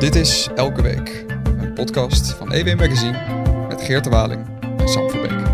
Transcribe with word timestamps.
Dit 0.00 0.14
is 0.14 0.48
Elke 0.54 0.82
Week, 0.82 1.24
een 1.60 1.72
podcast 1.74 2.30
van 2.32 2.52
EW 2.52 2.78
Magazine 2.78 3.18
met 3.68 3.82
Geert 3.82 4.04
de 4.04 4.10
Waling 4.10 4.46
en 4.78 4.88
Sam 4.88 5.10
Verbeek. 5.10 5.48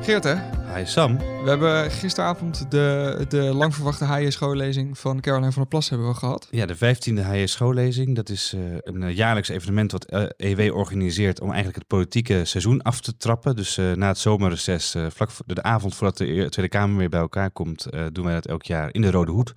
Geert, 0.00 0.24
hè? 0.24 0.53
Hi 0.74 0.86
Sam. 0.86 1.18
We 1.18 1.48
hebben 1.48 1.90
gisteravond 1.90 2.70
de, 2.70 3.24
de 3.28 3.42
lang 3.42 3.74
verwachte 3.74 4.04
HJ 4.04 4.30
schoollezing 4.30 4.98
van 4.98 5.20
Caroline 5.20 5.52
van 5.52 5.62
der 5.62 5.70
Plas 5.70 5.88
hebben 5.88 6.08
we 6.08 6.14
gehad. 6.14 6.48
Ja, 6.50 6.66
de 6.66 6.76
15e 6.76 7.26
HJ 7.26 7.46
schoollezing. 7.46 8.14
Dat 8.14 8.28
is 8.28 8.54
uh, 8.56 8.60
een 8.80 9.02
uh, 9.02 9.16
jaarlijks 9.16 9.48
evenement 9.48 9.92
wat 9.92 10.04
EW 10.36 10.76
organiseert 10.76 11.40
om 11.40 11.46
eigenlijk 11.46 11.78
het 11.78 11.86
politieke 11.86 12.44
seizoen 12.44 12.82
af 12.82 13.00
te 13.00 13.16
trappen. 13.16 13.56
Dus 13.56 13.76
na 13.76 14.08
het 14.08 14.18
zomerreces, 14.18 14.96
vlak 15.08 15.30
voor 15.30 15.44
de 15.46 15.62
avond 15.62 15.94
voordat 15.94 16.16
de 16.16 16.46
Tweede 16.48 16.68
Kamer 16.68 16.98
weer 16.98 17.08
bij 17.08 17.20
elkaar 17.20 17.50
komt, 17.50 17.86
doen 18.12 18.24
wij 18.24 18.34
dat 18.34 18.46
elk 18.46 18.62
jaar 18.62 18.88
in 18.92 19.00
de 19.00 19.10
Rode 19.10 19.32
Hoed. 19.32 19.52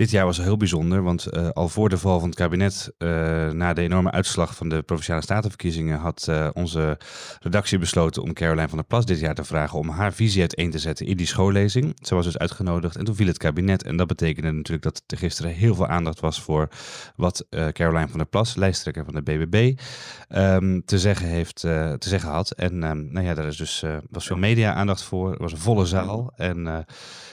Dit 0.00 0.10
jaar 0.10 0.24
was 0.24 0.38
heel 0.38 0.56
bijzonder, 0.56 1.02
want 1.02 1.26
uh, 1.32 1.48
al 1.48 1.68
voor 1.68 1.88
de 1.88 1.98
val 1.98 2.18
van 2.18 2.28
het 2.28 2.38
kabinet, 2.38 2.92
uh, 2.98 3.08
na 3.50 3.72
de 3.72 3.82
enorme 3.82 4.10
uitslag 4.10 4.56
van 4.56 4.68
de 4.68 4.82
provinciale 4.82 5.22
statenverkiezingen, 5.22 5.98
had 5.98 6.26
uh, 6.30 6.48
onze 6.52 6.98
redactie 7.40 7.78
besloten 7.78 8.22
om 8.22 8.32
Caroline 8.32 8.68
van 8.68 8.78
der 8.78 8.86
Plas 8.86 9.04
dit 9.04 9.20
jaar 9.20 9.34
te 9.34 9.44
vragen 9.44 9.78
om 9.78 9.88
haar 9.88 10.12
visie 10.12 10.40
uiteen 10.40 10.70
te 10.70 10.78
zetten 10.78 11.06
in 11.06 11.16
die 11.16 11.26
schoollezing. 11.26 11.96
Ze 12.06 12.14
was 12.14 12.24
dus 12.24 12.38
uitgenodigd 12.38 12.96
en 12.96 13.04
toen 13.04 13.14
viel 13.14 13.26
het 13.26 13.38
kabinet 13.38 13.82
en 13.82 13.96
dat 13.96 14.06
betekende 14.06 14.50
natuurlijk 14.50 14.82
dat 14.82 15.02
er 15.06 15.18
gisteren 15.18 15.50
heel 15.50 15.74
veel 15.74 15.86
aandacht 15.86 16.20
was 16.20 16.40
voor 16.40 16.68
wat 17.16 17.46
Caroline 17.50 18.08
van 18.08 18.18
der 18.18 18.28
Plas, 18.28 18.54
lijsttrekker 18.54 19.04
van 19.04 19.14
de 19.14 19.22
BBB, 19.22 19.78
um, 20.28 20.84
te 20.84 20.98
zeggen 20.98 21.26
heeft, 21.26 21.60
te 21.60 21.98
zeggen 21.98 22.30
had. 22.30 22.50
En 22.50 22.82
um, 22.82 23.12
nou 23.12 23.26
ja, 23.26 23.34
daar 23.34 23.46
is 23.46 23.56
dus 23.56 23.84
was 24.10 24.26
veel 24.26 24.36
media 24.36 24.74
aandacht 24.74 25.02
voor, 25.02 25.32
er 25.32 25.42
was 25.42 25.52
een 25.52 25.58
volle 25.58 25.86
zaal 25.86 26.32
en 26.36 26.84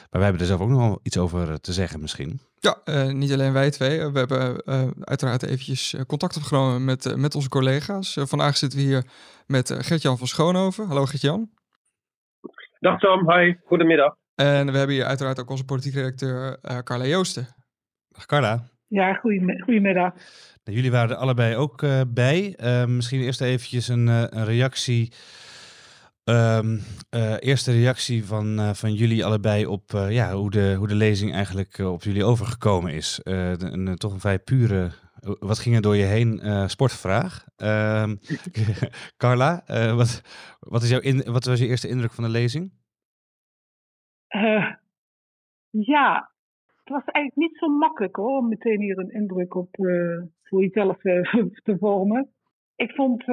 maar 0.10 0.22
wij 0.22 0.24
hebben 0.24 0.42
er 0.42 0.48
zelf 0.48 0.62
ook 0.62 0.70
nog 0.70 0.88
wel 0.88 1.00
iets 1.04 1.18
over 1.18 1.62
te 1.62 1.74
zeggen 1.74 2.02
misschien. 2.02 2.40
Ja, 2.60 2.78
uh, 2.86 3.12
niet 3.12 3.34
alleen 3.34 3.54
wij 3.54 3.72
twee. 3.72 4.08
We 4.08 4.20
hebben 4.20 4.62
uh, 4.66 4.88
uiteraard 5.02 5.44
eventjes 5.44 5.96
contact 6.08 6.38
opgenomen 6.38 6.86
met, 6.86 7.06
uh, 7.06 7.16
met 7.16 7.36
onze 7.36 7.50
collega's. 7.50 8.18
vandaag 8.20 8.58
zitten 8.58 8.80
we 8.80 8.86
hier 8.86 9.06
met 9.48 9.76
Gert-Jan 9.80 10.18
van 10.18 10.28
Schoonhoven. 10.28 10.88
Hallo 10.88 11.06
Gert-Jan. 11.06 11.50
Dag 12.80 13.00
Tom, 13.00 13.32
hi. 13.32 13.54
Goedemiddag. 13.66 14.16
En 14.36 14.72
we 14.72 14.78
hebben 14.78 14.96
hier 14.96 15.06
uiteraard 15.06 15.40
ook 15.40 15.50
onze 15.50 15.66
politiek 15.66 15.94
redacteur 15.94 16.60
Carla 16.84 17.06
Joosten. 17.06 17.48
Dag 18.10 18.26
Carla. 18.26 18.70
Ja, 18.88 19.14
goedemiddag. 19.14 20.14
Nou, 20.64 20.78
jullie 20.78 20.92
waren 20.92 21.10
er 21.10 21.16
allebei 21.16 21.56
ook 21.56 21.86
bij. 22.14 22.56
misschien 22.88 23.22
eerst 23.22 23.42
eventjes 23.42 23.88
een, 23.88 24.08
een 24.08 24.46
reactie 24.46 25.14
Um, 26.30 26.80
uh, 27.16 27.36
eerste 27.40 27.72
reactie 27.72 28.26
van, 28.26 28.60
uh, 28.60 28.74
van 28.74 28.94
jullie 28.94 29.26
allebei 29.26 29.66
op 29.66 29.92
uh, 29.96 30.12
ja, 30.12 30.34
hoe, 30.34 30.50
de, 30.50 30.76
hoe 30.78 30.88
de 30.88 30.96
lezing 30.96 31.34
eigenlijk 31.34 31.78
op 31.78 32.04
jullie 32.04 32.24
overgekomen 32.24 32.94
is. 32.94 33.20
Een, 33.24 33.96
toch 33.96 34.14
een 34.14 34.20
vrij 34.20 34.40
pure, 34.40 34.92
wat 35.40 35.60
ging 35.60 35.76
er 35.76 35.82
door 35.82 35.96
je 35.96 36.04
heen, 36.04 36.40
sportvraag. 36.70 37.46
Um, 37.58 38.20
Carla, 39.22 39.64
wat, 39.96 40.22
wat, 40.60 40.82
is 40.84 40.90
jouw 40.90 41.00
in, 41.00 41.32
wat 41.32 41.46
was 41.46 41.60
je 41.60 41.68
eerste 41.68 41.88
indruk 41.88 42.12
van 42.12 42.24
de 42.24 42.30
lezing? 42.30 42.72
ja, 45.70 46.32
het 46.66 46.90
was 46.90 47.04
eigenlijk 47.06 47.36
niet 47.36 47.58
zo 47.58 47.68
makkelijk 47.68 48.16
hoor, 48.16 48.38
om 48.38 48.48
meteen 48.48 48.82
hier 48.82 48.98
een 48.98 49.14
indruk 49.14 49.56
op 49.56 49.76
voor 50.44 50.62
jezelf 50.62 50.98
te 51.68 51.78
vormen. 51.80 52.30
Ik 52.76 52.92
vond 52.92 53.24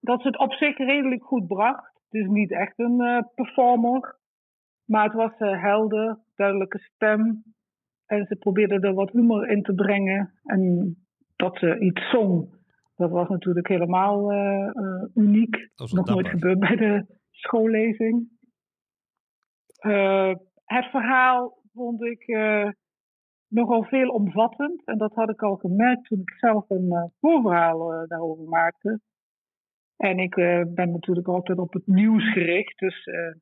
dat 0.00 0.20
ze 0.20 0.26
het 0.26 0.38
op 0.38 0.52
zich 0.52 0.76
redelijk 0.76 1.22
goed 1.22 1.46
bracht. 1.46 2.00
Het 2.08 2.20
is 2.22 2.28
niet 2.28 2.52
echt 2.52 2.78
een 2.78 3.00
uh, 3.00 3.20
performer. 3.34 4.18
Maar 4.84 5.04
het 5.04 5.14
was 5.14 5.32
uh, 5.38 5.62
helder, 5.62 6.18
duidelijke 6.34 6.78
stem. 6.78 7.42
En 8.06 8.26
ze 8.26 8.36
probeerde 8.36 8.80
er 8.80 8.94
wat 8.94 9.10
humor 9.10 9.48
in 9.48 9.62
te 9.62 9.74
brengen. 9.74 10.32
En 10.44 10.94
dat 11.36 11.58
ze 11.58 11.78
iets 11.78 12.10
zong, 12.10 12.54
dat 12.96 13.10
was 13.10 13.28
natuurlijk 13.28 13.68
helemaal 13.68 14.32
uh, 14.32 14.72
uniek. 15.14 15.70
Nog 15.76 15.90
dapper. 15.90 16.14
nooit 16.14 16.28
gebeurd 16.28 16.58
bij 16.58 16.76
de 16.76 17.06
schoollezing. 17.30 18.28
het 20.64 20.84
verhaal 20.90 21.58
vond 21.72 22.02
ik 22.02 22.26
nogal 23.48 23.84
veelomvattend. 23.84 24.84
En 24.84 24.98
dat 24.98 25.14
had 25.14 25.30
ik 25.30 25.42
al 25.42 25.56
gemerkt 25.56 26.04
toen 26.04 26.20
ik 26.20 26.30
zelf 26.30 26.70
een 26.70 27.12
voorverhaal 27.20 28.06
daarover 28.06 28.48
maakte. 28.48 29.00
En 30.00 30.18
ik 30.18 30.36
uh, 30.36 30.62
ben 30.66 30.90
natuurlijk 30.90 31.28
altijd 31.28 31.58
op 31.58 31.72
het 31.72 31.86
nieuws 31.86 32.32
gericht. 32.32 32.78
Dus 32.78 33.06
uh, 33.06 33.34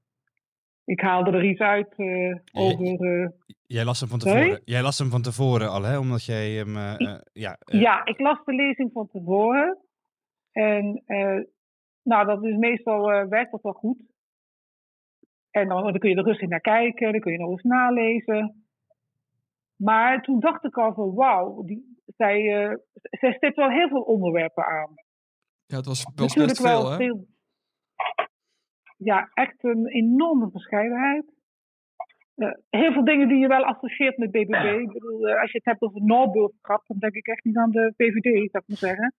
ik 0.84 1.00
haalde 1.00 1.30
er 1.30 1.44
iets 1.44 1.60
uit 1.60 1.94
uh, 1.96 2.36
over. 2.52 3.32
jij 3.66 3.84
las 3.84 4.00
hem 4.00 4.08
van 4.08 4.18
tevoren. 4.18 4.60
Jij 4.64 4.82
las 4.82 4.98
hem 4.98 5.10
van 5.10 5.22
tevoren 5.22 5.70
al, 5.70 5.82
hè? 5.82 5.98
Omdat 5.98 6.24
jij 6.24 6.50
hem. 6.50 6.76
ja, 7.32 7.58
ja, 7.58 8.04
ik 8.04 8.18
las 8.18 8.44
de 8.44 8.54
lezing 8.54 8.92
van 8.92 9.08
tevoren. 9.08 9.78
En 10.52 11.02
nou, 12.02 12.26
dat 12.26 12.44
is 12.44 12.56
meestal 12.56 13.28
werkt 13.28 13.50
dat 13.50 13.62
wel 13.62 13.72
goed. 13.72 13.98
En 15.50 15.68
dan, 15.68 15.82
dan 15.82 15.98
kun 15.98 16.10
je 16.10 16.16
er 16.16 16.24
rustig 16.24 16.48
naar 16.48 16.60
kijken, 16.60 17.12
dan 17.12 17.20
kun 17.20 17.32
je 17.32 17.38
nog 17.38 17.50
eens 17.50 17.62
nalezen. 17.62 18.64
Maar 19.76 20.22
toen 20.22 20.40
dacht 20.40 20.64
ik 20.64 20.76
al 20.76 20.94
van 20.94 21.14
wauw, 21.14 21.64
zij, 22.04 22.40
zij 23.10 23.32
stipt 23.32 23.56
wel 23.56 23.70
heel 23.70 23.88
veel 23.88 24.02
onderwerpen 24.02 24.64
aan. 24.64 25.06
Ja, 25.68 25.76
het 25.76 25.86
was, 25.86 26.06
was 26.14 26.34
best 26.34 26.60
veel, 26.60 26.90
hè? 26.90 26.96
Veel, 26.96 27.26
ja, 28.96 29.30
echt 29.34 29.64
een 29.64 29.86
enorme 29.86 30.50
verscheidenheid. 30.50 31.24
Uh, 32.36 32.52
heel 32.70 32.92
veel 32.92 33.04
dingen 33.04 33.28
die 33.28 33.38
je 33.38 33.48
wel 33.48 33.64
associeert 33.64 34.18
met 34.18 34.30
BBB. 34.30 34.80
Ik 34.80 34.92
bedoel, 34.92 35.28
uh, 35.28 35.40
als 35.40 35.52
je 35.52 35.58
het 35.58 35.66
hebt 35.66 35.82
over 35.82 36.02
Noorburggrap, 36.02 36.82
dan 36.86 36.98
denk 36.98 37.14
ik 37.14 37.26
echt 37.26 37.44
niet 37.44 37.56
aan 37.56 37.70
de 37.70 37.92
VVD, 37.96 38.50
zou 38.50 38.64
ik 38.66 38.68
maar 38.68 38.76
zeggen. 38.76 39.14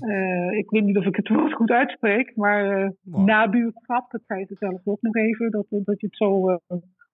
Uh, 0.00 0.52
ik 0.62 0.70
weet 0.70 0.84
niet 0.84 0.96
of 0.96 1.04
ik 1.04 1.16
het 1.16 1.28
woord 1.28 1.52
goed 1.52 1.70
uitspreek, 1.70 2.36
maar 2.36 2.92
wow. 3.02 3.26
nabuurgrap, 3.26 4.10
dat 4.10 4.22
zei 4.26 4.46
ze 4.46 4.54
zelf 4.58 4.80
ook 4.84 5.02
nog 5.02 5.14
even, 5.14 5.50
dat, 5.50 5.66
dat 5.68 6.00
je 6.00 6.06
het 6.06 6.16
zo 6.16 6.58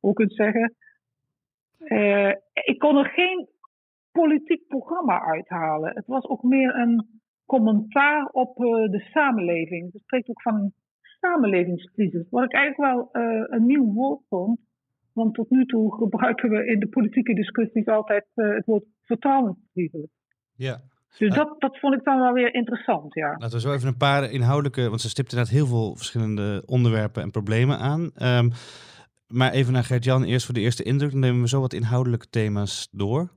ook 0.00 0.14
kunt 0.16 0.34
zeggen. 0.34 0.74
ik 2.64 2.78
kon 2.78 2.96
er 2.96 3.10
geen 3.10 3.48
politiek 4.12 4.66
programma 4.66 5.22
uithalen. 5.22 5.94
Het 5.94 6.06
was 6.06 6.24
ook 6.24 6.42
meer 6.42 6.74
een 6.74 7.17
commentaar 7.54 8.28
op 8.32 8.58
uh, 8.58 8.90
de 8.90 9.02
samenleving. 9.12 9.90
Ze 9.92 9.98
spreekt 9.98 10.28
ook 10.28 10.42
van 10.42 10.54
een 10.54 10.74
samenlevingscrisis. 11.20 12.26
Wat 12.30 12.44
ik 12.44 12.52
eigenlijk 12.52 12.92
wel 12.92 13.22
uh, 13.22 13.44
een 13.46 13.66
nieuw 13.66 13.92
woord 13.92 14.20
vond. 14.28 14.58
Want 15.12 15.34
tot 15.34 15.50
nu 15.50 15.64
toe 15.64 15.94
gebruiken 15.94 16.50
we 16.50 16.66
in 16.66 16.80
de 16.80 16.88
politieke 16.88 17.34
discussies 17.34 17.86
altijd 17.86 18.26
uh, 18.34 18.54
het 18.54 18.66
woord 18.66 18.84
vertrouwenscrisis. 19.02 20.08
Ja. 20.54 20.80
Dus 21.18 21.34
dat, 21.34 21.54
dat 21.58 21.78
vond 21.78 21.94
ik 21.94 22.04
dan 22.04 22.20
wel 22.20 22.32
weer 22.32 22.54
interessant, 22.54 23.14
ja. 23.14 23.28
Laten 23.38 23.56
we 23.56 23.60
zo 23.60 23.72
even 23.72 23.88
een 23.88 23.96
paar 23.96 24.30
inhoudelijke, 24.30 24.88
want 24.88 25.00
ze 25.00 25.08
stipt 25.08 25.30
inderdaad 25.32 25.54
heel 25.54 25.66
veel 25.66 25.96
verschillende 25.96 26.62
onderwerpen 26.66 27.22
en 27.22 27.30
problemen 27.30 27.78
aan. 27.78 28.10
Um, 28.22 28.50
maar 29.28 29.52
even 29.52 29.72
naar 29.72 29.84
Gert-Jan 29.84 30.24
eerst 30.24 30.44
voor 30.44 30.54
de 30.54 30.60
eerste 30.60 30.82
indruk. 30.82 31.10
Dan 31.10 31.20
nemen 31.20 31.40
we 31.40 31.48
zo 31.48 31.60
wat 31.60 31.72
inhoudelijke 31.72 32.28
thema's 32.30 32.88
door. 32.92 33.30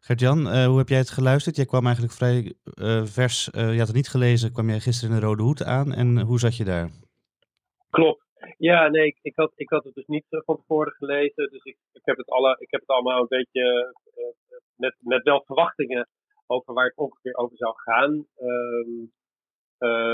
Gert-Jan, 0.00 0.38
uh, 0.46 0.66
hoe 0.66 0.78
heb 0.78 0.88
jij 0.88 0.98
het 0.98 1.10
geluisterd? 1.10 1.56
Jij 1.56 1.64
kwam 1.64 1.84
eigenlijk 1.84 2.14
vrij 2.14 2.54
uh, 2.74 3.04
vers, 3.04 3.48
uh, 3.48 3.72
je 3.72 3.78
had 3.78 3.86
het 3.86 3.96
niet 3.96 4.08
gelezen, 4.08 4.52
kwam 4.52 4.68
jij 4.68 4.80
gisteren 4.80 5.14
in 5.14 5.20
de 5.20 5.26
Rode 5.26 5.42
Hoed 5.42 5.62
aan. 5.62 5.92
En 5.92 6.20
hoe 6.20 6.38
zat 6.38 6.56
je 6.56 6.64
daar? 6.64 6.90
Klopt. 7.90 8.24
Ja, 8.58 8.88
nee, 8.88 9.06
ik, 9.06 9.18
ik, 9.22 9.36
had, 9.36 9.52
ik 9.54 9.70
had 9.70 9.84
het 9.84 9.94
dus 9.94 10.06
niet 10.06 10.24
van 10.28 10.56
tevoren 10.56 10.92
gelezen. 10.92 11.50
Dus 11.50 11.64
ik, 11.64 11.76
ik, 11.92 12.02
heb, 12.04 12.16
het 12.16 12.30
alle, 12.30 12.56
ik 12.58 12.70
heb 12.70 12.80
het 12.80 12.90
allemaal 12.90 13.20
een 13.20 13.38
beetje 13.38 13.94
met, 14.76 14.96
met 14.98 15.22
wel 15.22 15.42
verwachtingen 15.46 16.08
over 16.46 16.74
waar 16.74 16.86
het 16.86 16.96
ongeveer 16.96 17.36
over 17.36 17.56
zou 17.56 17.74
gaan. 17.76 18.26
Um, 18.42 19.12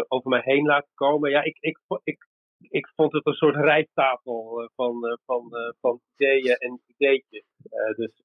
over 0.09 0.31
mij 0.31 0.41
heen 0.45 0.67
laten 0.67 0.91
komen. 0.95 1.31
Ja, 1.31 1.43
ik, 1.43 1.57
ik, 1.61 1.79
ik, 2.05 2.27
ik 2.59 2.93
vond 2.97 3.13
het 3.13 3.27
een 3.27 3.33
soort 3.33 3.57
rijsttafel 3.57 4.71
van, 4.75 5.19
van, 5.25 5.51
van 5.81 6.01
ideeën 6.17 6.57
en 6.57 6.81
ideetjes. 6.87 7.45
dus 7.97 8.23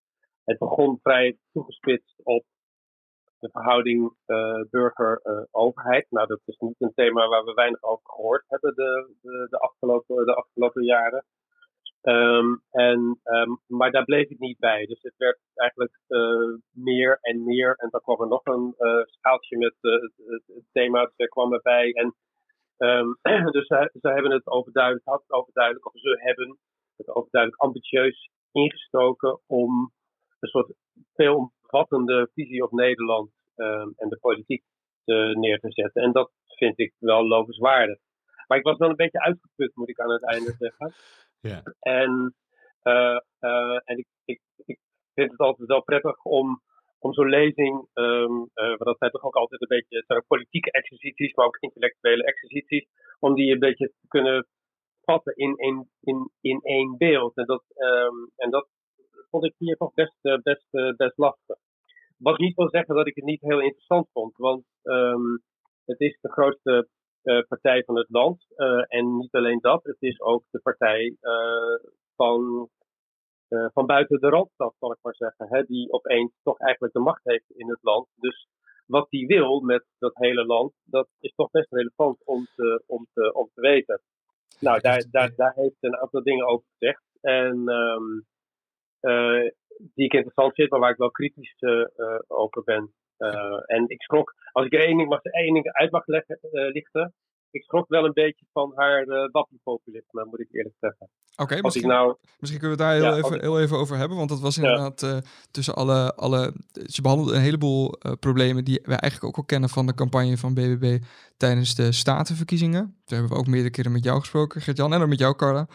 het 0.47 0.57
begon 0.57 0.99
vrij 1.01 1.37
toegespitst 1.51 2.15
op 2.23 2.43
de 3.39 3.49
verhouding 3.49 4.13
uh, 4.27 4.61
burger-overheid. 4.69 6.07
nou, 6.09 6.27
dat 6.27 6.41
is 6.45 6.57
niet 6.57 6.75
een 6.79 6.93
thema 6.95 7.27
waar 7.27 7.43
we 7.43 7.53
weinig 7.53 7.83
over 7.83 8.09
gehoord 8.09 8.43
hebben 8.47 8.75
de, 8.75 9.15
de, 9.21 9.47
de, 9.49 9.57
afgelopen, 9.57 10.25
de 10.25 10.35
afgelopen 10.35 10.83
jaren. 10.83 11.25
Um, 12.01 12.61
en, 12.71 13.19
um, 13.23 13.59
maar 13.67 13.91
daar 13.91 14.03
bleef 14.03 14.29
ik 14.29 14.39
niet 14.39 14.59
bij. 14.59 14.85
Dus 14.85 15.01
het 15.01 15.13
werd 15.17 15.39
eigenlijk 15.53 15.99
uh, 16.07 16.55
meer 16.71 17.17
en 17.21 17.43
meer. 17.43 17.75
En 17.77 17.89
dan 17.89 18.01
kwam 18.01 18.21
er 18.21 18.27
nog 18.27 18.45
een 18.45 18.75
schaaltje 19.05 19.57
met 19.57 19.75
het, 19.81 20.13
het 20.45 20.65
thema 20.71 21.11
er 21.15 21.27
kwam 21.27 21.53
erbij. 21.53 21.91
En, 21.91 22.15
um, 22.77 23.17
dus 23.55 23.67
ze, 23.67 23.89
ze 24.01 24.07
hebben 24.07 24.31
het 24.31 24.47
overduidelijk, 24.47 25.05
had 25.05 25.21
het 25.21 25.31
overduidelijk, 25.31 25.85
of 25.85 25.99
ze 25.99 26.19
hebben 26.19 26.57
het 26.95 27.09
overduidelijk 27.09 27.61
ambitieus 27.61 28.29
ingestoken 28.51 29.39
om 29.47 29.91
een 30.39 30.49
soort 30.49 30.73
veelomvattende 31.13 32.29
visie 32.33 32.63
op 32.63 32.71
Nederland 32.71 33.31
um, 33.55 33.93
en 33.97 34.09
de 34.09 34.17
politiek 34.21 34.63
te, 35.05 35.31
neer 35.33 35.59
te 35.59 35.71
zetten. 35.71 36.01
En 36.01 36.11
dat 36.11 36.31
vind 36.45 36.79
ik 36.79 36.93
wel 36.99 37.27
lovenswaardig. 37.27 37.99
Maar 38.47 38.57
ik 38.57 38.63
was 38.63 38.77
wel 38.77 38.89
een 38.89 38.95
beetje 38.95 39.21
uitgeput, 39.21 39.75
moet 39.75 39.89
ik 39.89 39.99
aan 39.99 40.11
het 40.11 40.23
einde 40.23 40.55
zeggen. 40.59 40.93
Ja. 41.41 41.61
En, 41.79 42.35
uh, 42.83 43.19
uh, 43.39 43.79
en 43.83 43.97
ik, 43.97 44.07
ik, 44.25 44.41
ik 44.65 44.79
vind 45.13 45.31
het 45.31 45.39
altijd 45.39 45.67
wel 45.67 45.83
prettig 45.83 46.23
om, 46.23 46.61
om 46.99 47.13
zo'n 47.13 47.29
lezing, 47.29 47.87
um, 47.93 48.49
uh, 48.55 48.67
want 48.67 48.83
dat 48.83 48.97
zijn 48.97 49.11
toch 49.11 49.23
ook 49.23 49.35
altijd 49.35 49.61
een 49.61 49.67
beetje, 49.67 50.03
zijn 50.07 50.19
ook 50.19 50.27
politieke 50.27 50.71
exercities, 50.71 51.33
maar 51.33 51.45
ook 51.45 51.57
intellectuele 51.59 52.23
exercities, 52.23 52.87
om 53.19 53.33
die 53.35 53.51
een 53.51 53.59
beetje 53.59 53.87
te 53.87 54.07
kunnen 54.07 54.47
vatten 55.01 55.35
in 55.35 55.55
één, 55.55 55.89
in, 56.01 56.31
in 56.41 56.59
één 56.61 56.97
beeld. 56.97 57.35
En 57.35 57.45
dat, 57.45 57.63
um, 57.75 58.31
en 58.35 58.49
dat 58.49 58.67
vond 59.29 59.45
ik 59.45 59.53
hier 59.57 59.75
toch 59.75 59.93
best, 59.93 60.15
best, 60.21 60.67
best 60.95 61.17
lastig. 61.17 61.57
Wat 62.17 62.37
niet 62.37 62.55
wil 62.55 62.69
zeggen 62.69 62.95
dat 62.95 63.07
ik 63.07 63.15
het 63.15 63.25
niet 63.25 63.41
heel 63.41 63.61
interessant 63.61 64.07
vond, 64.11 64.37
want 64.37 64.65
um, 64.83 65.43
het 65.85 65.99
is 65.99 66.17
de 66.21 66.31
grootste 66.31 66.87
uh, 67.23 67.41
partij 67.47 67.83
van 67.83 67.97
het 67.97 68.09
land. 68.09 68.45
En 68.87 69.17
niet 69.17 69.33
alleen 69.33 69.59
dat, 69.59 69.83
het 69.83 69.97
is 69.99 70.21
ook 70.21 70.43
de 70.49 70.59
partij 70.59 71.17
van, 72.15 72.69
van 73.47 73.85
buiten 73.85 74.19
de 74.19 74.29
randstad, 74.29 74.75
zal 74.79 74.91
ik 74.91 74.97
maar 75.01 75.15
zeggen. 75.15 75.47
Hè, 75.49 75.63
die 75.63 75.91
opeens 75.91 76.31
toch 76.43 76.59
eigenlijk 76.59 76.93
de 76.93 76.99
macht 76.99 77.23
heeft 77.23 77.49
in 77.49 77.69
het 77.69 77.79
land. 77.81 78.07
Dus 78.15 78.47
wat 78.85 79.09
die 79.09 79.27
wil 79.27 79.59
met 79.59 79.85
dat 79.99 80.15
hele 80.15 80.45
land, 80.45 80.73
dat 80.83 81.07
is 81.19 81.33
toch 81.35 81.51
best 81.51 81.71
relevant 81.71 82.25
om 82.25 82.47
te, 82.55 82.83
om 82.85 83.07
te, 83.13 83.33
om 83.33 83.49
te 83.53 83.61
weten. 83.61 84.01
Nou, 84.59 84.81
daar, 84.81 85.05
daar, 85.11 85.35
daar 85.35 85.53
heeft 85.55 85.77
een 85.79 85.97
aantal 85.97 86.23
dingen 86.23 86.47
over 86.47 86.65
gezegd. 86.77 87.03
En 87.21 87.69
um, 87.69 88.25
die 89.77 90.05
ik 90.05 90.13
interessant 90.13 90.53
vind, 90.53 90.69
maar 90.69 90.79
waar 90.79 90.91
ik 90.91 90.97
wel 90.97 91.11
kritisch 91.11 91.55
over 92.27 92.63
ben. 92.63 92.93
En 93.65 93.83
ik 93.87 94.01
schrok, 94.01 94.33
als 94.51 94.65
ik 94.65 94.73
er 94.73 94.85
één 94.85 94.97
ding, 94.97 95.09
mag, 95.09 95.21
één 95.21 95.53
ding 95.53 95.71
uit 95.71 95.91
mag 95.91 96.07
leggen, 96.07 96.39
lichten, 96.51 97.13
ik 97.51 97.63
schrok 97.63 97.87
wel 97.87 98.05
een 98.05 98.13
beetje 98.13 98.45
van 98.51 98.71
haar 98.75 99.07
uh, 99.07 99.29
wappiepopulisme, 99.31 100.25
moet 100.25 100.39
ik 100.39 100.47
eerlijk 100.51 100.75
zeggen. 100.79 101.09
Oké, 101.31 101.41
okay, 101.41 101.61
misschien, 101.61 101.87
nou, 101.87 102.15
misschien 102.39 102.59
kunnen 102.59 102.77
we 102.77 102.83
het 102.83 102.93
daar 102.93 103.01
heel, 103.01 103.17
ja, 103.17 103.25
even, 103.25 103.41
heel 103.41 103.59
even 103.59 103.77
over 103.77 103.97
hebben, 103.97 104.17
want 104.17 104.29
dat 104.29 104.39
was 104.39 104.57
inderdaad 104.57 105.01
ja. 105.01 105.21
tussen 105.51 105.75
alle, 105.75 106.15
alle... 106.15 106.53
Ze 106.85 107.01
behandelde 107.01 107.33
een 107.33 107.41
heleboel 107.41 107.97
problemen 108.19 108.63
die 108.63 108.79
wij 108.83 108.97
eigenlijk 108.97 109.23
ook 109.23 109.37
al 109.37 109.43
kennen 109.43 109.69
van 109.69 109.85
de 109.85 109.93
campagne 109.93 110.37
van 110.37 110.53
BBB 110.53 111.03
tijdens 111.37 111.75
de 111.75 111.91
statenverkiezingen. 111.91 112.95
Daar 113.05 113.19
hebben 113.19 113.29
we 113.29 113.41
ook 113.41 113.47
meerdere 113.47 113.71
keren 113.71 113.91
met 113.91 114.03
jou 114.03 114.19
gesproken, 114.19 114.61
Gert-Jan, 114.61 114.93
en 114.93 114.99
dan 114.99 115.09
met 115.09 115.19
jou, 115.19 115.35
Carla. 115.35 115.67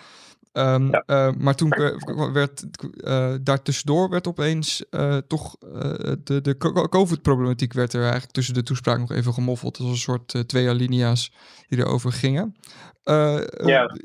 Um, 0.52 0.90
ja. 0.90 1.02
uh, 1.06 1.34
maar 1.38 1.54
toen 1.54 1.68
werd 2.32 2.64
uh, 3.04 3.34
daartussendoor 3.42 4.10
werd 4.10 4.26
opeens 4.26 4.84
uh, 4.90 5.16
toch 5.16 5.58
de, 5.58 6.40
de 6.42 6.56
COVID-problematiek 6.88 7.72
werd 7.72 7.92
er 7.92 8.02
eigenlijk 8.02 8.32
tussen 8.32 8.54
de 8.54 8.62
toespraak 8.62 8.98
nog 8.98 9.12
even 9.12 9.32
gemoffeld. 9.32 9.78
als 9.78 9.88
een 9.88 9.96
soort 9.96 10.48
twee 10.48 10.68
alinea's 10.68 11.32
die 11.68 11.78
erover 11.78 12.12
gingen. 12.12 12.54
ja. 13.64 13.96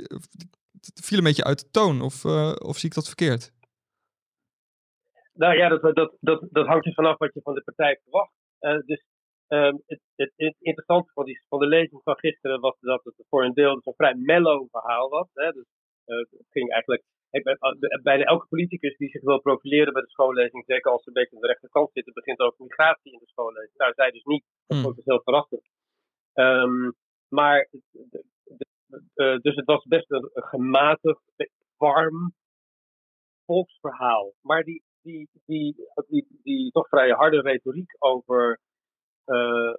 Viel 1.02 1.18
een 1.18 1.24
beetje 1.24 1.44
uit 1.44 1.60
de 1.60 1.70
toon, 1.72 2.02
of, 2.02 2.26
of 2.56 2.78
zie 2.78 2.90
ik 2.90 2.96
dat 2.96 3.06
verkeerd? 3.08 3.52
Nou 5.34 5.58
ja, 5.58 5.70
dat, 5.70 5.82
dat, 5.82 6.18
dat, 6.20 6.48
dat 6.50 6.66
hangt 6.66 6.86
er 6.86 6.94
vanaf 6.94 7.18
wat 7.18 7.34
je 7.34 7.42
van 7.44 7.54
de 7.54 7.64
partij 7.64 8.00
verwacht. 8.04 8.34
dus 8.86 9.04
um, 9.48 9.84
het, 9.86 10.00
het, 10.16 10.32
het, 10.36 10.56
interessante 10.60 11.12
van, 11.14 11.26
die, 11.26 11.44
van 11.50 11.60
de 11.60 11.68
lezing 11.68 12.02
van 12.04 12.18
gisteren 12.18 12.60
was 12.60 12.76
dat 12.80 13.04
het 13.04 13.14
voor 13.30 13.44
een 13.44 13.54
deel 13.54 13.76
dus 13.76 13.86
een 13.86 13.94
vrij 13.96 14.16
mellow 14.16 14.68
verhaal 14.72 15.10
was. 15.10 15.28
Hè? 15.34 15.52
Dus 15.52 15.66
ging 16.50 16.72
eigenlijk. 16.72 17.04
bijna 18.04 18.24
elke 18.24 18.48
politicus 18.48 18.98
die 18.98 19.10
zich 19.10 19.22
wil 19.22 19.42
profileren 19.42 19.94
bij 19.94 20.02
de 20.02 20.10
schoollezing, 20.10 20.64
zeker 20.66 20.92
als 20.92 21.04
ze 21.04 21.08
een 21.08 21.14
beetje 21.14 21.36
aan 21.36 21.42
de 21.42 21.48
rechterkant 21.48 21.90
zitten, 21.94 22.14
begint 22.14 22.40
over 22.40 22.64
migratie 22.64 23.12
in 23.12 23.20
de 23.20 23.28
schoollezing. 23.28 23.78
Nou, 23.78 23.94
zij 23.94 24.12
dus 24.12 24.24
niet. 24.24 24.44
Dat 24.68 24.78
vond 24.82 24.98
ik 24.98 25.06
heel 25.06 25.22
verrassend. 25.24 25.70
Um, 26.34 26.96
maar, 27.30 27.70
uh, 29.16 29.38
dus 29.38 29.56
het 29.56 29.66
was 29.66 29.86
best 29.86 30.12
een, 30.12 30.30
gematigd, 30.34 31.22
warm 31.78 32.34
volksverhaal. 33.46 34.34
Maar 34.42 34.64
die, 34.64 34.84
die, 35.02 35.30
die, 35.46 35.76
die, 36.08 36.28
die 36.44 36.72
toch 36.72 36.88
vrij 36.88 37.10
harde 37.10 37.42
retoriek 37.42 37.96
over 38.00 38.60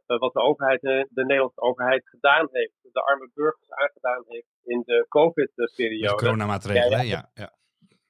wat 0.06 0.32
de 0.32 0.40
overheid, 0.40 0.80
de, 0.80 1.08
de 1.10 1.24
Nederlandse 1.24 1.60
overheid 1.60 2.08
gedaan 2.08 2.48
heeft, 2.50 2.72
de 2.92 3.02
arme 3.02 3.30
burgers 3.34 3.70
aangedaan 3.70 4.24
heeft 4.26 4.46
in 4.64 4.82
de 4.84 5.06
COVID-periode. 5.08 6.16
De 6.16 6.22
coronamaatregelen, 6.24 7.06
ja, 7.06 7.30
ja. 7.34 7.52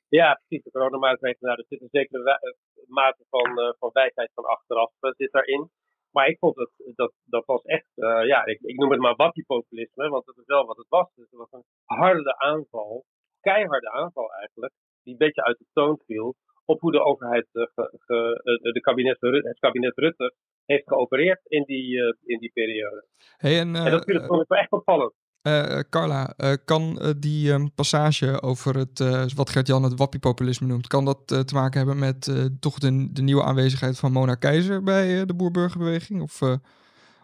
ja. 0.08 0.34
precies, 0.34 0.64
de 0.64 0.70
coronamaatregelen. 0.70 1.48
Nou, 1.48 1.58
er 1.58 1.66
zit 1.68 1.80
een 1.80 2.00
zekere 2.00 2.40
mate 2.86 3.24
van, 3.30 3.74
van 3.78 3.90
wijsheid 3.92 4.30
van 4.34 4.44
achteraf 4.44 4.92
zit 5.16 5.32
daarin. 5.32 5.70
Maar 6.10 6.28
ik 6.28 6.38
vond 6.38 6.56
het, 6.56 6.70
dat, 6.96 7.12
dat 7.24 7.44
was 7.46 7.62
echt, 7.62 7.90
ja, 8.32 8.44
ik, 8.44 8.60
ik 8.60 8.76
noem 8.76 8.90
het 8.90 9.00
maar 9.00 9.16
wappiepopulisme, 9.16 10.08
want 10.08 10.26
dat 10.26 10.36
is 10.36 10.46
wel 10.46 10.66
wat 10.66 10.76
het 10.76 10.88
was. 10.88 11.14
Dus 11.14 11.30
het 11.30 11.38
was 11.38 11.52
een 11.52 11.64
harde 11.84 12.38
aanval, 12.38 13.04
keiharde 13.40 13.90
aanval 13.90 14.32
eigenlijk, 14.32 14.72
die 15.02 15.12
een 15.12 15.18
beetje 15.18 15.44
uit 15.44 15.58
de 15.58 15.66
toon 15.72 16.00
viel 16.06 16.34
op 16.68 16.80
hoe 16.80 16.92
de 16.92 17.04
overheid, 17.04 17.46
ge, 17.52 17.98
ge, 17.98 18.40
de 18.72 18.80
kabinet, 18.80 19.16
het 19.20 19.58
kabinet 19.58 19.98
Rutte 19.98 20.34
heeft 20.64 20.88
geopereerd 20.88 21.40
in 21.44 21.64
die, 21.66 21.96
uh, 21.96 22.12
in 22.24 22.38
die 22.38 22.50
periode. 22.52 23.04
Hey, 23.36 23.58
en, 23.60 23.74
uh, 23.74 23.84
en 23.84 23.90
dat 23.90 24.04
vind 24.04 24.22
ik 24.22 24.30
uh, 24.30 24.40
echt 24.48 24.72
opvallend. 24.72 25.12
Uh, 25.42 25.78
Carla, 25.90 26.34
kan 26.64 26.98
die 27.18 27.52
um, 27.52 27.74
passage 27.74 28.42
over 28.42 28.76
het, 28.76 28.98
wat 29.34 29.50
Gert-Jan 29.50 29.82
het 29.82 29.98
wappiepopulisme 29.98 30.66
noemt, 30.66 30.86
kan 30.86 31.04
dat 31.04 31.26
te 31.26 31.54
maken 31.54 31.78
hebben 31.78 31.98
met 31.98 32.20
toch 32.60 32.78
de, 32.78 33.12
de, 33.12 33.22
nieuwe 33.22 33.42
aanwezigheid 33.42 33.98
van 33.98 34.12
Mona 34.12 34.34
Keizer 34.34 34.82
bij 34.82 35.24
de 35.26 35.34
boerburgerbeweging? 35.34 36.22
Of, 36.22 36.40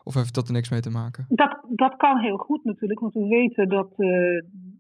of 0.05 0.15
heeft 0.15 0.35
dat 0.35 0.47
er 0.47 0.53
niks 0.53 0.71
mee 0.71 0.81
te 0.81 0.91
maken? 0.91 1.27
Dat, 1.29 1.59
dat 1.69 1.97
kan 1.97 2.19
heel 2.19 2.37
goed 2.37 2.65
natuurlijk, 2.65 3.01
want 3.01 3.15
we 3.15 3.27
weten 3.27 3.69
dat 3.69 3.89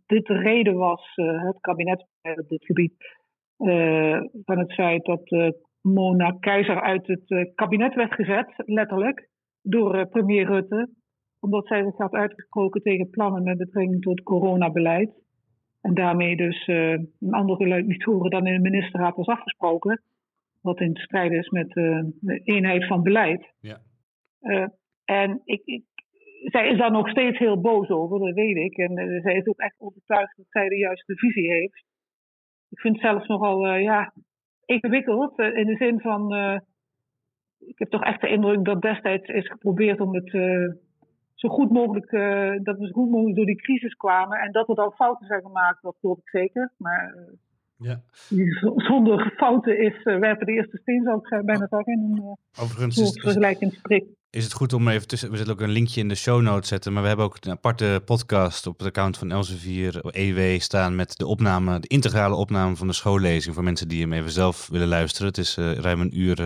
dit 0.06 0.26
de 0.26 0.38
reden 0.38 0.74
was, 0.74 1.12
het 1.14 1.60
kabinet 1.60 2.06
op 2.22 2.48
dit 2.48 2.64
gebied, 2.64 2.94
van 4.44 4.58
het 4.58 4.72
feit 4.72 5.04
dat 5.04 5.54
Mona 5.84 6.36
Keizer 6.40 6.80
uit 6.82 7.06
het 7.06 7.30
uh, 7.30 7.44
kabinet 7.54 7.94
werd 7.94 8.14
gezet, 8.14 8.52
letterlijk, 8.56 9.28
door 9.62 10.08
premier 10.08 10.46
Rutte. 10.46 10.88
Omdat 11.40 11.66
zij 11.66 11.84
zich 11.84 11.96
had 11.96 12.12
uitgesproken 12.12 12.82
tegen 12.82 13.10
plannen 13.10 13.42
met 13.42 13.58
betrekking 13.58 14.02
tot 14.02 14.22
coronabeleid. 14.22 15.10
En 15.80 15.94
daarmee 15.94 16.36
dus 16.36 16.66
uh, 16.66 16.90
een 16.90 17.32
ander 17.32 17.56
geluid 17.56 17.86
niet 17.86 18.02
horen 18.02 18.30
dan 18.30 18.46
in 18.46 18.54
de 18.54 18.70
ministerraad 18.70 19.16
was 19.16 19.26
afgesproken. 19.26 20.02
Wat 20.60 20.80
in 20.80 20.96
strijd 20.96 21.32
is 21.32 21.48
met 21.48 21.70
de 21.70 22.40
eenheid 22.44 22.86
van 22.86 23.02
beleid. 23.02 23.52
Ja. 23.60 23.80
en 25.04 25.40
ik, 25.44 25.62
ik, 25.64 25.84
zij 26.44 26.68
is 26.68 26.78
daar 26.78 26.90
nog 26.90 27.08
steeds 27.08 27.38
heel 27.38 27.60
boos 27.60 27.88
over, 27.88 28.18
dat 28.18 28.34
weet 28.34 28.56
ik. 28.56 28.76
En 28.76 29.20
zij 29.22 29.34
is 29.34 29.46
ook 29.46 29.58
echt 29.58 29.80
overtuigd 29.80 30.36
dat 30.36 30.46
zij 30.48 30.68
de 30.68 30.76
juiste 30.76 31.16
visie 31.16 31.52
heeft. 31.52 31.84
Ik 32.74 32.80
vind 32.80 32.94
het 32.94 33.04
zelfs 33.04 33.26
nogal, 33.26 33.66
ja, 33.66 34.12
ingewikkeld. 34.64 35.38
Uh, 35.38 35.56
in 35.56 35.66
de 35.66 35.76
zin 35.76 36.00
van, 36.00 36.34
uh, 36.34 36.58
ik 37.58 37.78
heb 37.78 37.90
toch 37.90 38.02
echt 38.02 38.20
de 38.20 38.28
indruk 38.28 38.64
dat 38.64 38.82
destijds 38.82 39.28
is 39.28 39.48
geprobeerd 39.48 40.00
om 40.00 40.14
het 40.14 40.30
zo 41.34 41.48
goed 41.48 41.70
mogelijk, 41.70 42.10
dat 42.64 42.78
we 42.78 42.86
zo 42.86 42.92
goed 42.92 43.10
mogelijk 43.10 43.36
door 43.36 43.46
die 43.46 43.62
crisis 43.62 43.94
kwamen. 43.94 44.38
En 44.38 44.52
dat 44.52 44.68
er 44.68 44.74
dan 44.74 44.92
fouten 44.92 45.26
zijn 45.26 45.42
gemaakt, 45.42 45.82
dat 45.82 45.96
geloof 46.00 46.18
ik 46.18 46.28
zeker. 46.28 46.72
Maar 46.76 47.14
ja. 47.84 48.02
zonder 48.90 49.32
fouten 49.36 49.78
is 49.78 50.02
werpen 50.02 50.46
de 50.46 50.52
eerste 50.52 50.78
steen, 50.82 51.02
zou 51.04 51.18
ik 51.18 51.44
bijna 51.44 51.66
zeggen. 51.70 51.92
In 51.92 52.36
Overigens 52.58 52.98
is, 52.98 53.20
vergelijkend 53.22 53.80
is 54.34 54.44
het 54.44 54.52
goed 54.52 54.72
om 54.72 54.88
even 54.88 55.08
tussen. 55.08 55.30
We 55.30 55.36
zullen 55.36 55.52
ook 55.52 55.60
een 55.60 55.70
linkje 55.70 56.00
in 56.00 56.08
de 56.08 56.14
show 56.14 56.42
notes 56.42 56.68
zetten. 56.68 56.92
Maar 56.92 57.02
we 57.02 57.08
hebben 57.08 57.26
ook 57.26 57.36
een 57.40 57.50
aparte 57.50 58.02
podcast 58.04 58.66
op 58.66 58.78
het 58.78 58.86
account 58.86 59.18
van 59.18 59.30
Elsevier 59.30 60.00
EW 60.10 60.60
staan. 60.60 60.96
Met 60.96 61.16
de 61.18 61.26
opname, 61.26 61.80
de 61.80 61.88
integrale 61.88 62.34
opname 62.34 62.76
van 62.76 62.86
de 62.86 62.92
schoollezing. 62.92 63.54
Voor 63.54 63.64
mensen 63.64 63.88
die 63.88 64.00
hem 64.00 64.12
even 64.12 64.30
zelf 64.30 64.68
willen 64.68 64.88
luisteren. 64.88 65.26
Het 65.26 65.38
is 65.38 65.56
uh, 65.58 65.72
ruim 65.72 66.00
een 66.00 66.18
uur. 66.18 66.40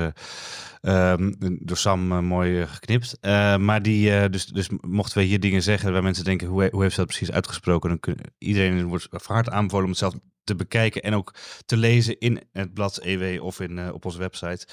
Uh, 0.83 1.13
um, 1.13 1.37
door 1.39 1.77
Sam 1.77 2.13
uh, 2.13 2.21
mooi 2.21 2.67
geknipt. 2.67 3.19
maar 3.59 3.83
die, 3.83 4.29
dus, 4.29 4.47
dus 4.47 4.71
mochten 4.81 5.19
we 5.19 5.25
hier 5.25 5.41
dingen 5.41 5.63
zeggen 5.63 5.93
waar 5.93 6.03
mensen 6.03 6.25
denken, 6.25 6.47
hoe, 6.47 6.69
hoe 6.71 6.83
heeft 6.83 6.95
ze 6.95 7.01
dat 7.01 7.09
precies 7.09 7.33
uitgesproken? 7.33 7.89
Dan 7.89 8.01
kun, 8.01 8.17
iedereen 8.39 8.87
wordt 8.87 9.09
harte 9.27 9.51
aanbevolen 9.51 9.85
om 9.85 9.91
het 9.91 9.99
zelf 9.99 10.15
te 10.49 10.55
bekijken 10.55 11.03
en 11.03 11.15
ook 11.15 11.35
te 11.67 11.77
lezen 11.77 12.19
in 12.19 12.41
het 12.53 12.75
blad 12.75 12.99
EW 12.99 13.43
of 13.43 13.61
in, 13.61 13.77
uh, 13.77 13.93
op 13.93 14.05
onze 14.05 14.19
website. 14.19 14.67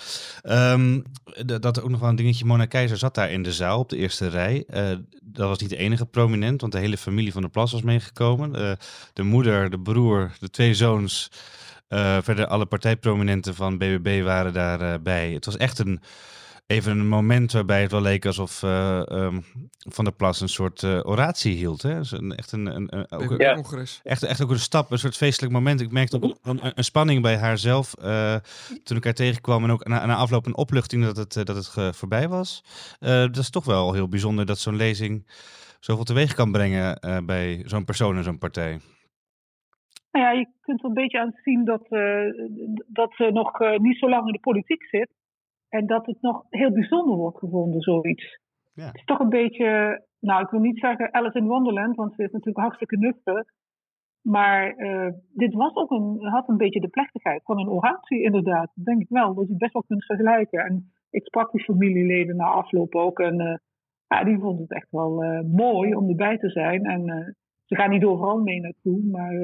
Um, 0.44 1.04
dat 1.46 1.82
ook 1.82 1.90
nog 1.90 2.00
wel 2.00 2.10
een 2.10 2.16
dingetje. 2.16 2.46
Mona 2.46 2.66
Keizer 2.66 2.98
zat 2.98 3.16
daar 3.16 3.32
in 3.32 3.44
de 3.44 3.54
zaal 3.54 3.80
op 3.80 3.90
de 3.90 3.98
eerste 3.98 4.28
rij. 4.28 4.64
Uh, 4.70 4.90
dat 5.24 5.48
was 5.48 5.60
niet 5.60 5.70
de 5.70 5.78
enige 5.78 6.06
prominent, 6.06 6.62
want 6.62 6.74
de 6.74 6.80
hele 6.80 6.98
familie 6.98 7.32
van 7.32 7.42
de 7.42 7.50
Plas 7.50 7.72
was 7.72 7.82
meegekomen. 7.82 8.62
Uh, 8.62 8.72
de 9.14 9.24
moeder, 9.24 9.70
de 9.70 9.80
broer, 9.80 10.32
de 10.40 10.50
twee 10.50 10.74
zoons. 10.74 11.32
verder 12.22 12.48
alle 12.48 12.66
partijprominenten 12.66 13.56
van 13.56 13.78
BBB 13.78 14.24
waren 14.24 14.54
daarbij. 14.54 15.32
het 15.32 15.46
was 15.46 15.58
echt 15.58 15.80
een 15.80 16.02
even 16.68 17.00
een 17.00 17.08
moment 17.08 17.52
waarbij 17.52 17.82
het 17.82 17.92
wel 17.92 18.02
leek 18.02 18.26
alsof 18.26 18.62
um, 18.62 19.44
Van 19.90 20.04
der 20.04 20.14
Plas 20.14 20.42
een 20.42 20.50
soort 20.50 20.84
oratie 20.84 21.56
hield. 21.56 21.82
Hè? 21.82 21.96
Dus 21.96 22.12
een, 22.12 22.32
echt, 22.32 22.52
een, 22.52 22.66
een, 22.66 22.98
een 22.98 23.12
ook, 23.12 23.42
ja. 23.42 23.64
echt, 24.04 24.24
echt 24.24 24.44
ook 24.44 24.50
een 24.50 24.60
stap, 24.60 24.92
een 24.92 24.98
soort 24.98 25.18
feestelijk 25.18 25.54
moment. 25.54 25.82
Ik 25.82 25.92
merkte 25.92 26.16
ook 26.16 26.38
een, 26.44 26.60
een 26.62 26.84
spanning 26.84 27.22
bij 27.22 27.38
haarzelf 27.38 27.94
toen 28.84 28.98
ik 28.98 29.04
haar 29.04 29.14
tegenkwam. 29.14 29.64
En 29.64 29.72
ook 29.72 29.88
na, 29.88 30.06
na 30.06 30.16
afloop 30.16 30.46
een 30.46 30.58
opluchting 30.58 31.04
dat 31.04 31.18
het, 31.18 31.34
dat 31.34 31.56
het 31.56 31.96
voorbij 31.96 32.28
was. 32.28 32.64
dat 33.00 33.38
is 33.38 33.50
toch 33.50 33.66
wel 33.66 33.94
heel 33.94 34.08
bijzonder 34.08 34.46
dat 34.46 34.60
zo'n 34.60 34.76
lezing 34.76 35.28
zoveel 35.80 36.04
teweeg 36.04 36.34
kan 36.34 36.52
brengen 36.52 37.00
bij 37.26 37.62
zo'n 37.66 37.86
persoon 37.86 38.18
en 38.18 38.24
zo'n 38.24 38.38
partij. 38.38 38.80
Nou 40.16 40.28
ja, 40.28 40.32
je 40.32 40.48
kunt 40.62 40.80
er 40.80 40.86
een 40.86 40.94
beetje 40.94 41.20
aan 41.20 41.40
zien 41.44 41.66
dat, 41.66 41.86
uh, 41.90 42.50
dat 42.88 43.14
ze 43.16 43.30
nog 43.32 43.62
uh, 43.62 43.78
niet 43.78 43.98
zo 43.98 44.10
lang 44.10 44.26
in 44.26 44.32
de 44.32 44.40
politiek 44.40 44.84
zit. 44.84 45.10
En 45.76 45.86
dat 45.86 46.06
het 46.06 46.22
nog 46.22 46.46
heel 46.50 46.72
bijzonder 46.72 47.16
wordt 47.16 47.38
gevonden, 47.38 47.82
zoiets. 47.82 48.40
Ja. 48.74 48.86
Het 48.86 48.96
is 48.96 49.04
toch 49.04 49.20
een 49.20 49.30
beetje, 49.30 50.02
nou 50.20 50.42
ik 50.44 50.50
wil 50.50 50.60
niet 50.60 50.80
zeggen 50.80 51.14
Alice 51.14 51.38
in 51.38 51.48
Wonderland, 51.48 51.96
want 51.96 52.14
ze 52.16 52.24
is 52.24 52.32
natuurlijk 52.32 52.66
hartstikke 52.66 52.98
nuchter. 52.98 53.54
Maar 54.22 54.78
uh, 54.78 55.12
dit 55.34 55.54
was 55.54 55.76
ook 55.76 55.92
een, 55.92 56.28
had 56.28 56.50
een 56.50 56.58
beetje 56.58 56.80
de 56.80 56.88
plechtigheid 56.88 57.44
van 57.44 57.60
een 57.60 57.70
oratie 57.70 58.24
inderdaad. 58.24 58.72
Dat 58.76 58.86
denk 58.86 59.02
ik 59.02 59.10
wel, 59.10 59.34
dat 59.34 59.48
je 59.48 59.58
best 59.58 59.74
wel 59.74 59.84
kunt 59.88 60.06
vergelijken. 60.06 60.66
En 60.66 60.92
ik 61.10 61.26
sprak 61.26 61.52
die 61.52 61.64
familieleden 61.64 62.36
na 62.36 62.46
afloop 62.46 62.96
ook. 62.96 63.20
En 63.20 63.62
ja, 64.08 64.24
die 64.24 64.40
vonden 64.40 64.62
het 64.62 64.74
echt 64.74 64.92
wel 64.92 65.44
mooi 65.44 65.96
om 65.96 66.10
erbij 66.10 66.38
te 66.38 66.50
zijn. 66.50 66.84
En 66.84 67.36
ze 67.66 67.76
gaan 67.76 67.90
niet 67.90 68.06
overal 68.06 68.42
mee 68.42 68.62
naartoe, 68.62 69.04
maar 69.04 69.36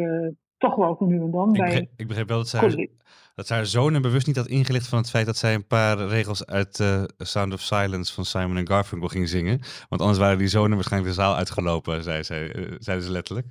toch 0.62 0.76
wel 0.76 0.98
nu 1.00 1.20
en 1.20 1.32
dan. 1.32 1.56
Ik, 1.56 1.62
begreep, 1.62 1.90
ik 1.96 2.08
begreep 2.08 2.28
wel 2.28 2.38
dat 2.38 2.48
zij, 2.48 2.90
dat 3.36 3.50
haar 3.50 3.66
zoon 3.66 4.02
bewust 4.02 4.28
niet 4.28 4.36
had 4.36 4.48
ingelicht 4.48 4.88
van 4.88 4.98
het 4.98 5.10
feit 5.10 5.26
dat 5.26 5.38
zij 5.38 5.54
een 5.54 5.68
paar 5.68 5.98
regels 5.98 6.46
uit 6.46 6.80
uh, 6.80 7.04
Sound 7.18 7.54
of 7.54 7.60
Silence 7.60 8.14
van 8.14 8.26
Simon 8.26 8.58
en 8.58 8.68
Garfunkel 8.68 9.08
ging 9.08 9.30
zingen. 9.30 9.60
Want 9.90 10.02
anders 10.02 10.20
waren 10.20 10.38
die 10.38 10.48
zonen 10.48 10.76
waarschijnlijk 10.76 11.16
de 11.16 11.22
zaal 11.22 11.36
uitgelopen, 11.36 12.04
zei 12.04 12.24
ze, 12.24 12.54
uh, 12.56 12.76
zeiden 12.80 13.06
ze 13.06 13.12
letterlijk. 13.12 13.48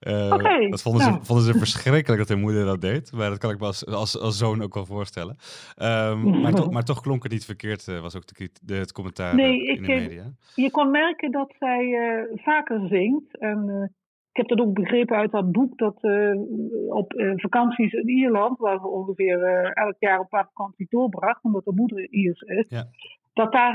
Uh, 0.00 0.70
dat 0.70 0.82
vonden, 0.82 1.02
ze, 1.02 1.18
vonden 1.22 1.44
ze 1.44 1.58
verschrikkelijk 1.58 2.20
dat 2.20 2.28
hun 2.28 2.40
moeder 2.40 2.64
dat 2.64 2.80
deed. 2.80 3.12
Maar 3.12 3.28
dat 3.30 3.38
kan 3.38 3.50
ik 3.50 3.58
me 3.58 3.66
als, 3.66 3.86
als, 3.86 4.18
als 4.18 4.38
zoon 4.38 4.62
ook 4.62 4.74
wel 4.74 4.86
voorstellen. 4.86 5.36
Um, 5.76 6.40
maar, 6.40 6.52
to, 6.52 6.70
maar, 6.70 6.84
toch 6.84 7.00
klonk 7.00 7.22
het 7.22 7.32
niet 7.32 7.44
verkeerd, 7.44 7.84
was 7.84 8.16
ook 8.16 8.26
de, 8.26 8.50
de, 8.62 8.74
het 8.74 8.92
commentaar 8.92 9.34
nee, 9.34 9.66
in 9.66 9.74
ik, 9.74 9.86
de 9.86 9.92
media. 9.92 10.32
Je 10.54 10.70
kon 10.70 10.90
merken 10.90 11.30
dat 11.30 11.54
zij 11.58 11.96
vaker 12.34 12.86
zingt. 12.88 13.38
En 13.38 13.92
heb 14.40 14.58
dat 14.58 14.66
ook 14.66 14.74
begrepen 14.74 15.16
uit 15.16 15.30
dat 15.30 15.52
boek 15.52 15.78
dat 15.78 16.04
uh, 16.04 16.40
op 16.88 17.12
uh, 17.12 17.32
vakanties 17.36 17.92
in 17.92 18.08
Ierland, 18.08 18.58
waar 18.58 18.78
ze 18.78 18.86
ongeveer 18.88 19.38
uh, 19.38 19.84
elk 19.84 19.96
jaar 19.98 20.18
een 20.20 20.28
paar 20.28 20.50
vakanties 20.54 20.88
doorbracht, 20.88 21.44
omdat 21.44 21.64
de 21.64 21.72
moeder 21.74 22.10
Iers 22.10 22.40
is, 22.40 22.66
ja. 22.68 22.84
Dat 23.32 23.52
daar 23.52 23.72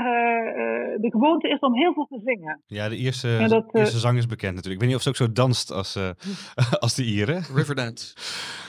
de 1.00 1.10
gewoonte 1.10 1.48
is 1.48 1.58
om 1.58 1.74
heel 1.74 1.92
veel 1.92 2.06
te 2.06 2.20
zingen. 2.24 2.62
Ja, 2.66 2.88
de 2.88 2.96
Ierse, 2.96 3.44
dat, 3.48 3.64
Ierse 3.72 3.98
zang 3.98 4.18
is 4.18 4.26
bekend 4.26 4.54
natuurlijk. 4.54 4.74
Ik 4.74 4.80
weet 4.80 4.88
niet 4.88 4.96
of 4.96 5.02
ze 5.02 5.08
ook 5.08 5.28
zo 5.28 5.32
danst 5.32 5.72
als, 5.72 5.98
als 6.84 6.94
de 6.94 7.04
Ieren. 7.04 7.42
Riverdance. 7.54 8.14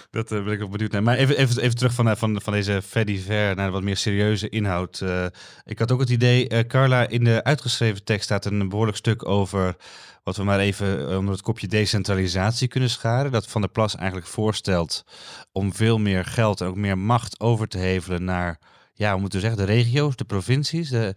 Dat 0.10 0.29
ben 0.29 0.48
ik 0.48 0.63
ook 0.63 0.72
benieuwd 0.72 0.91
naar. 0.91 1.03
Maar 1.03 1.17
even, 1.17 1.38
even, 1.38 1.62
even 1.62 1.75
terug 1.75 1.94
van, 1.94 2.17
van, 2.17 2.41
van 2.41 2.53
deze 2.53 2.82
Freddy 2.82 3.17
Ver 3.17 3.56
naar 3.56 3.72
wat 3.72 3.84
meer 3.84 3.98
serieuze 3.98 4.50
inhoud. 4.50 5.06
ik 5.65 5.79
had 5.79 5.91
ook 5.91 6.00
het 6.00 6.10
idee, 6.10 6.65
Carla, 6.67 7.08
in 7.08 7.24
de 7.24 7.44
uitgeschreven 7.44 8.03
tekst 8.03 8.24
staat 8.24 8.46
een 8.46 8.70
behoorlijk 8.70 8.98
stuk 8.98 9.27
over 9.27 9.75
wat 10.27 10.38
we 10.38 10.44
maar 10.44 10.60
even 10.60 11.10
eh, 11.10 11.17
onder 11.17 11.34
het 11.34 11.41
kopje 11.41 11.67
decentralisatie 11.67 12.67
kunnen 12.67 12.89
scharen. 12.89 13.32
Dat 13.32 13.48
Van 13.48 13.62
der 13.62 13.70
Plas 13.70 13.96
eigenlijk 13.96 14.27
voorstelt 14.27 15.03
om 15.51 15.74
veel 15.74 15.98
meer 15.98 16.25
geld 16.25 16.62
en 16.62 16.67
ook 16.67 16.75
meer 16.75 16.98
macht 16.98 17.39
over 17.39 17.67
te 17.67 17.77
hevelen 17.77 18.24
naar, 18.24 18.60
ja, 18.98 19.13
we 19.13 19.22
moeten 19.22 19.39
zeggen, 19.39 19.66
de 19.66 19.74
regio's, 19.74 20.16
de 20.16 20.25
provincies. 20.25 20.89
De, 20.89 21.13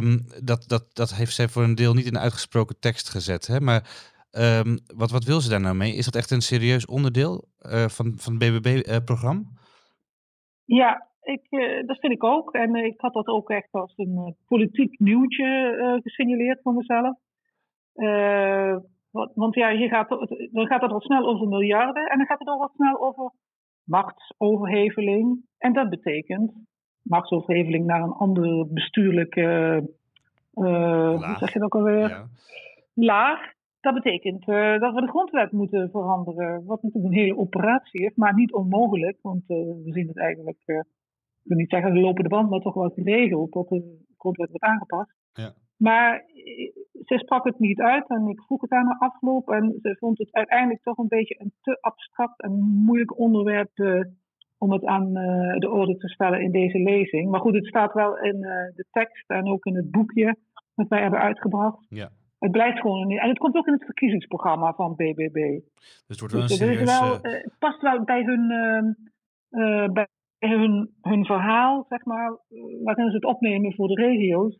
um, 0.00 0.26
dat, 0.44 0.68
dat, 0.68 0.84
dat 0.92 1.14
heeft 1.14 1.34
zij 1.34 1.48
voor 1.48 1.62
een 1.62 1.74
deel 1.74 1.94
niet 1.94 2.06
in 2.06 2.12
de 2.12 2.18
uitgesproken 2.18 2.80
tekst 2.80 3.08
gezet. 3.10 3.46
Hè? 3.46 3.60
Maar 3.60 3.82
um, 4.30 4.78
wat, 4.96 5.10
wat 5.10 5.24
wil 5.24 5.40
ze 5.40 5.50
daar 5.50 5.60
nou 5.60 5.74
mee? 5.74 5.94
Is 5.94 6.04
dat 6.04 6.14
echt 6.14 6.30
een 6.30 6.40
serieus 6.40 6.86
onderdeel 6.86 7.44
uh, 7.62 7.86
van, 7.88 8.12
van 8.16 8.32
het 8.32 8.38
BBB-programma? 8.38 9.42
Uh, 9.42 10.78
ja, 10.78 11.06
ik, 11.22 11.46
uh, 11.50 11.86
dat 11.86 11.98
vind 11.98 12.12
ik 12.12 12.24
ook. 12.24 12.52
En 12.52 12.74
ik 12.74 13.00
had 13.00 13.12
dat 13.12 13.26
ook 13.26 13.50
echt 13.50 13.72
als 13.72 13.92
een 13.96 14.36
politiek 14.46 14.98
nieuwtje 14.98 16.00
gesignaleerd 16.02 16.60
voor 16.62 16.74
mezelf. 16.74 17.16
Uh, 17.94 18.76
want 19.34 19.54
ja, 19.54 19.68
je 19.68 19.88
gaat, 19.88 20.08
dan 20.52 20.66
gaat 20.66 20.82
het 20.82 20.90
al 20.90 21.00
snel 21.00 21.26
over 21.26 21.48
miljarden 21.48 22.06
en 22.06 22.16
dan 22.18 22.26
gaat 22.26 22.38
het 22.38 22.48
al 22.48 22.58
wat 22.58 22.72
snel 22.74 23.00
over 23.00 23.32
machtsoverheveling. 23.84 25.44
En 25.58 25.72
dat 25.72 25.88
betekent 25.88 26.52
machtsoverheveling 27.02 27.86
naar 27.86 28.02
een 28.02 28.12
andere 28.12 28.66
bestuurlijke, 28.66 29.42
uh, 30.54 31.08
hoe 31.08 31.36
zeg 31.38 31.52
je 31.52 31.58
dat 31.58 31.62
ook 31.62 31.74
alweer? 31.74 32.08
Ja. 32.08 32.26
Laag. 32.94 33.40
Dat 33.80 33.94
betekent 33.94 34.48
uh, 34.48 34.78
dat 34.78 34.94
we 34.94 35.00
de 35.00 35.08
grondwet 35.08 35.52
moeten 35.52 35.90
veranderen. 35.90 36.64
Wat 36.64 36.82
natuurlijk 36.82 37.14
een 37.14 37.20
hele 37.20 37.36
operatie 37.36 38.00
is, 38.00 38.14
maar 38.14 38.34
niet 38.34 38.52
onmogelijk. 38.52 39.18
Want 39.22 39.42
we 39.46 39.80
zien 39.84 40.08
het 40.08 40.18
eigenlijk, 40.18 40.58
ik 40.66 40.84
wil 41.42 41.56
niet 41.56 41.70
zeggen 41.70 41.94
de 41.94 42.00
lopende 42.00 42.28
band, 42.28 42.50
maar 42.50 42.60
toch 42.60 42.74
wel 42.74 42.90
geregeld 42.90 43.52
dat 43.52 43.68
de 43.68 44.04
grondwet 44.18 44.50
wordt 44.50 44.64
aangepast. 44.64 45.14
Ja. 45.32 45.52
Maar 45.76 46.24
ze 47.04 47.18
sprak 47.18 47.44
het 47.44 47.58
niet 47.58 47.80
uit 47.80 48.08
en 48.08 48.28
ik 48.28 48.42
vroeg 48.42 48.60
het 48.60 48.70
aan 48.70 48.88
de 48.88 48.98
afloop. 48.98 49.50
En 49.50 49.78
ze 49.82 49.96
vond 49.98 50.18
het 50.18 50.32
uiteindelijk 50.32 50.82
toch 50.82 50.98
een 50.98 51.08
beetje 51.08 51.40
een 51.40 51.52
te 51.60 51.78
abstract 51.80 52.42
en 52.42 52.52
moeilijk 52.84 53.18
onderwerp 53.18 53.70
uh, 53.74 54.04
om 54.62 54.72
het 54.72 54.84
aan 54.84 55.06
uh, 55.16 55.58
de 55.58 55.70
orde 55.70 55.96
te 55.96 56.08
stellen 56.08 56.40
in 56.40 56.52
deze 56.52 56.78
lezing. 56.78 57.30
Maar 57.30 57.40
goed, 57.40 57.54
het 57.54 57.66
staat 57.66 57.92
wel 57.92 58.18
in 58.18 58.36
uh, 58.36 58.50
de 58.74 58.84
tekst 58.90 59.30
en 59.30 59.46
ook 59.46 59.64
in 59.64 59.76
het 59.76 59.90
boekje 59.90 60.36
dat 60.74 60.88
wij 60.88 61.00
hebben 61.00 61.20
uitgebracht. 61.20 61.86
Ja. 61.88 62.10
Het 62.38 62.50
blijft 62.50 62.80
gewoon. 62.80 63.10
En 63.10 63.28
het 63.28 63.38
komt 63.38 63.56
ook 63.56 63.66
in 63.66 63.72
het 63.72 63.84
verkiezingsprogramma 63.84 64.72
van 64.72 64.94
BBB. 64.94 65.34
Dus 65.34 66.02
het 66.06 66.18
wordt 66.20 66.34
wel 66.34 66.42
dus, 66.42 66.60
een 66.60 66.66
serieus... 66.66 66.98
wel, 66.98 67.18
het 67.22 67.54
past 67.58 67.80
wel 67.80 68.04
bij 68.04 68.22
hun, 68.22 68.50
ehm, 69.48 69.92
bij 69.92 70.08
hun, 70.38 70.90
hun 71.00 71.24
verhaal, 71.24 71.86
zeg 71.88 72.04
maar, 72.04 72.38
waarin 72.84 73.08
ze 73.08 73.14
het 73.14 73.24
opnemen 73.24 73.74
voor 73.74 73.88
de 73.88 74.02
regio's. 74.02 74.58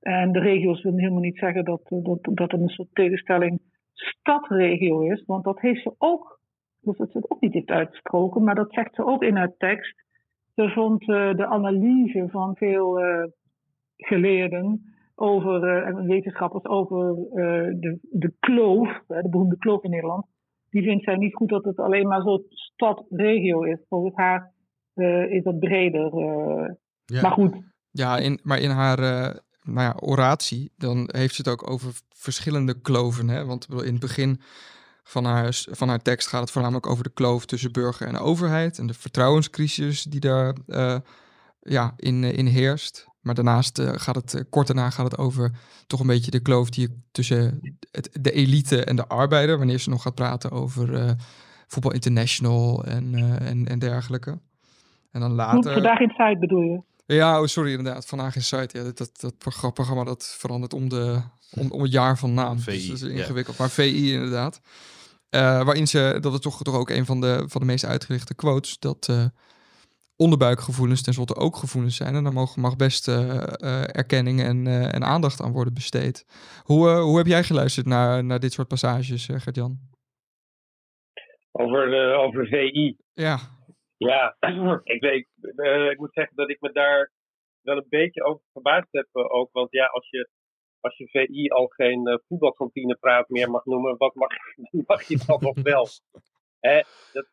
En 0.00 0.32
de 0.32 0.40
regio's 0.40 0.82
willen 0.82 0.98
helemaal 0.98 1.22
niet 1.22 1.38
zeggen 1.38 1.64
dat, 1.64 1.80
dat, 1.88 2.18
dat 2.22 2.52
er 2.52 2.60
een 2.60 2.68
soort 2.68 2.94
tegenstelling 2.94 3.60
stadregio 3.92 5.00
is, 5.00 5.24
want 5.26 5.44
dat 5.44 5.60
heeft 5.60 5.82
ze 5.82 5.94
ook, 5.98 6.37
dus 6.80 6.96
dat 6.96 7.10
ze 7.10 7.18
het 7.18 7.30
ook 7.30 7.40
niet 7.40 7.52
heeft 7.52 7.68
uitgesproken, 7.68 8.44
maar 8.44 8.54
dat 8.54 8.72
zegt 8.72 8.94
ze 8.94 9.04
ook 9.04 9.22
in 9.22 9.36
haar 9.36 9.54
tekst. 9.58 10.04
Ze 10.54 10.70
vond 10.74 11.02
uh, 11.02 11.34
de 11.34 11.46
analyse 11.46 12.26
van 12.30 12.56
veel 12.56 13.00
uh, 13.00 13.24
geleerden 13.96 14.94
over, 15.14 15.64
uh, 15.64 15.86
en 15.86 16.06
wetenschappers 16.06 16.64
over 16.64 17.14
de, 17.80 17.98
de 18.02 18.32
kloof, 18.40 19.00
de 19.06 19.28
beroemde 19.30 19.58
kloof 19.58 19.82
in 19.82 19.90
Nederland, 19.90 20.26
die 20.70 20.82
vindt 20.82 21.04
zij 21.04 21.16
niet 21.16 21.34
goed 21.34 21.48
dat 21.48 21.64
het 21.64 21.78
alleen 21.78 22.08
maar 22.08 22.22
zo'n 22.22 22.44
stad-regio 22.48 23.62
is. 23.62 23.78
Volgens 23.88 24.14
haar 24.14 24.52
is 25.28 25.42
dat 25.42 25.58
breder. 25.58 26.12
Ja. 27.04 27.20
Maar 27.20 27.30
goed. 27.30 27.56
Ja, 27.90 28.16
in, 28.16 28.40
maar 28.42 28.60
in 28.60 28.70
haar 28.70 28.98
nou 29.62 29.80
ja, 29.80 29.96
oratie, 30.00 30.72
dan 30.76 31.08
heeft 31.12 31.34
ze 31.34 31.42
het 31.42 31.50
ook 31.50 31.70
over 31.70 31.92
verschillende 32.08 32.80
kloven. 32.80 33.28
Hè? 33.28 33.44
Want 33.44 33.68
in 33.70 33.92
het 33.92 34.00
begin 34.00 34.40
van 35.08 35.24
haar, 35.24 35.62
van 35.70 35.88
haar 35.88 36.02
tekst 36.02 36.28
gaat 36.28 36.40
het 36.40 36.50
voornamelijk 36.50 36.86
over 36.86 37.04
de 37.04 37.10
kloof 37.14 37.46
tussen 37.46 37.72
burger 37.72 38.06
en 38.06 38.18
overheid 38.18 38.78
en 38.78 38.86
de 38.86 38.94
vertrouwenscrisis 38.94 40.02
die 40.02 40.20
daar 40.20 40.56
uh, 40.66 40.96
ja, 41.60 41.94
in, 41.96 42.24
in 42.24 42.46
heerst. 42.46 43.06
Maar 43.20 43.34
daarnaast 43.34 43.78
uh, 43.78 43.90
gaat 43.94 44.14
het, 44.14 44.34
uh, 44.34 44.40
kort 44.50 44.66
daarna 44.66 44.90
gaat 44.90 45.04
het 45.10 45.18
over 45.18 45.50
toch 45.86 46.00
een 46.00 46.06
beetje 46.06 46.30
de 46.30 46.40
kloof 46.40 46.70
die 46.70 47.02
tussen 47.12 47.60
het, 47.90 48.10
de 48.20 48.32
elite 48.32 48.84
en 48.84 48.96
de 48.96 49.06
arbeider, 49.06 49.58
wanneer 49.58 49.78
ze 49.78 49.90
nog 49.90 50.02
gaat 50.02 50.14
praten 50.14 50.50
over 50.50 51.16
voetbal 51.66 51.92
international 51.92 52.84
en, 52.84 53.14
en, 53.40 53.68
en 53.68 53.78
dergelijke. 53.78 54.38
En 55.10 55.20
dan 55.20 55.32
later. 55.32 55.72
Vandaag 55.72 56.00
in 56.00 56.12
Zuid 56.16 56.40
bedoel 56.40 56.62
je? 56.62 56.82
Ja, 57.14 57.40
oh, 57.40 57.46
sorry 57.46 57.70
inderdaad. 57.70 58.06
Vandaag 58.06 58.34
in 58.34 58.42
site. 58.42 58.78
Ja, 58.78 58.84
dat, 58.84 58.98
dat, 58.98 59.20
dat 59.20 59.38
programma 59.38 60.04
dat 60.04 60.36
verandert 60.38 60.74
om, 60.74 60.88
de, 60.88 61.20
om, 61.50 61.70
om 61.70 61.82
het 61.82 61.92
jaar 61.92 62.18
van 62.18 62.34
naam. 62.34 62.58
VI, 62.58 62.70
dus 62.70 62.86
dat 62.86 63.10
is 63.10 63.16
ingewikkeld. 63.16 63.58
Maar 63.58 63.70
VI 63.70 64.12
inderdaad. 64.12 64.60
Uh, 65.34 65.64
waarin 65.64 65.86
ze, 65.86 66.18
dat 66.20 66.32
is 66.32 66.40
toch, 66.40 66.62
toch 66.62 66.76
ook 66.76 66.90
een 66.90 67.04
van 67.04 67.20
de, 67.20 67.44
van 67.48 67.60
de 67.60 67.66
meest 67.66 67.84
uitgerichte 67.84 68.34
quotes, 68.34 68.78
dat 68.78 69.08
uh, 69.10 69.24
onderbuikgevoelens 70.16 71.02
tenslotte 71.02 71.34
ook 71.34 71.56
gevoelens 71.56 71.96
zijn. 71.96 72.14
En 72.14 72.24
daar 72.24 72.32
mag, 72.32 72.56
mag 72.56 72.76
best 72.76 73.08
uh, 73.08 73.96
erkenning 73.96 74.40
en, 74.40 74.66
en 74.92 75.04
aandacht 75.04 75.40
aan 75.42 75.52
worden 75.52 75.74
besteed. 75.74 76.26
Hoe, 76.62 76.88
hoe 76.88 77.16
heb 77.16 77.26
jij 77.26 77.42
geluisterd 77.42 77.86
naar, 77.86 78.24
naar 78.24 78.40
dit 78.40 78.52
soort 78.52 78.68
passages, 78.68 79.26
Gert-Jan? 79.26 79.78
Over, 81.52 82.14
over 82.14 82.46
VI? 82.46 82.96
Ja. 83.12 83.38
Ja, 83.96 84.36
ik, 84.84 85.00
weet, 85.00 85.26
ik 85.90 85.98
moet 85.98 86.12
zeggen 86.12 86.36
dat 86.36 86.50
ik 86.50 86.60
me 86.60 86.72
daar 86.72 87.10
wel 87.62 87.76
een 87.76 87.86
beetje 87.88 88.24
over 88.24 88.42
verbaasd 88.52 88.88
heb 88.90 89.06
ook. 89.12 89.48
Want 89.52 89.70
ja, 89.70 89.86
als 89.86 90.08
je, 90.10 90.28
als 90.80 90.96
je 90.96 91.08
VI 91.08 91.48
al 91.48 91.66
geen 91.66 92.08
uh, 92.08 92.16
voetbalkantine 92.26 92.96
praat 93.00 93.28
meer 93.28 93.50
mag 93.50 93.64
noemen, 93.64 93.96
wat 93.96 94.14
mag, 94.14 95.08
je 95.08 95.24
dan 95.26 95.40
nog 95.40 95.62
wel? 95.62 95.86
Eh, 96.60 96.84
dat 97.12 97.26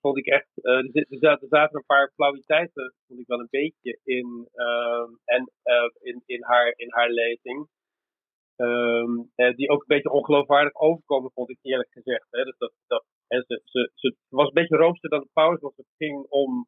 vond 0.00 0.18
ik 0.18 0.26
echt. 0.26 0.48
Uh, 0.54 0.94
er, 0.94 1.06
zaten, 1.48 1.76
een 1.76 1.84
paar 1.86 2.12
flauwiteiten, 2.14 2.94
vond 3.06 3.20
ik 3.20 3.26
wel 3.26 3.40
een 3.40 3.48
beetje 3.50 3.98
in, 4.04 4.48
uh, 4.54 5.08
en, 5.24 5.50
uh, 5.64 5.90
in, 6.00 6.22
in, 6.26 6.42
haar, 6.42 6.72
in 6.76 6.92
haar 6.92 7.10
lezing. 7.10 7.68
Um, 8.56 9.30
die 9.56 9.70
ook 9.70 9.80
een 9.80 9.96
beetje 9.96 10.10
ongeloofwaardig 10.10 10.74
overkomen, 10.74 11.30
vond 11.34 11.50
ik 11.50 11.58
eerlijk 11.62 11.90
gezegd. 11.92 12.26
Hè. 12.30 12.44
Dus 12.44 12.58
dat, 12.58 12.72
dat, 12.86 13.04
en 13.26 13.44
ze, 13.46 14.14
was 14.28 14.46
een 14.46 14.54
beetje 14.54 14.76
roomster 14.76 15.10
dan 15.10 15.20
de 15.20 15.28
pauze, 15.32 15.60
want 15.60 15.76
het 15.76 15.86
ging 15.96 16.26
om 16.28 16.66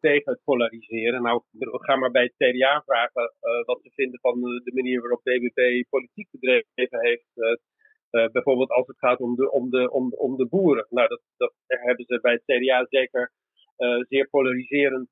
tegen 0.00 0.32
het 0.32 0.40
polariseren. 0.44 1.22
Nou, 1.22 1.42
gaan 1.58 1.98
maar 1.98 2.10
bij 2.10 2.22
het 2.22 2.34
CDA 2.36 2.82
vragen 2.86 3.22
uh, 3.22 3.64
wat 3.64 3.80
ze 3.82 3.90
vinden 3.90 4.20
van 4.20 4.40
de 4.40 4.72
manier 4.74 5.00
waarop 5.00 5.20
BBB 5.22 5.82
politiek 5.90 6.28
bedreven 6.30 7.00
heeft. 7.00 7.60
Bijvoorbeeld 8.32 8.70
als 8.70 8.86
het 8.86 8.98
gaat 8.98 9.20
om 9.20 9.34
de, 9.34 9.50
om 9.50 9.70
de, 9.70 9.90
om, 9.90 10.12
om 10.12 10.36
de 10.36 10.46
boeren. 10.46 10.86
Nou, 10.90 11.08
dat, 11.08 11.20
dat 11.36 11.52
hebben 11.66 12.04
ze 12.04 12.18
bij 12.20 12.32
het 12.32 12.44
CDA 12.44 12.86
zeker 12.88 13.32
zeer 14.08 14.28
polariserend 14.28 15.08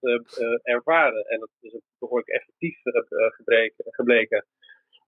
ervaren. 0.62 1.24
En 1.24 1.40
dat 1.40 1.50
is 1.60 1.72
een 1.72 1.82
behoorlijk 1.98 2.28
effectief 2.28 2.80
gebleken. 3.90 4.46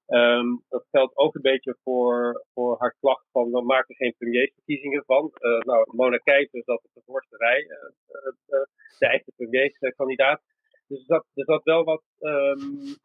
Um, 0.08 0.64
dat 0.68 0.86
geldt 0.90 1.16
ook 1.16 1.34
een 1.34 1.42
beetje 1.42 1.76
voor, 1.82 2.44
voor 2.54 2.76
haar 2.78 2.96
klacht 3.00 3.26
van 3.32 3.50
we 3.50 3.62
maken 3.62 3.94
geen 3.94 4.14
premiersverkiezingen 4.18 5.04
van. 5.04 5.32
Uh, 5.38 5.58
nou, 5.58 5.96
Mona 5.96 6.16
Keijzer 6.16 6.62
zat 6.64 6.84
op 6.84 6.90
de 6.92 7.02
voorste 7.04 7.36
rij, 7.36 7.62
uh, 7.62 8.32
uh, 8.46 8.64
de 8.98 9.06
eigen 9.06 9.32
premierskandidaat. 9.36 10.42
Dus 10.86 11.04
zat, 11.04 11.26
er 11.34 11.44
zat 11.44 11.62
wel 11.62 11.84
wat 11.84 12.02
um, 12.18 12.96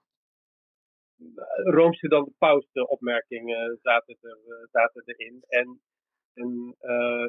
roomste 1.63 2.07
dan 2.07 2.23
de 2.23 2.33
paus 2.37 2.65
opmerkingen 2.71 3.79
zaten, 3.81 4.17
er, 4.21 4.67
zaten 4.71 5.03
erin. 5.05 5.43
En, 5.47 5.81
en 6.33 6.75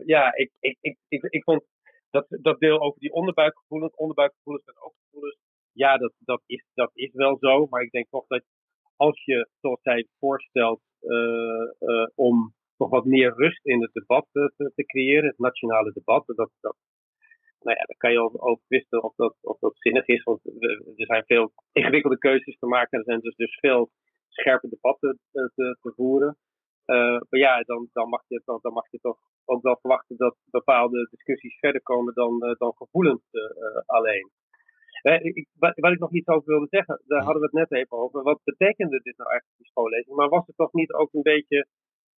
ja, 0.04 0.34
ik, 0.34 0.50
ik, 0.60 0.76
ik, 0.80 0.98
ik, 1.08 1.22
ik 1.22 1.42
vond 1.42 1.64
dat, 2.10 2.26
dat 2.28 2.60
deel 2.60 2.80
over 2.80 3.00
die 3.00 3.12
onderbuikgevoelens, 3.12 3.94
onderbuikgevoelens 3.94 4.64
en 4.64 4.82
ook 4.82 4.94
gevoelens, 5.04 5.38
ja, 5.72 5.96
dat, 5.96 6.12
dat, 6.18 6.42
is, 6.46 6.64
dat 6.74 6.90
is 6.94 7.12
wel 7.12 7.36
zo. 7.38 7.66
Maar 7.66 7.82
ik 7.82 7.90
denk 7.90 8.06
toch 8.10 8.26
dat 8.26 8.42
als 9.06 9.24
je, 9.24 9.48
zoals 9.60 9.82
zij 9.82 10.06
voorstelt, 10.18 10.80
uh, 11.00 11.66
uh, 11.80 12.06
om 12.14 12.54
nog 12.76 12.90
wat 12.90 13.04
meer 13.04 13.34
rust 13.36 13.64
in 13.64 13.80
het 13.82 13.92
debat 13.92 14.26
te, 14.32 14.72
te 14.74 14.84
creëren, 14.84 15.28
het 15.28 15.38
nationale 15.38 15.92
debat, 15.92 16.26
dat, 16.26 16.50
dat, 16.60 16.76
nou 17.60 17.76
ja, 17.78 17.84
dan 17.84 17.96
kan 17.96 18.12
je 18.12 18.40
over 18.40 18.64
twisten 18.66 19.02
of 19.02 19.14
dat, 19.14 19.34
of 19.40 19.58
dat 19.58 19.72
zinnig 19.76 20.06
is, 20.06 20.22
want 20.22 20.40
er 20.96 21.06
zijn 21.06 21.24
veel 21.24 21.52
ingewikkelde 21.72 22.18
keuzes 22.18 22.58
te 22.58 22.66
maken. 22.66 22.98
Er 22.98 23.04
zijn 23.04 23.20
dus, 23.20 23.36
dus 23.36 23.58
veel 23.58 23.90
scherpe 24.28 24.68
debatten 24.68 25.18
te, 25.32 25.50
te, 25.54 25.76
te 25.80 25.92
voeren. 25.96 26.36
Maar 26.84 27.40
ja, 27.46 27.60
dan, 27.60 27.88
dan, 27.92 28.08
mag 28.08 28.22
je, 28.28 28.42
dan, 28.44 28.58
dan 28.62 28.72
mag 28.72 28.90
je 28.90 28.98
toch 28.98 29.18
ook 29.44 29.62
wel 29.62 29.78
verwachten 29.80 30.16
dat 30.16 30.36
bepaalde 30.50 31.08
discussies 31.10 31.58
verder 31.58 31.82
komen 31.82 32.14
dan, 32.14 32.56
dan 32.58 32.72
gevoelens 32.76 33.22
alleen. 33.86 34.30
Eh, 35.02 35.24
ik, 35.24 35.48
wat, 35.58 35.72
wat, 35.74 35.92
ik 35.92 35.98
nog 35.98 36.12
iets 36.12 36.28
over 36.28 36.48
wilde 36.48 36.66
zeggen, 36.70 37.02
daar 37.06 37.22
hadden 37.22 37.40
we 37.42 37.48
het 37.50 37.70
net 37.70 37.80
even 37.80 37.96
over. 37.96 38.22
Wat 38.22 38.40
betekende 38.44 39.00
dit 39.02 39.16
nou 39.16 39.30
eigenlijk, 39.30 39.58
die 39.58 39.66
schoollezing? 39.66 40.16
Maar 40.16 40.28
was 40.28 40.46
het 40.46 40.56
toch 40.56 40.72
niet 40.72 40.92
ook 40.92 41.12
een 41.12 41.22
beetje 41.22 41.66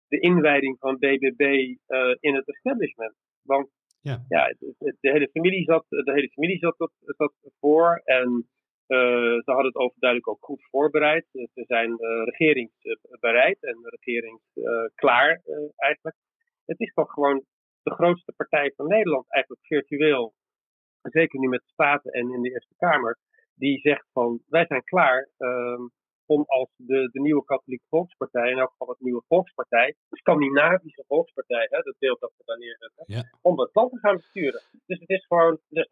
de 0.08 0.20
inwijding 0.20 0.78
van 0.80 0.98
BBB 0.98 1.42
uh, 1.42 1.76
eh, 1.88 2.18
in 2.20 2.36
het 2.36 2.48
establishment? 2.48 3.16
Want 3.42 3.70
ja, 4.02 4.26
ja 4.28 4.56
de, 4.60 4.96
de, 5.00 5.12
hele 5.12 5.30
familie 5.30 5.64
zat, 5.64 5.86
de 5.90 6.12
hele 6.12 6.30
familie 6.30 6.58
zat, 6.58 6.90
zat 7.00 7.34
voor 7.60 8.02
en 8.04 8.48
uh, 8.88 9.40
ze 9.44 9.52
hadden 9.52 9.66
het 9.66 9.76
overduidelijk 9.76 10.30
ook 10.30 10.46
goed 10.46 10.68
voorbereid. 10.70 11.26
Ze 11.32 11.64
zijn 11.68 11.90
uh, 11.90 12.24
regeringsbereid 12.24 13.64
en 13.64 13.78
regeringsklaar 13.84 15.42
eigenlijk. 15.76 16.18
Het 16.66 16.80
is 16.80 16.94
toch 16.94 17.12
gewoon 17.12 17.44
de 17.84 17.92
grootste 17.92 18.34
partij 18.36 18.74
van 18.76 18.88
Nederland, 18.88 19.26
eigenlijk 19.30 19.66
virtueel 19.66 20.34
zeker 21.12 21.40
nu 21.40 21.48
met 21.48 21.60
de 21.60 21.72
Staten 21.72 22.12
en 22.12 22.34
in 22.34 22.42
de 22.42 22.50
Eerste 22.50 22.76
Kamer, 22.78 23.18
die 23.56 23.80
zegt 23.80 24.06
van 24.12 24.42
wij 24.48 24.66
zijn 24.66 24.84
klaar 24.84 25.30
um, 25.38 25.92
om 26.26 26.44
als 26.48 26.70
de, 26.76 27.10
de 27.12 27.22
nieuwe 27.22 27.44
katholieke 27.44 27.86
volkspartij, 27.90 28.52
in 28.52 28.58
elk 28.58 28.70
geval 28.70 28.88
het 28.88 29.00
nieuwe 29.00 29.24
volkspartij, 29.28 29.96
de 30.10 30.18
Scandinavische 30.18 31.04
volkspartij, 31.08 31.68
hè, 31.70 31.82
dat 31.82 31.96
beeld 32.00 32.20
dat 32.20 32.34
we 32.38 32.44
daar 32.46 32.58
neerzetten, 32.58 33.04
ja. 33.06 33.30
om 33.42 33.60
het 33.60 33.70
land 33.74 33.92
te 33.92 34.00
gaan 34.00 34.16
besturen. 34.16 34.62
Dus 34.86 35.00
het 35.00 35.10
is 35.10 35.26
gewoon, 35.26 35.60
de 35.68 35.86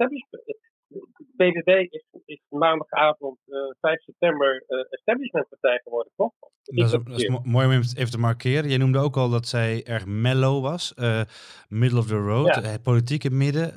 BVB 1.35 1.67
is, 1.67 2.03
is 2.25 2.41
maandagavond 2.49 3.37
uh, 3.47 3.57
eh, 3.57 3.75
5 3.81 4.01
september 4.01 4.63
uh, 4.67 4.79
establishmentpartij 4.89 5.79
geworden, 5.83 6.11
toch? 6.15 6.31
Dat 6.63 6.85
is, 6.85 6.91
dat 6.91 7.19
is, 7.19 7.29
mooi 7.43 7.65
om 7.65 7.71
even 7.71 8.11
te 8.11 8.19
markeren. 8.19 8.69
Jij 8.69 8.77
noemde 8.77 8.99
ook 8.99 9.17
al 9.17 9.29
dat 9.29 9.47
zij 9.47 9.83
erg 9.85 10.05
mellow 10.05 10.61
was. 10.63 10.93
Uh, 10.97 11.21
middle 11.69 11.99
of 11.99 12.07
the 12.07 12.15
road, 12.17 12.55
ja. 12.55 12.61
het 12.61 12.83
politieke 12.83 13.29
midden. 13.29 13.75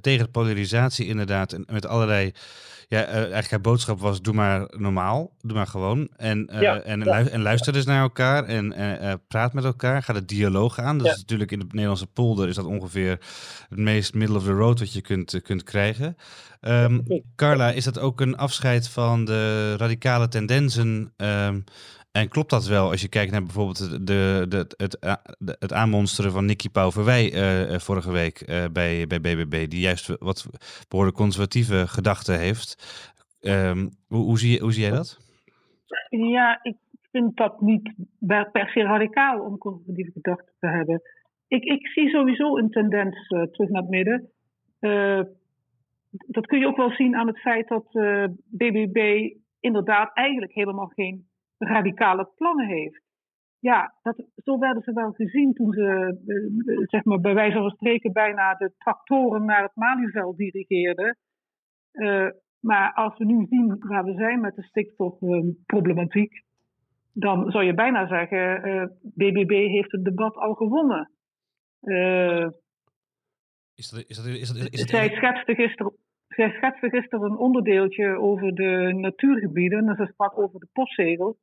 tegen 0.00 0.24
de 0.24 0.30
polarisatie 0.30 1.06
inderdaad. 1.06 1.52
En 1.52 1.64
met 1.72 1.86
allerlei 1.86 2.32
ja, 2.88 3.08
uh, 3.08 3.14
eigenlijk 3.14 3.50
haar 3.50 3.60
boodschap 3.60 4.00
was: 4.00 4.22
doe 4.22 4.34
maar 4.34 4.68
normaal, 4.76 5.32
doe 5.40 5.56
maar 5.56 5.66
gewoon. 5.66 6.08
En, 6.16 6.48
uh, 6.52 6.88
en, 6.88 7.02
en, 7.30 7.42
luister 7.42 7.72
dus 7.72 7.84
naar 7.84 8.00
elkaar 8.00 8.44
en 8.44 8.80
uh, 8.80 9.12
praat 9.28 9.52
met 9.52 9.64
elkaar. 9.64 10.02
Ga 10.02 10.12
de 10.12 10.24
dialoog 10.24 10.78
aan. 10.78 10.98
Dat 10.98 11.06
is 11.06 11.16
natuurlijk 11.16 11.52
in 11.52 11.58
de 11.58 11.66
Nederlandse 11.68 12.06
polder 12.06 12.48
is 12.48 12.54
dat 12.54 12.64
ongeveer 12.64 13.18
het 13.68 13.78
meest 13.78 14.14
middle 14.14 14.36
of 14.36 14.44
the 14.44 14.52
road 14.52 14.78
wat 14.78 14.92
je 14.92 15.00
kunt, 15.00 15.40
kunt 15.42 15.62
krijgen. 15.62 16.16
Um, 16.60 17.06
Carla, 17.36 17.70
is 17.70 17.84
dat 17.84 17.98
ook 17.98 18.20
een 18.20 18.36
afscheid 18.36 18.88
van 18.88 19.24
de 19.24 19.76
radicale 19.76 20.28
tendensen? 20.28 21.12
Um, 21.16 21.64
en 22.16 22.28
klopt 22.28 22.50
dat 22.50 22.66
wel 22.66 22.90
als 22.90 23.02
je 23.02 23.08
kijkt 23.08 23.32
naar 23.32 23.42
bijvoorbeeld 23.42 24.06
de, 24.06 24.46
de, 24.48 24.74
het, 24.76 25.18
het 25.58 25.72
aanmonsteren 25.72 26.32
van 26.32 26.44
Nicky 26.44 26.68
Pauverwij 26.68 27.24
uh, 27.32 27.78
vorige 27.78 28.12
week 28.12 28.44
bij, 28.72 29.06
bij 29.06 29.20
BBB, 29.20 29.68
die 29.68 29.80
juist 29.80 30.18
wat 30.18 30.46
behoorlijk 30.88 31.16
conservatieve 31.16 31.86
gedachten 31.86 32.38
heeft. 32.38 32.68
Um, 33.40 33.90
hoe, 34.08 34.24
hoe, 34.24 34.38
zie, 34.38 34.60
hoe 34.60 34.72
zie 34.72 34.82
jij 34.82 34.90
dat? 34.90 35.18
Ja, 36.08 36.58
ik 36.62 36.76
vind 37.10 37.36
dat 37.36 37.60
niet 37.60 37.92
per 38.52 38.68
se 38.68 38.82
radicaal 38.82 39.40
om 39.40 39.58
conservatieve 39.58 40.12
gedachten 40.12 40.52
te 40.58 40.66
hebben. 40.66 41.02
Ik, 41.48 41.64
ik 41.64 41.86
zie 41.86 42.08
sowieso 42.08 42.56
een 42.56 42.70
tendens 42.70 43.26
terug 43.28 43.68
naar 43.68 43.82
het 43.82 43.90
midden. 43.90 44.30
dat 46.26 46.46
kun 46.46 46.58
je 46.58 46.66
ook 46.66 46.76
wel 46.76 46.90
zien 46.90 47.16
aan 47.16 47.26
het 47.26 47.40
feit 47.40 47.68
dat 47.68 47.86
BBB 48.44 49.30
inderdaad 49.60 50.10
eigenlijk 50.14 50.52
helemaal 50.52 50.86
geen 50.86 51.26
radicale 51.58 52.30
plannen 52.36 52.66
heeft. 52.66 53.04
Ja, 53.58 53.94
dat, 54.02 54.24
zo 54.36 54.58
werden 54.58 54.82
ze 54.82 54.92
wel 54.92 55.12
gezien 55.12 55.52
toen 55.52 55.72
ze, 55.72 56.18
eh, 56.26 56.76
zeg 56.86 57.04
maar, 57.04 57.20
bij 57.20 57.34
wijze 57.34 57.56
van 57.56 57.70
spreken, 57.70 58.12
bijna 58.12 58.54
de 58.54 58.72
tractoren 58.78 59.44
naar 59.44 59.62
het 59.62 59.74
Malieveld 59.74 60.36
dirigeerden. 60.36 61.16
Uh, 61.92 62.28
maar 62.60 62.92
als 62.92 63.18
we 63.18 63.24
nu 63.24 63.46
zien 63.46 63.76
waar 63.78 64.04
we 64.04 64.14
zijn 64.14 64.40
met 64.40 64.54
de 64.54 64.62
stikstofproblematiek, 64.62 66.42
dan 67.12 67.50
zou 67.50 67.64
je 67.64 67.74
bijna 67.74 68.06
zeggen: 68.06 68.38
uh, 68.38 68.82
eh, 68.82 68.88
BBB 69.00 69.50
heeft 69.50 69.92
het 69.92 70.04
debat 70.04 70.34
al 70.34 70.54
gewonnen. 70.54 71.10
is 73.74 73.90
dat, 73.90 74.04
is 74.06 74.16
dat, 74.16 74.26
is 74.26 74.48
dat, 74.48 74.72
is 74.72 74.80
dat, 74.80 74.88
zij, 74.88 75.08
schetste 75.08 75.54
gisteren, 75.54 75.92
zij 76.36 76.50
schetste 76.50 76.90
gisteren 76.90 77.30
een 77.30 77.38
onderdeeltje 77.38 78.18
over 78.18 78.54
de 78.54 78.92
natuurgebieden. 78.96 79.88
En 79.88 79.96
ze 79.96 80.06
sprak 80.12 80.38
over 80.38 80.60
de 80.60 80.68
postzegels. 80.72 81.36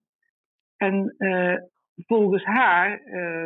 En 0.77 1.15
uh, 1.17 1.56
volgens 1.95 2.43
haar 2.43 3.01
uh, 3.06 3.45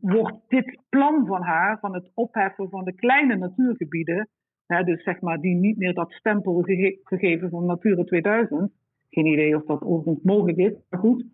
wordt 0.00 0.36
dit 0.48 0.80
plan 0.88 1.26
van 1.26 1.42
haar, 1.42 1.78
van 1.78 1.94
het 1.94 2.10
opheffen 2.14 2.68
van 2.68 2.84
de 2.84 2.94
kleine 2.94 3.36
natuurgebieden, 3.36 4.28
hè, 4.66 4.84
dus 4.84 5.02
zeg 5.02 5.20
maar 5.20 5.38
die 5.38 5.54
niet 5.54 5.76
meer 5.76 5.94
dat 5.94 6.12
stempel 6.12 6.62
gege 6.62 7.00
gegeven 7.04 7.50
van 7.50 7.66
Natura 7.66 8.04
2000, 8.04 8.72
geen 9.10 9.26
idee 9.26 9.56
of 9.56 9.64
dat 9.64 9.82
overigens 9.82 10.24
mogelijk 10.24 10.58
is, 10.58 10.72
maar 10.90 11.00
goed, 11.00 11.24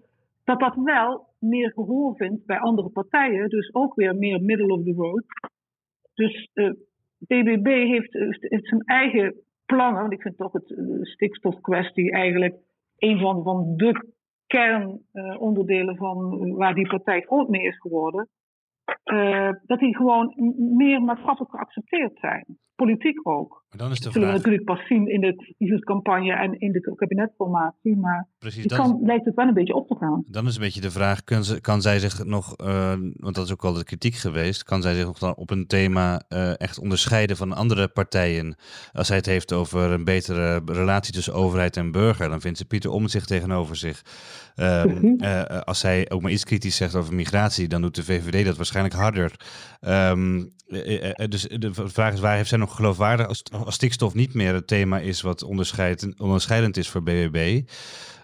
dat 0.44 0.60
dat 0.60 0.74
wel 0.74 1.26
meer 1.38 1.72
gehoor 1.72 2.16
vindt 2.16 2.46
bij 2.46 2.58
andere 2.58 2.88
partijen, 2.88 3.48
dus 3.48 3.74
ook 3.74 3.94
weer 3.94 4.16
meer 4.16 4.42
middle 4.42 4.72
of 4.72 4.84
the 4.84 4.92
road. 4.92 5.24
Dus 6.14 6.50
BBB 7.26 7.66
heeft, 7.66 8.12
zijn 8.66 8.82
eigen 8.84 9.34
plannen, 9.66 10.00
want 10.00 10.12
ik 10.12 10.22
vind 10.22 10.36
toch 10.36 10.52
het 10.52 10.74
stikstofkwestie 11.00 12.12
eigenlijk 12.12 12.56
een 12.98 13.18
van, 13.18 13.42
van 13.42 13.76
de 13.76 14.12
kernonderdelen 14.46 15.96
van 15.96 16.50
waar 16.56 16.74
die 16.74 16.88
partij 16.88 17.20
groot 17.20 17.48
mee 17.48 17.62
is 17.62 17.78
geworden, 17.80 18.28
uh, 19.04 19.50
dat 19.66 19.78
die 19.78 19.96
gewoon 19.96 20.34
meer 20.76 21.02
maatschappelijk 21.02 21.54
geaccepteerd 21.54 22.18
zijn. 22.18 22.44
Politiek 22.84 23.28
ook. 23.28 23.64
Maar 23.70 23.78
dan 23.78 23.90
is 23.90 23.98
de 23.98 24.04
dat 24.04 24.12
zullen 24.12 24.28
vraag... 24.28 24.42
we 24.42 24.48
natuurlijk 24.48 24.78
pas 24.78 24.86
zien 24.86 25.06
in 25.06 25.20
de 25.20 25.34
verkiezingscampagne 25.36 26.32
en 26.32 26.60
in 26.60 26.72
de 26.72 26.94
kabinetformatie. 26.96 27.96
Maar 27.96 28.28
Precies, 28.38 28.64
lijkt 29.00 29.24
het 29.24 29.34
wel 29.34 29.46
een 29.46 29.54
beetje 29.54 29.74
op 29.74 29.88
te 29.88 29.96
gaan. 29.96 30.24
dan 30.26 30.46
is 30.46 30.54
een 30.54 30.62
beetje 30.62 30.80
de 30.80 30.90
vraag, 30.90 31.24
kan, 31.24 31.44
ze, 31.44 31.60
kan 31.60 31.82
zij 31.82 31.98
zich 31.98 32.24
nog, 32.24 32.56
eh, 32.56 32.92
want 33.16 33.34
dat 33.34 33.44
is 33.44 33.52
ook 33.52 33.62
wel 33.62 33.72
de 33.72 33.84
kritiek 33.84 34.14
geweest, 34.14 34.62
kan 34.62 34.82
zij 34.82 34.94
zich 34.94 35.04
nog 35.04 35.18
dan 35.18 35.34
op 35.34 35.50
een 35.50 35.66
thema 35.66 36.22
eh, 36.28 36.60
echt 36.60 36.78
onderscheiden 36.78 37.36
van 37.36 37.52
andere 37.52 37.88
partijen? 37.88 38.56
Als 38.92 39.08
hij 39.08 39.16
het 39.16 39.26
heeft 39.26 39.52
over 39.52 39.92
een 39.92 40.04
betere 40.04 40.62
relatie 40.64 41.12
tussen 41.12 41.34
overheid 41.34 41.76
en 41.76 41.92
burger, 41.92 42.28
dan 42.28 42.40
vindt 42.40 42.58
ze 42.58 42.66
Pieter 42.66 42.90
om 42.90 43.08
zich 43.08 43.24
tegenover 43.24 43.76
zich. 43.76 44.02
Ehm, 44.54 44.88
Mhm. 44.88 45.22
eh, 45.22 45.40
eh, 45.40 45.60
als 45.60 45.82
hij 45.82 46.10
ook 46.10 46.22
maar 46.22 46.30
iets 46.30 46.44
kritisch 46.44 46.76
zegt 46.76 46.94
over 46.94 47.14
migratie, 47.14 47.68
dan 47.68 47.82
doet 47.82 47.94
de 47.94 48.04
VVD 48.04 48.44
dat 48.44 48.56
waarschijnlijk 48.56 48.94
harder. 48.94 49.32
Ehm, 49.80 50.44
eh, 50.68 51.28
dus 51.28 51.42
de 51.42 51.70
vraag 51.74 52.12
is, 52.12 52.20
waar 52.20 52.36
heeft 52.36 52.48
zij 52.48 52.58
nog 52.58 52.76
geloofwaardig 52.76 53.26
als, 53.26 53.42
als 53.64 53.74
stikstof 53.74 54.14
niet 54.14 54.34
meer 54.34 54.54
het 54.54 54.66
thema 54.66 54.98
is 54.98 55.20
wat 55.20 55.42
onderscheidend, 55.42 56.20
onderscheidend 56.20 56.76
is 56.76 56.88
voor 56.88 57.02
BBB? 57.02 57.60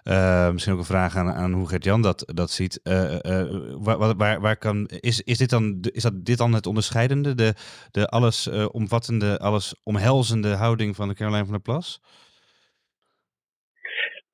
Eh, 0.03 0.51
misschien 0.51 0.73
ook 0.73 0.79
een 0.79 0.85
vraag 0.85 1.15
aan, 1.15 1.31
aan 1.33 1.53
hoe 1.53 1.67
Gert-Jan 1.67 2.01
dat, 2.01 2.23
dat 2.33 2.51
ziet. 2.51 2.79
Eh, 2.83 3.13
eh, 3.41 3.47
waar, 3.77 4.15
waar- 4.17 4.39
waar, 4.41 4.57
kan, 4.57 4.85
is, 4.85 5.21
is, 5.21 5.37
dit 5.37 5.49
dan, 5.49 5.77
is 5.91 6.03
dat 6.03 6.25
dit 6.25 6.37
dan 6.37 6.53
het 6.53 6.65
onderscheidende? 6.65 7.35
De, 7.35 7.53
de 7.91 8.07
alles 8.07 8.47
eh, 8.49 8.65
omvattende, 8.71 9.39
alles 9.39 9.75
omhelzende 9.83 10.53
houding 10.55 10.95
van 10.95 11.07
de 11.07 11.13
Caroline 11.13 11.43
van 11.43 11.51
der 11.53 11.61
Plas? 11.61 12.01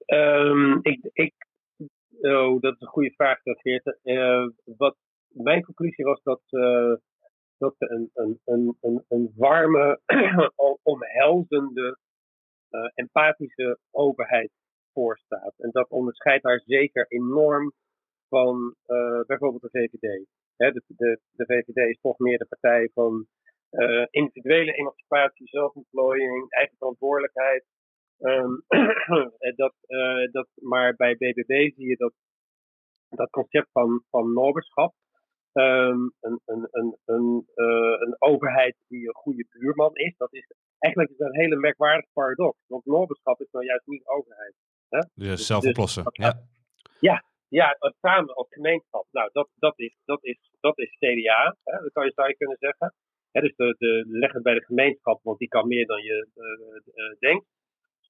Ehm, 0.06 0.78
ik, 0.82 1.00
ik, 1.14 1.34
oh, 2.24 2.62
dat 2.62 2.74
is 2.74 2.82
een 2.82 2.88
goede 2.88 3.12
vraag, 3.12 3.40
Geert. 3.44 4.00
Eh, 4.04 4.48
wat 4.78 4.98
mijn 5.28 5.64
conclusie 5.64 6.06
was 6.06 6.22
dat, 6.24 6.42
eh, 6.50 6.94
dat 7.58 7.76
een, 7.78 8.10
een, 8.14 8.40
een, 8.82 9.06
een, 9.08 9.34
warme, 9.36 10.00
omhelzende, 10.84 11.98
eh, 12.70 12.90
empathische 12.94 13.78
overheid 13.92 14.52
voorstaat. 14.94 15.54
En 15.58 15.70
dat 15.72 15.90
onderscheidt 15.90 16.44
haar 16.44 16.62
zeker 16.66 17.06
enorm 17.08 17.74
van 18.30 18.76
bijvoorbeeld 19.28 19.62
de 19.62 19.70
VVD. 19.72 20.26
De, 20.56 20.84
de, 20.88 21.20
de 21.32 21.46
VVD 21.46 21.90
is 21.90 22.00
toch 22.02 22.18
meer 22.18 22.38
de 22.38 22.46
partij 22.46 22.90
van 22.94 23.28
individuele 24.10 24.72
emancipatie, 24.72 25.48
zelfontplooiing, 25.48 26.52
eigen 26.52 26.78
verantwoordelijkheid. 26.78 27.66
Ehm, 28.24 28.54
dat, 29.62 29.74
eh, 29.88 30.32
dat, 30.32 30.48
maar 30.56 30.96
bij 30.96 31.16
BBB 31.16 31.74
zie 31.76 31.88
je 31.88 31.96
dat, 31.96 32.14
dat 33.10 33.30
concept 33.30 33.70
van, 33.72 34.04
van 34.10 34.34
noberschap. 34.34 34.94
ehm, 35.54 36.00
een, 36.20 36.40
een, 36.46 36.68
een, 36.72 36.98
een, 37.06 37.48
eh, 37.56 37.96
een 38.00 38.16
overheid 38.20 38.76
die 38.88 39.08
een 39.08 39.14
goede 39.16 39.46
buurman 39.50 39.96
is. 39.96 40.18
Dat 40.18 40.34
is 40.34 40.52
eigenlijk 40.80 41.14
is 41.14 41.18
dat 41.18 41.30
een 41.30 41.40
hele 41.40 41.56
merkwaardige 41.56 42.10
paradox. 42.14 42.58
Want 42.68 42.86
noberschap 42.86 43.42
is 43.42 43.52
nou 43.52 43.66
juist 43.66 43.88
niet 43.88 44.08
overheid. 44.08 44.54
Hè? 44.90 45.00
Dus 45.14 45.46
zelf 45.46 45.66
oplossen. 45.66 46.04
dus- 46.04 46.34
Ja. 47.00 47.24
Ja, 47.48 47.76
het 47.80 47.96
samen 48.02 48.36
als 48.36 48.48
gemeenschap. 48.50 49.08
Nou, 49.12 49.30
dat, 49.34 49.50
dat, 49.56 49.80
is, 49.80 49.96
dat, 50.06 50.24
is, 50.24 50.38
dat 50.60 50.78
is 50.78 50.96
CDA. 51.00 51.56
Hè? 51.64 51.78
Dat 51.82 51.92
zou 51.94 52.06
je, 52.06 52.12
zou 52.16 52.28
je 52.28 52.36
kunnen 52.36 52.58
zeggen. 52.60 52.94
Hè, 53.32 53.42
dus 53.42 53.56
de, 53.56 53.76
de, 53.78 54.06
leg 54.08 54.32
het 54.32 54.44
bij 54.44 54.54
de 54.54 54.66
gemeenschap, 54.66 55.20
want 55.24 55.40
die 55.40 55.48
kan 55.48 55.68
meer 55.68 55.86
dan 55.86 56.02
je 56.02 56.28
eh, 56.36 57.04
eh, 57.04 57.20
denkt. 57.20 57.46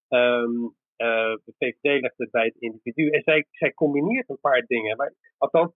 Ehm, 0.08 0.66
eh, 0.96 1.36
de 1.46 1.54
VVD 1.58 2.02
legt 2.02 2.18
het 2.18 2.32
bij 2.32 2.46
het 2.46 2.56
individu. 2.56 3.10
En 3.10 3.22
zij, 3.24 3.46
zij 3.52 3.74
combineert 3.74 4.30
een 4.30 4.40
paar 4.40 4.62
dingen. 4.62 4.98
Maar, 4.98 5.14
althans, 5.38 5.72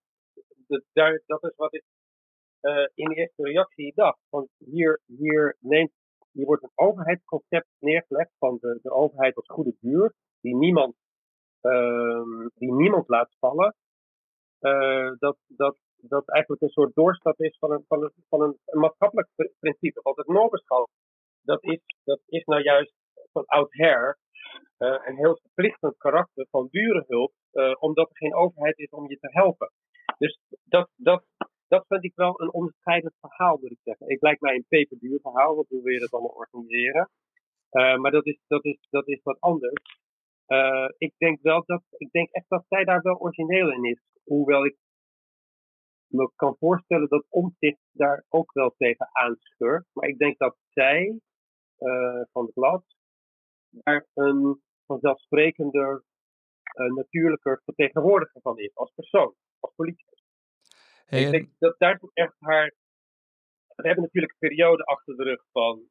daar, 0.92 1.22
dat 1.26 1.44
is 1.44 1.56
wat 1.56 1.74
ik 1.74 1.84
eh, 2.60 2.86
in 2.94 3.08
de 3.08 3.14
eerste 3.14 3.42
reactie 3.42 3.92
dacht. 3.94 4.18
Want 4.28 4.48
hier, 4.58 5.00
wordt 6.48 6.62
een 6.62 6.72
overheidsconcept 6.74 7.68
neergelegd 7.78 8.30
van 8.38 8.58
de, 8.60 8.78
de 8.82 8.90
overheid 8.90 9.36
als 9.36 9.46
goede 9.46 9.74
buur, 9.80 10.14
die 10.40 10.56
niemand, 10.56 10.94
ehm, 11.60 12.48
die 12.54 12.72
niemand 12.72 13.08
laat 13.08 13.36
vallen. 13.38 13.74
Eh, 14.58 15.12
dat, 15.18 15.36
dat, 15.46 15.76
dat 15.96 16.28
eigenlijk 16.28 16.62
een 16.62 16.68
soort 16.68 16.94
doorstap 16.94 17.40
is 17.40 17.56
van 17.58 17.72
een, 17.72 17.84
van 18.28 18.42
een, 18.42 18.58
maatschappelijk 18.80 19.28
pr- 19.34 19.52
principe. 19.58 20.00
Want 20.02 20.16
het 20.16 20.26
noberschap, 20.26 20.88
dat 21.42 21.62
is, 21.62 21.80
dat 22.04 22.20
is 22.26 22.44
nou 22.44 22.62
juist 22.62 22.92
van 23.32 23.44
oudsher 23.46 24.18
eh, 24.78 24.98
een 25.04 25.16
heel 25.16 25.38
verplichtend 25.42 25.96
karakter 25.96 26.46
van 26.50 26.68
burenhulp, 26.70 27.32
eh, 27.50 27.74
omdat 27.78 28.10
er 28.10 28.16
geen 28.16 28.34
overheid 28.34 28.78
is 28.78 28.90
om 28.90 29.08
je 29.08 29.18
te 29.18 29.28
helpen. 29.30 29.72
Dus 30.18 30.40
dat, 30.64 30.90
dat, 30.96 31.24
dat 31.68 31.84
vind 31.86 32.04
ik 32.04 32.12
wel 32.14 32.40
een 32.40 32.52
onderscheidend 32.52 33.14
verhaal, 33.20 33.58
moet 33.60 33.70
ik 33.70 33.80
zeggen. 33.82 34.10
Het 34.10 34.22
lijkt 34.22 34.40
mij 34.40 34.54
een 34.54 34.66
peperduur 34.68 35.20
verhaal, 35.20 35.54
want 35.54 35.68
hoe 35.68 35.82
wil 35.82 35.92
je 35.92 36.00
dat 36.00 36.12
allemaal 36.12 36.30
organiseren? 36.30 37.10
Eh, 37.70 37.96
maar 37.96 38.10
dat 38.10 38.26
is, 38.26 38.38
dat, 38.46 38.64
is, 38.64 38.86
dat 38.90 39.08
is 39.08 39.22
wat 39.22 39.40
anders. 39.40 40.06
Ik 40.98 41.12
denk 41.16 41.42
wel 41.42 41.62
dat, 41.66 41.82
ik 41.96 42.10
denk 42.10 42.30
echt 42.30 42.48
dat 42.48 42.64
zij 42.68 42.84
daar 42.84 43.02
wel 43.02 43.18
origineel 43.18 43.72
in 43.72 43.84
is. 43.84 44.00
Hoewel 44.24 44.64
ik 44.64 44.76
me 46.06 46.30
kan 46.36 46.56
voorstellen 46.58 47.08
dat 47.08 47.26
Omtzigt 47.28 47.80
daar 47.92 48.24
ook 48.28 48.52
wel 48.52 48.74
tegen 48.76 49.08
aanscheurt. 49.12 49.86
Maar 49.92 50.08
ik 50.08 50.18
denk 50.18 50.38
dat 50.38 50.56
zij, 50.70 51.20
van 52.32 52.46
de 52.46 52.52
blad, 52.54 52.84
daar 53.70 54.06
een 54.14 54.62
vanzelfsprekender, 54.86 56.02
eh, 56.62 56.86
natuurlijker 56.94 57.62
vertegenwoordiger 57.64 58.40
van 58.40 58.58
is. 58.58 58.74
Als 58.74 58.92
persoon, 58.94 59.34
als 59.60 59.74
politicus. 59.74 60.22
Hey, 61.04 61.20
ik 61.20 61.26
en- 61.26 61.32
denk 61.32 61.50
dat 61.58 61.74
daar 61.78 62.00
echt 62.12 62.36
haar. 62.38 62.74
We 63.76 63.86
hebben 63.86 64.04
natuurlijk 64.04 64.32
een 64.32 64.48
periode 64.48 64.84
achter 64.84 65.16
de 65.16 65.22
rug 65.22 65.42
van 65.52 65.82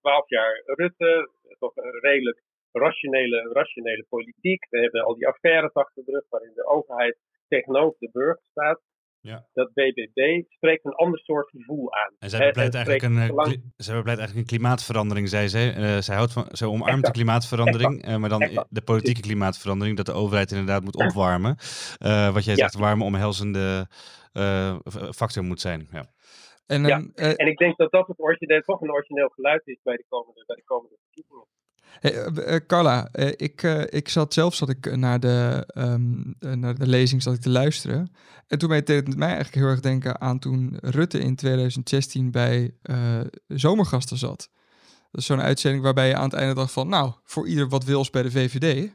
twaalf 0.00 0.28
jaar 0.28 0.62
Rutte, 0.64 1.30
toch 1.58 1.76
een 1.76 2.00
redelijk 2.00 2.42
rationele, 2.72 3.52
rationele 3.52 4.06
politiek. 4.08 4.66
We 4.70 4.80
hebben 4.80 5.04
al 5.04 5.14
die 5.14 5.26
affaires 5.28 5.72
achter 5.72 6.04
de 6.04 6.10
rug 6.10 6.28
waarin 6.28 6.52
de 6.54 6.66
overheid 6.66 7.18
tegenover 7.48 7.98
de 7.98 8.10
burger 8.12 8.42
staat. 8.50 8.80
Ja. 9.22 9.46
Dat 9.52 9.72
BBB 9.72 10.42
spreekt 10.48 10.84
een 10.84 10.92
ander 10.94 11.18
soort 11.20 11.50
gevoel 11.50 11.92
aan. 11.94 12.14
En 12.18 12.30
zij 12.30 12.46
bepleit 12.46 12.74
en 12.74 12.86
eigenlijk, 12.86 13.02
een, 13.02 13.18
eh, 13.18 13.58
zij 13.76 13.94
bepleit 13.94 14.18
eigenlijk 14.18 14.36
een 14.50 14.56
klimaatverandering, 14.58 15.28
zei 15.28 15.48
ze. 15.48 15.70
Eh, 15.76 15.98
zij, 15.98 16.16
houdt 16.16 16.32
van, 16.32 16.46
zij 16.50 16.66
omarmt 16.66 16.84
de 16.86 16.96
Exact. 16.96 17.16
klimaatverandering, 17.16 18.04
eh, 18.04 18.16
maar 18.16 18.28
dan 18.28 18.40
Exact. 18.40 18.66
de 18.70 18.82
politieke 18.82 19.20
klimaatverandering, 19.20 19.96
dat 19.96 20.06
de 20.06 20.12
overheid 20.12 20.50
inderdaad 20.50 20.82
moet 20.84 20.96
opwarmen. 20.96 21.56
Eh, 21.98 22.32
wat 22.32 22.44
jij 22.44 22.54
Ja. 22.54 22.60
zegt, 22.60 22.74
warme, 22.74 23.04
omhelzende 23.04 23.86
eh, 24.32 24.76
factor 25.14 25.42
moet 25.44 25.60
zijn. 25.60 25.88
Ja. 25.92 26.04
en, 26.66 26.84
Ja, 26.84 26.96
ehm, 26.96 27.08
eh, 27.14 27.28
En 27.36 27.46
ik 27.46 27.58
denk 27.58 27.76
dat 27.76 27.90
dat 27.90 28.06
het 28.06 28.18
origineel, 28.20 28.60
toch 28.60 28.80
een 28.80 28.92
origineel 28.92 29.28
geluid 29.28 29.62
is 29.64 29.78
bij 29.82 29.96
de 29.96 30.04
komende, 30.08 30.42
bij 30.46 30.56
de 30.56 30.64
komende 30.64 30.96
verkiezingen. 31.02 31.46
Hey, 32.00 32.14
eh, 32.14 32.54
eh, 32.54 32.66
Carla, 32.66 33.08
eh, 33.12 33.32
ik, 33.36 33.62
eh, 33.62 33.82
ik 33.88 34.08
zat 34.08 34.34
zelf 34.34 34.54
zat 34.54 34.68
ik 34.68 34.96
naar 34.96 35.20
de, 35.20 35.64
ehm, 35.74 36.32
eh, 36.38 36.52
naar 36.52 36.74
de 36.74 36.86
lezing 36.86 37.22
zat 37.22 37.34
ik 37.34 37.40
te 37.40 37.50
luisteren. 37.50 38.12
En 38.46 38.58
toen 38.58 38.68
deed 38.68 38.88
het 38.88 39.16
mij 39.16 39.28
eigenlijk 39.28 39.56
heel 39.56 39.66
erg 39.66 39.80
denken 39.80 40.20
aan 40.20 40.38
toen 40.38 40.76
Rutte 40.80 41.18
in 41.18 41.36
2016 41.36 42.30
bij 42.30 42.74
Zomergasten 43.48 44.18
zat. 44.18 44.50
Dat 45.10 45.20
is 45.20 45.26
zo'n 45.26 45.40
uitzending 45.40 45.82
waarbij 45.82 46.08
je 46.08 46.16
aan 46.16 46.24
het 46.24 46.32
einde 46.32 46.54
dacht 46.54 46.72
van... 46.72 46.88
nou, 46.88 47.12
voor 47.24 47.48
ieder 47.48 47.68
wat 47.68 47.84
wils 47.84 48.10
bij 48.10 48.22
de 48.22 48.30
VVD. 48.30 48.90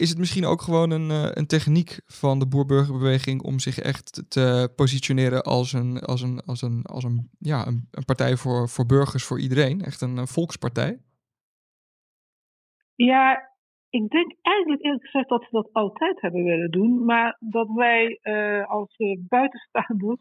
Is 0.00 0.08
het 0.08 0.18
misschien 0.18 0.46
ook 0.46 0.62
gewoon 0.62 0.90
een, 0.90 1.38
een 1.38 1.46
techniek 1.46 2.00
van 2.06 2.38
de 2.38 2.46
boerburgerbeweging... 2.46 3.42
om 3.42 3.58
zich 3.58 3.78
echt 3.78 4.22
te 4.28 4.72
positioneren 4.76 5.42
als 5.42 5.72
een, 5.72 6.00
als 6.00 6.22
een, 6.22 6.42
als 6.44 6.62
een, 6.62 6.82
als 6.84 7.04
een, 7.04 7.30
ja, 7.38 7.66
een, 7.66 7.88
een 7.90 8.04
partij 8.04 8.36
voor, 8.36 8.68
voor 8.68 8.86
burgers, 8.86 9.24
voor 9.24 9.40
iedereen? 9.40 9.82
Echt 9.82 10.00
een 10.00 10.28
volkspartij? 10.28 11.00
Ja, 12.94 13.52
ik 13.88 14.08
denk 14.08 14.34
eigenlijk 14.42 14.82
eerlijk 14.82 15.04
gezegd 15.04 15.28
dat 15.28 15.42
ze 15.42 15.48
dat 15.50 15.72
altijd 15.72 16.20
hebben 16.20 16.44
willen 16.44 16.70
doen. 16.70 17.04
Maar 17.04 17.36
dat 17.40 17.68
wij 17.68 18.18
eh, 18.22 18.66
als 18.66 18.96
eh, 18.96 19.18
buitenstaanders 19.28 20.20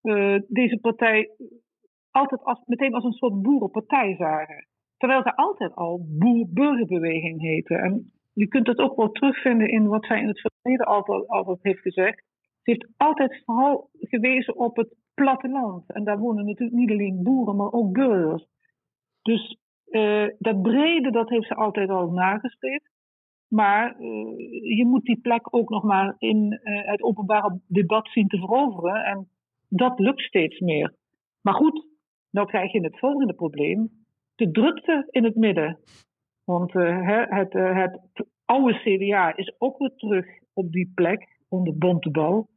eh, 0.00 0.36
deze 0.48 0.78
partij 0.80 1.30
altijd 2.10 2.44
als, 2.44 2.62
meteen 2.66 2.94
als 2.94 3.04
een 3.04 3.12
soort 3.12 3.42
boerenpartij 3.42 4.16
zagen. 4.16 4.66
Terwijl 4.96 5.22
ze 5.22 5.36
altijd 5.36 5.74
al 5.74 6.06
boer-burgerbeweging 6.18 7.40
heten. 7.40 7.78
En 7.78 8.12
je 8.32 8.48
kunt 8.48 8.66
het 8.66 8.78
ook 8.78 8.96
wel 8.96 9.10
terugvinden 9.10 9.68
in 9.68 9.86
wat 9.86 10.04
zij 10.04 10.20
in 10.20 10.28
het 10.28 10.40
verleden 10.40 10.86
altijd, 10.86 11.28
altijd 11.28 11.58
heeft 11.62 11.80
gezegd. 11.80 12.24
Ze 12.62 12.70
heeft 12.70 12.88
altijd 12.96 13.42
vooral 13.44 13.90
gewezen 13.92 14.56
op 14.56 14.76
het 14.76 14.94
platteland. 15.14 15.92
En 15.92 16.04
daar 16.04 16.18
wonen 16.18 16.44
natuurlijk 16.44 16.78
niet 16.78 16.90
alleen 16.90 17.22
boeren, 17.22 17.56
maar 17.56 17.72
ook 17.72 17.92
burgers. 17.92 18.46
Dus 19.22 19.58
eh, 19.90 20.26
dat 20.38 20.62
brede, 20.62 21.10
dat 21.10 21.28
heeft 21.28 21.46
ze 21.46 21.54
altijd 21.54 21.90
al 21.90 22.10
nagestreefd. 22.10 22.90
Maar 23.48 23.96
eh, 23.96 24.76
je 24.76 24.86
moet 24.86 25.04
die 25.04 25.20
plek 25.20 25.54
ook 25.54 25.68
nog 25.68 25.82
maar 25.82 26.14
in 26.18 26.52
eh, 26.62 26.90
het 26.90 27.02
openbare 27.02 27.60
debat 27.66 28.08
zien 28.08 28.28
te 28.28 28.38
veroveren. 28.38 29.04
En 29.04 29.28
dat 29.68 29.98
lukt 29.98 30.20
steeds 30.20 30.60
meer. 30.60 30.94
Maar 31.40 31.54
goed, 31.54 31.86
nou 32.30 32.46
krijg 32.46 32.72
je 32.72 32.80
het 32.80 32.98
volgende 32.98 33.34
probleem. 33.34 33.90
De 34.34 34.50
drukte 34.50 35.06
in 35.10 35.24
het 35.24 35.36
midden. 35.36 35.78
Want 36.44 36.72
het, 36.72 37.52
het 37.52 38.26
oude 38.44 38.78
CDA 38.78 39.36
is 39.36 39.54
ook 39.58 39.78
weer 39.78 39.94
terug 39.96 40.26
op 40.52 40.72
die 40.72 40.92
plek 40.94 41.40
onder 41.48 41.78
Bontebal. 41.78 42.48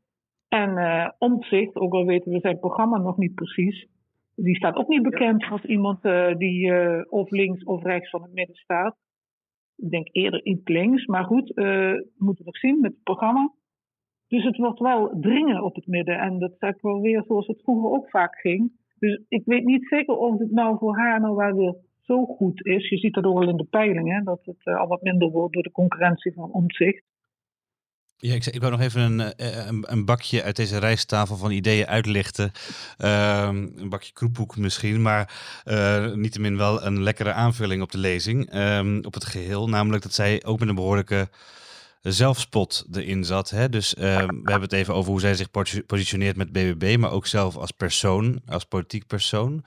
En 0.47 0.77
eh 0.77 1.09
Omtzigt, 1.17 1.75
ook 1.75 1.93
al 1.93 2.05
weten 2.05 2.31
we 2.31 2.39
zijn 2.39 2.59
programma 2.59 2.97
nog 2.97 3.17
niet 3.17 3.35
precies, 3.35 3.87
Die 4.35 4.55
staat 4.55 4.75
ook 4.75 4.87
niet 4.87 5.01
bekend 5.01 5.43
als 5.51 5.63
iemand 5.63 6.01
die 6.37 6.71
of 7.09 7.29
links 7.29 7.63
of 7.63 7.83
rechts 7.83 8.09
van 8.09 8.21
het 8.21 8.33
midden 8.33 8.55
staat. 8.55 8.97
Ik 9.75 9.89
denk 9.89 10.07
eerder 10.11 10.45
iets 10.45 10.67
links, 10.67 11.05
maar 11.05 11.23
goed, 11.23 11.51
we 11.55 12.07
moeten 12.17 12.45
nog 12.45 12.57
zien 12.57 12.79
met 12.79 12.91
het 12.91 13.03
programma. 13.03 13.53
Dus 14.27 14.43
het 14.43 14.57
wordt 14.57 14.79
wel 14.79 15.19
dringen 15.19 15.63
op 15.63 15.75
het 15.75 15.87
midden. 15.87 16.19
En 16.19 16.39
dat 16.39 16.55
is 16.59 16.81
wel 16.81 17.01
weer 17.01 17.23
zoals 17.27 17.47
het 17.47 17.61
vroeger 17.61 17.91
ook 17.91 18.09
vaak 18.09 18.39
ging. 18.39 18.71
Dus 18.99 19.21
ik 19.27 19.41
weet 19.45 19.63
niet 19.63 19.87
zeker 19.87 20.15
of 20.15 20.39
het 20.39 20.51
nou 20.51 20.77
voor 20.77 20.97
haar 20.97 21.21
nou 21.21 21.35
wel 21.35 21.53
weer 21.53 21.75
zo 22.01 22.25
goed 22.25 22.65
is. 22.65 22.89
Je 22.89 22.97
ziet 22.97 23.13
dat 23.13 23.23
ook 23.25 23.37
al 23.37 23.49
in 23.49 23.57
de 23.57 23.67
peilingen, 23.69 24.23
dat 24.23 24.45
het 24.45 24.65
al 24.77 24.87
wat 24.87 25.01
minder 25.01 25.29
wordt 25.29 25.53
door 25.53 25.63
de 25.63 25.71
concurrentie 25.71 26.33
van 26.33 26.51
omzicht. 26.51 27.03
Ja, 28.23 28.33
ik, 28.33 28.45
ik 28.45 28.59
wil 28.59 28.69
nog 28.69 28.79
even 28.79 29.01
een, 29.01 29.35
eh, 29.35 29.65
een, 29.65 29.83
een, 29.87 30.05
bakje 30.05 30.43
uit 30.43 30.55
deze 30.55 30.77
rijsttafel 30.77 31.37
van 31.37 31.51
ideeën 31.51 31.87
uitlichten. 31.87 32.51
Ehm, 32.97 33.67
een 33.75 33.89
bakje 33.89 34.13
kroephoek 34.13 34.57
misschien, 34.57 35.01
maar 35.01 35.33
uh, 35.65 36.11
niettemin 36.11 36.57
wel 36.57 36.83
een 36.83 37.03
lekkere 37.03 37.33
aanvulling 37.33 37.81
op 37.81 37.91
de 37.91 37.97
lezing, 37.97 38.49
ehm, 38.49 38.99
op 39.01 39.13
het 39.13 39.25
geheel. 39.25 39.69
Namelijk 39.69 40.03
dat 40.03 40.13
zij 40.13 40.43
ook 40.45 40.59
met 40.59 40.69
een 40.69 40.75
behoorlijke 40.75 41.29
zelfspot 42.01 42.85
erin 42.91 43.23
zat. 43.23 43.49
Hè? 43.49 43.69
Dus 43.69 43.95
ehm, 43.95 44.27
we 44.27 44.51
hebben 44.51 44.61
het 44.61 44.73
even 44.73 44.93
over 44.93 45.11
hoe 45.11 45.19
zij 45.19 45.35
zich 45.35 45.51
positioneert 45.85 46.35
met 46.35 46.51
BBB, 46.51 46.95
maar 46.99 47.11
ook 47.11 47.27
zelf 47.27 47.55
als 47.55 47.71
persoon, 47.71 48.41
als 48.47 48.63
politiek 48.63 49.07
persoon. 49.07 49.63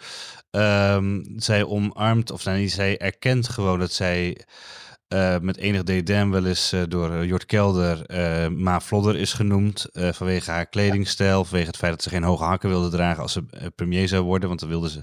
zij 1.37 1.64
omarmt, 1.64 2.31
of 2.31 2.45
nee, 2.45 2.69
zij 2.69 2.99
erkent 2.99 3.49
gewoon 3.49 3.79
dat 3.79 3.92
zij 3.92 4.37
uh, 5.09 5.38
met 5.40 5.57
enig 5.57 5.83
dédain 5.83 6.31
wel 6.31 6.47
eens 6.47 6.73
uh, 6.73 6.83
door 6.88 7.11
uh, 7.11 7.25
Jort 7.25 7.47
Kelder 7.47 8.05
Ma 8.53 8.81
Flodder 8.81 9.16
is 9.16 9.33
genoemd. 9.33 9.87
vanwege 9.92 10.51
haar 10.51 10.66
kledingstijl, 10.66 11.45
vanwege 11.45 11.66
het 11.66 11.77
feit 11.77 11.92
dat 11.92 12.03
ze 12.03 12.09
geen 12.09 12.23
hoge 12.23 12.45
hakken 12.45 12.69
wilde 12.69 12.88
dragen 12.88 13.23
als 13.23 13.33
ze 13.33 13.45
premier 13.75 14.09
zou 14.09 14.23
worden. 14.25 14.49
Want 14.49 14.61
dan 14.61 14.69
wilde 14.69 14.90
ze. 14.90 15.03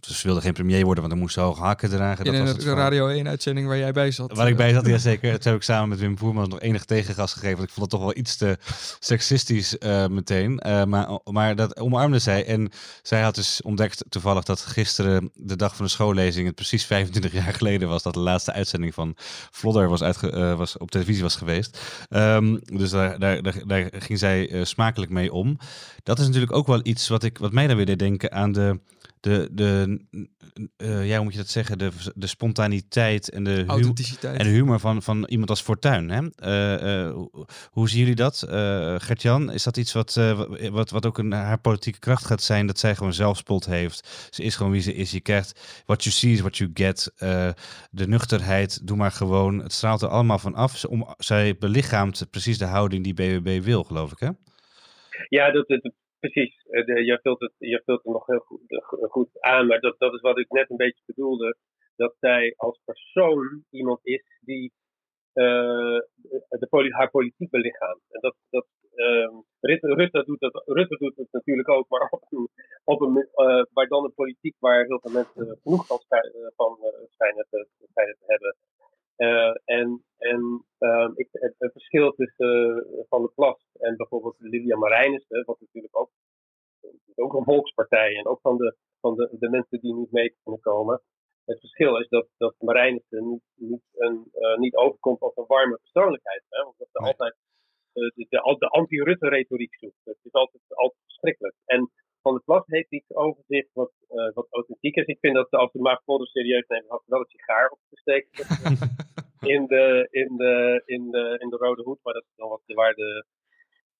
dus 0.00 0.20
ze 0.20 0.26
wilde 0.26 0.40
geen 0.40 0.52
premier 0.52 0.84
worden, 0.84 1.02
want 1.02 1.14
dan 1.14 1.22
moest 1.22 1.34
ze 1.34 1.40
hoge 1.40 1.62
hakken 1.62 1.90
dragen. 1.90 2.24
In 2.24 2.44
dat 2.44 2.64
een 2.64 2.74
Radio 2.74 3.22
1-uitzending 3.24 3.66
waar 3.66 3.78
jij 3.78 3.92
bij 3.92 4.10
zat. 4.10 4.36
Waar 4.36 4.48
ik 4.48 4.56
bij 4.56 4.72
zat, 4.72 4.86
ja 4.96 4.98
zeker. 4.98 5.32
Dat 5.32 5.44
heb 5.44 5.54
ik 5.54 5.62
samen 5.62 5.88
met 5.88 5.98
Wim 5.98 6.18
Voerman 6.18 6.48
nog 6.48 6.60
enig 6.60 6.84
tegengas 6.84 7.32
gegeven. 7.32 7.56
Want 7.56 7.68
ik 7.68 7.74
vond 7.74 7.90
het 7.90 8.00
toch 8.00 8.08
wel 8.08 8.16
iets 8.16 8.36
te 8.36 8.58
seksistisch 8.98 9.76
meteen. 10.08 10.60
maar, 10.88 11.20
maar 11.24 11.56
dat 11.56 11.80
omarmde 11.80 12.18
zij. 12.18 12.46
En 12.46 12.70
zij 13.02 13.22
had 13.22 13.34
dus 13.34 13.62
ontdekt 13.62 14.04
toevallig 14.08 14.44
dat 14.44 14.60
gisteren, 14.60 15.30
de 15.34 15.56
dag 15.56 15.76
van 15.76 15.84
de 15.84 15.90
schoollezing, 15.90 16.46
het 16.46 16.54
precies 16.54 16.84
25 16.84 17.32
jaar 17.32 17.54
geleden 17.54 17.88
was 17.88 18.02
dat 18.02 18.14
de 18.14 18.20
laatste 18.20 18.52
uitzending 18.52 18.75
van 18.94 19.14
Flodder 19.50 19.88
was, 19.88 20.02
uitge, 20.02 20.32
uh, 20.32 20.56
was 20.56 20.78
op 20.78 20.90
televisie 20.90 21.22
was 21.22 21.36
geweest. 21.36 21.80
Um, 22.10 22.60
dus 22.64 22.90
daar, 22.90 23.18
daar, 23.18 23.42
daar, 23.42 23.62
daar, 23.66 23.88
ging 23.92 24.18
zij 24.18 24.50
uh, 24.50 24.64
smakelijk 24.64 25.10
mee 25.10 25.32
om. 25.32 25.58
Dat 26.02 26.18
is 26.18 26.26
natuurlijk 26.26 26.52
ook 26.52 26.66
wel 26.66 26.80
iets 26.82 27.08
wat, 27.08 27.22
ik, 27.22 27.38
wat 27.38 27.52
mij 27.52 27.66
dan 27.66 27.76
weer 27.76 27.86
deed 27.86 27.98
denken 27.98 28.32
aan 28.32 28.52
de 28.52 28.80
de, 29.20 29.48
de 29.52 30.00
uh, 30.76 31.06
ja, 31.06 31.14
hoe 31.14 31.24
moet 31.24 31.32
je 31.32 31.38
dat 31.38 31.48
zeggen, 31.48 31.78
de, 31.78 31.90
de 32.14 32.26
spontaniteit 32.26 33.30
en 33.30 33.44
de, 33.44 33.64
Authenticiteit. 33.66 34.38
en 34.38 34.44
de 34.44 34.50
humor 34.50 34.80
van, 34.80 35.02
van 35.02 35.24
iemand 35.24 35.50
als 35.50 35.60
Fortuin. 35.62 36.10
Hè? 36.10 36.22
Uh, 36.22 37.06
uh, 37.06 37.24
hoe 37.70 37.88
zien 37.88 37.98
jullie 37.98 38.14
dat? 38.14 38.44
Gert-Jan, 38.98 39.52
is 39.52 39.62
dat 39.62 39.76
iets 39.76 39.92
wat, 39.92 40.14
wat, 40.70 40.90
wat 40.90 41.06
ook 41.06 41.18
een, 41.18 41.32
haar 41.32 41.60
politieke 41.60 41.98
kracht 41.98 42.24
gaat 42.24 42.42
zijn, 42.42 42.66
dat 42.66 42.78
zij 42.78 42.94
gewoon 42.94 43.12
zelfspot 43.12 43.66
heeft? 43.66 44.28
Ze 44.30 44.42
is 44.42 44.56
gewoon 44.56 44.72
wie 44.72 44.80
ze 44.80 44.94
is. 44.94 45.10
Je 45.10 45.20
krijgt 45.20 45.82
what 45.86 46.04
you 46.04 46.14
see 46.14 46.32
is 46.32 46.40
what 46.40 46.56
you 46.56 46.70
get. 46.74 47.12
de 47.90 48.08
nuchterheid, 48.08 48.86
doe 48.86 48.96
maar 48.96 49.12
gewoon. 49.12 49.58
Het 49.58 49.72
straalt 49.72 50.02
er 50.02 50.08
allemaal 50.08 50.38
van 50.38 50.54
af. 50.54 50.76
Ze, 50.76 50.88
om, 50.88 51.14
zij 51.18 51.56
belichaamt 51.58 52.26
precies 52.30 52.58
de 52.58 52.64
houding 52.64 53.04
die 53.04 53.14
BBB 53.14 53.64
wil, 53.64 53.84
geloof 53.84 54.12
ik, 54.12 54.18
hè? 54.18 54.30
Ja, 55.28 55.52
dat, 55.52 55.68
dat, 55.68 55.92
precies. 56.30 56.66
Uh, 56.70 57.06
je, 57.06 57.18
vult 57.22 57.40
het, 57.40 57.52
je 57.58 57.82
vult 57.84 58.02
het 58.02 58.12
nog 58.12 58.26
heel 58.26 58.38
goed, 58.38 58.60
goed 59.10 59.40
aan, 59.40 59.66
maar 59.66 59.80
dat, 59.80 59.98
dat 59.98 60.14
is 60.14 60.20
wat 60.20 60.38
ik 60.38 60.50
net 60.50 60.70
een 60.70 60.76
beetje 60.76 61.02
bedoelde. 61.06 61.56
Dat 61.96 62.14
zij 62.20 62.54
als 62.56 62.80
persoon 62.84 63.64
iemand 63.70 64.00
is 64.02 64.38
die 64.40 64.72
uh, 65.34 66.00
de, 66.48 66.86
haar 66.88 67.10
politiek 67.10 67.50
belichaamt. 67.50 68.02
En 68.08 68.20
dat, 68.20 68.34
dat, 68.50 68.66
uh, 68.94 69.28
Rutte, 69.60 69.94
Rutte, 69.94 70.24
doet 70.24 70.40
dat, 70.40 70.62
Rutte 70.64 70.96
doet 70.96 71.16
het 71.16 71.28
natuurlijk 71.30 71.68
ook, 71.68 71.88
maar 71.88 72.08
op 72.18 72.22
een, 72.30 72.48
op 72.84 73.00
een, 73.00 73.16
uh, 73.16 73.64
waar 73.72 73.88
dan 73.88 74.04
een 74.04 74.14
politiek 74.14 74.56
waar 74.58 74.84
heel 74.84 75.00
veel 75.00 75.12
mensen 75.12 75.58
genoeg 75.62 75.86
van, 75.86 76.00
van 76.56 76.78
schijnen, 77.08 77.46
te, 77.50 77.66
schijnen 77.90 78.16
te 78.18 78.24
hebben. 78.26 78.56
Uh, 79.16 79.54
en 79.64 80.04
en 80.18 80.64
uh, 80.78 81.10
ik, 81.14 81.28
het, 81.32 81.54
het, 81.58 81.72
verschil 81.72 82.12
tussen 82.12 82.86
uh, 82.92 83.00
Van 83.08 83.20
der 83.20 83.32
Plas 83.34 83.68
en 83.78 83.96
bijvoorbeeld 83.96 84.36
Lilian 84.38 84.78
Marijnissen, 84.78 85.44
wat 85.44 85.60
natuurlijk 85.60 85.96
ook, 85.96 86.10
ook 87.14 87.34
een 87.34 87.44
volkspartij 87.44 88.16
en 88.16 88.26
ook 88.26 88.40
van, 88.40 88.56
de, 88.56 88.76
van 89.00 89.14
de, 89.14 89.36
de 89.38 89.50
mensen 89.50 89.80
die 89.80 89.94
niet 89.94 90.12
mee 90.12 90.36
kunnen 90.42 90.60
komen. 90.60 91.02
Het 91.44 91.60
verschil 91.60 92.00
is 92.00 92.08
dat, 92.08 92.28
dat 92.36 92.54
Marijnissen 92.58 93.28
niet, 93.28 93.42
niet, 93.54 93.82
een, 93.92 94.28
uh, 94.32 94.56
niet 94.56 94.74
overkomt 94.74 95.20
als 95.20 95.36
een 95.36 95.44
warme 95.46 95.78
persoonlijkheid. 95.82 96.42
Hè? 96.48 96.62
Omdat 96.62 96.88
ze 96.92 96.98
altijd 96.98 97.36
de, 97.92 98.12
de, 98.14 98.56
de 98.58 98.68
anti-Rutte-retoriek 98.68 99.74
zoekt. 99.74 100.04
Het 100.04 100.18
is 100.22 100.32
altijd, 100.32 100.62
altijd 100.68 101.00
verschrikkelijk. 101.02 101.54
En 101.64 101.90
Van 102.26 102.34
der 102.34 102.44
Plas 102.44 102.66
heeft 102.66 102.92
iets 102.92 103.14
over 103.14 103.42
zich 103.46 103.66
wat, 103.72 103.92
wat 104.34 104.46
authentiek 104.50 104.96
is. 104.96 105.06
Ik 105.06 105.18
vind 105.20 105.34
dat 105.34 105.50
als 105.50 105.72
de 105.72 105.78
Maag 105.78 106.00
serieus 106.04 106.66
neemt, 106.66 106.88
had 106.88 107.02
wel 107.06 107.20
een 107.20 107.26
sigaar 107.28 107.68
op 107.68 107.78
te 107.88 107.96
steken. 107.96 108.44
in 109.54 109.66
de, 109.66 110.08
in 110.10 110.36
de, 110.36 110.82
in 110.84 111.10
de, 111.10 111.36
in 111.38 111.48
de 111.48 111.56
rode 111.56 111.82
hoed. 111.82 111.98
Maar 112.02 112.14
dat 112.14 112.22
is 112.22 112.36
dan 112.36 112.48
wat 112.48 112.62
waar 112.66 112.94
de, 112.94 113.24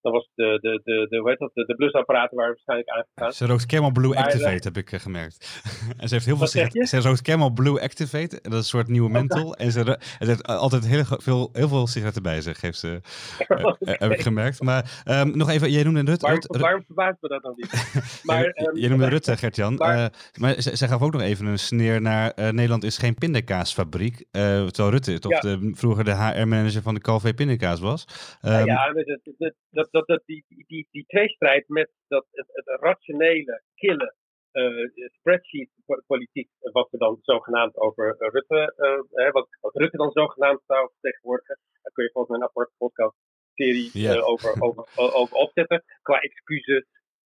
dat 0.06 0.14
was 0.14 0.30
de, 0.34 0.58
de, 0.60 0.80
de, 0.84 1.06
de, 1.08 1.18
hoe 1.18 1.28
heet 1.28 1.38
dat, 1.38 1.50
de, 1.54 1.64
de 1.64 1.74
blusapparaten 1.74 2.36
waar 2.36 2.46
waarschijnlijk 2.46 2.88
aangegaan. 2.88 3.32
Ze 3.32 3.46
rookt 3.46 3.66
Camel 3.66 3.90
Blue 3.90 4.16
Activate, 4.16 4.68
heb 4.68 4.76
ik 4.76 4.92
uh, 4.92 5.00
gemerkt. 5.00 5.62
en 6.00 6.08
ze 6.08 6.14
heeft 6.14 6.26
heel 6.26 6.36
veel 6.36 6.46
sigaretten. 6.46 6.86
Ze 6.86 7.08
rookt 7.08 7.22
Camel 7.22 7.50
Blue 7.50 7.80
Activate, 7.80 8.38
dat 8.42 8.52
is 8.52 8.58
een 8.58 8.64
soort 8.64 8.88
nieuwe 8.88 9.10
menthol. 9.10 9.54
En 9.54 9.72
ze, 9.72 9.98
ze 10.18 10.26
heeft 10.26 10.46
altijd 10.46 10.86
heel 10.86 11.04
veel, 11.04 11.50
heel 11.52 11.68
veel 11.68 11.86
sigaretten 11.86 12.22
bij 12.22 12.40
zich, 12.40 12.60
heeft 12.60 12.78
ze, 12.78 12.88
uh, 13.48 13.74
heb 13.78 14.10
ik 14.10 14.20
gemerkt. 14.20 14.62
Maar 14.62 15.02
um, 15.08 15.36
nog 15.36 15.50
even, 15.50 15.70
jij 15.70 15.82
noemde 15.82 16.00
Rutte. 16.00 16.26
Waarom, 16.26 16.42
waarom 16.46 16.84
verbaast 16.86 17.16
me 17.20 17.28
dat 17.28 17.42
dan 17.42 17.52
niet? 17.56 18.02
maar, 18.28 18.44
um, 18.44 18.78
jij 18.78 18.88
noemde 18.88 19.08
Rutte, 19.08 19.36
Gert-Jan. 19.36 19.74
Maar, 19.74 20.12
maar 20.40 20.54
zij 20.58 20.88
gaf 20.88 21.02
ook 21.02 21.12
nog 21.12 21.22
even 21.22 21.46
een 21.46 21.58
sneer 21.58 22.00
naar 22.00 22.32
Nederland 22.36 22.84
is 22.84 22.98
geen 22.98 23.14
pindakaasfabriek. 23.14 24.24
terwijl 24.30 24.90
Rutte 24.90 25.18
toch 25.18 25.32
ja. 25.32 25.40
de, 25.40 25.70
vroeger 25.74 26.04
de 26.04 26.14
HR-manager 26.14 26.82
van 26.82 26.94
de 26.94 27.00
Calvé 27.00 27.34
pindakaas 27.34 27.80
was. 27.80 28.06
Um, 28.42 28.52
ja, 28.52 28.64
ja 28.64 28.92
dat, 28.92 29.52
dat, 29.70 29.88
dat 29.90 29.95
dat, 29.96 30.06
dat 30.06 30.22
die, 30.26 30.44
die, 30.66 30.88
die 30.90 31.06
tweestrijd 31.06 31.68
met 31.68 31.90
dat, 32.08 32.26
het, 32.30 32.48
het 32.52 32.80
rationele, 32.80 33.62
kille 33.74 34.14
uh, 34.52 34.88
spreadsheet 35.18 35.70
politiek, 36.06 36.50
wat 36.60 36.90
we 36.90 36.98
dan 36.98 37.18
zogenaamd 37.22 37.76
over 37.76 38.16
Rutte, 38.18 38.74
uh, 39.12 39.30
wat, 39.30 39.48
wat, 39.60 39.74
Rutte 39.74 39.96
dan 39.96 40.10
zogenaamd 40.10 40.62
zou 40.66 40.90
vertegenwoordigen, 40.92 41.58
daar 41.82 41.92
kun 41.92 42.04
je 42.04 42.10
volgens 42.12 42.32
mij 42.32 42.42
een 42.42 42.48
aparte 42.48 42.74
podcast 42.76 43.16
serie 43.54 43.90
yeah. 43.92 44.16
uh, 44.16 44.28
over, 44.28 44.62
over, 44.62 44.84
over 45.20 45.36
opzetten, 45.36 45.84
qua 46.02 46.20
excuses 46.20 46.84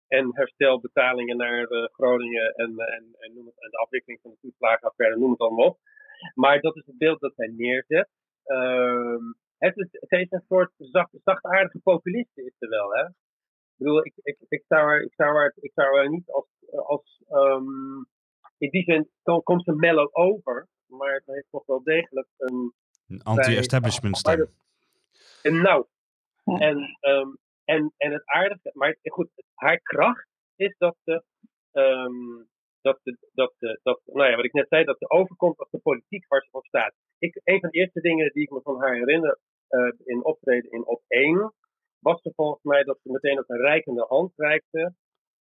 en 0.07 0.29
herstelbetalingen 0.35 1.37
naar 1.37 1.67
Groningen 1.91 2.53
en, 2.55 2.77
en, 2.77 3.15
en, 3.19 3.33
noem 3.33 3.45
het, 3.45 3.59
en 3.59 3.69
de 3.69 3.77
afwikkeling 3.77 4.21
van 4.21 4.31
de 4.31 4.37
toeslagenaffaire, 4.41 5.17
noem 5.17 5.31
het 5.31 5.39
allemaal 5.39 5.67
op. 5.67 5.77
Maar 6.33 6.61
dat 6.61 6.75
is 6.75 6.85
het 6.85 6.97
beeld 6.97 7.19
dat 7.19 7.33
hij 7.35 7.47
neerzet. 7.47 8.09
Ehm, 9.59 9.69
het 9.69 9.77
is, 9.77 9.87
het 9.91 10.11
is 10.19 10.31
een 10.31 10.45
soort 10.47 10.71
zacht, 10.77 11.09
zachtaardige 11.23 11.79
populisten 11.79 12.45
is 12.45 12.55
er 12.59 12.69
wel, 12.69 12.93
hè? 12.93 13.05
Ik 13.05 13.85
bedoel, 13.85 14.05
ik, 14.05 14.13
ik, 14.21 14.37
ik, 14.49 14.63
zou, 14.67 14.89
er, 14.89 15.03
ik, 15.03 15.13
zou, 15.15 15.51
ik 15.55 15.71
zou 15.73 16.09
niet 16.09 16.29
als, 16.31 16.45
als 16.71 17.23
um, 17.29 18.07
in 18.57 18.69
die 18.69 18.83
zin 18.83 19.09
komt 19.43 19.63
ze 19.63 19.73
mellow 19.73 20.09
over, 20.11 20.67
maar 20.85 21.13
het 21.13 21.25
heeft 21.25 21.47
toch 21.49 21.65
wel 21.65 21.83
degelijk 21.83 22.27
een... 22.37 22.73
Een 23.07 23.21
anti-establishment 23.23 24.17
stem. 24.17 24.47
En 25.41 25.61
nou, 25.61 25.85
en, 26.43 26.97
um, 27.01 27.37
en, 27.65 27.93
en 27.97 28.11
het 28.11 28.25
aardige, 28.25 28.71
maar 28.73 28.97
goed, 29.01 29.29
haar 29.53 29.79
kracht 29.79 30.27
is 30.55 30.75
dat 30.77 30.95
ze, 31.03 31.23
um, 31.71 32.47
dat, 32.81 32.99
de, 33.03 33.17
dat, 33.33 33.53
de, 33.59 33.79
dat, 33.83 34.01
nou 34.05 34.29
ja, 34.29 34.35
wat 34.35 34.45
ik 34.45 34.53
net 34.53 34.67
zei, 34.67 34.83
dat 34.83 34.97
ze 34.97 35.09
overkomt 35.09 35.57
als 35.57 35.69
de 35.69 35.79
politiek 35.79 36.27
waar 36.27 36.41
ze 36.41 36.49
voor 36.51 36.65
staat. 36.65 36.93
Ik, 37.17 37.41
een 37.43 37.59
van 37.59 37.69
de 37.69 37.77
eerste 37.77 38.01
dingen 38.01 38.31
die 38.33 38.43
ik 38.43 38.49
me 38.49 38.61
van 38.61 38.79
haar 38.79 38.93
herinner 38.93 39.39
uh, 39.69 39.91
in 40.03 40.25
optreden 40.25 40.71
in 40.71 40.85
op 40.85 41.01
1 41.07 41.53
was 41.99 42.23
er 42.23 42.31
volgens 42.35 42.63
mij 42.63 42.83
dat 42.83 42.99
ze 43.03 43.11
meteen 43.11 43.39
ook 43.39 43.49
een 43.49 43.61
rijkende 43.61 44.05
hand 44.07 44.31
reikte. 44.35 44.93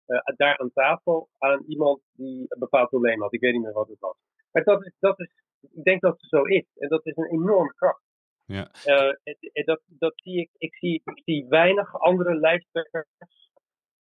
Uh, 0.07 0.19
daar 0.35 0.57
aan 0.57 0.71
tafel 0.73 1.29
aan 1.37 1.63
iemand 1.67 2.01
die 2.11 2.45
een 2.47 2.59
bepaald 2.59 2.89
probleem 2.89 3.21
had. 3.21 3.33
Ik 3.33 3.39
weet 3.39 3.53
niet 3.53 3.61
meer 3.61 3.73
wat 3.73 3.87
het 3.87 3.99
was. 3.99 4.17
Maar 4.51 4.63
dat 4.63 4.85
is, 4.85 4.95
dat 4.99 5.19
is, 5.19 5.29
ik 5.71 5.83
denk 5.83 6.01
dat 6.01 6.11
het 6.11 6.29
zo 6.29 6.41
is. 6.41 6.65
En 6.75 6.89
dat 6.89 7.05
is 7.05 7.15
een 7.15 7.31
enorme 7.31 7.73
kracht. 7.73 8.01
Ja. 8.45 8.71
Uh, 8.85 9.65
dat, 9.65 9.81
dat 9.85 10.13
zie 10.15 10.39
ik, 10.39 10.49
ik, 10.57 10.75
zie, 10.75 11.01
ik 11.03 11.21
zie 11.25 11.45
weinig 11.47 11.99
andere 11.99 12.35
lijsttrekkers 12.35 13.07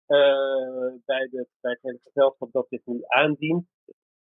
uh, 0.07 0.93
bij, 1.05 1.27
de, 1.31 1.47
bij 1.61 1.71
het 1.71 1.81
hele 1.81 1.99
gezelschap 2.03 2.51
dat 2.51 2.69
dit 2.69 2.81
nu 2.85 3.01
aandient, 3.07 3.67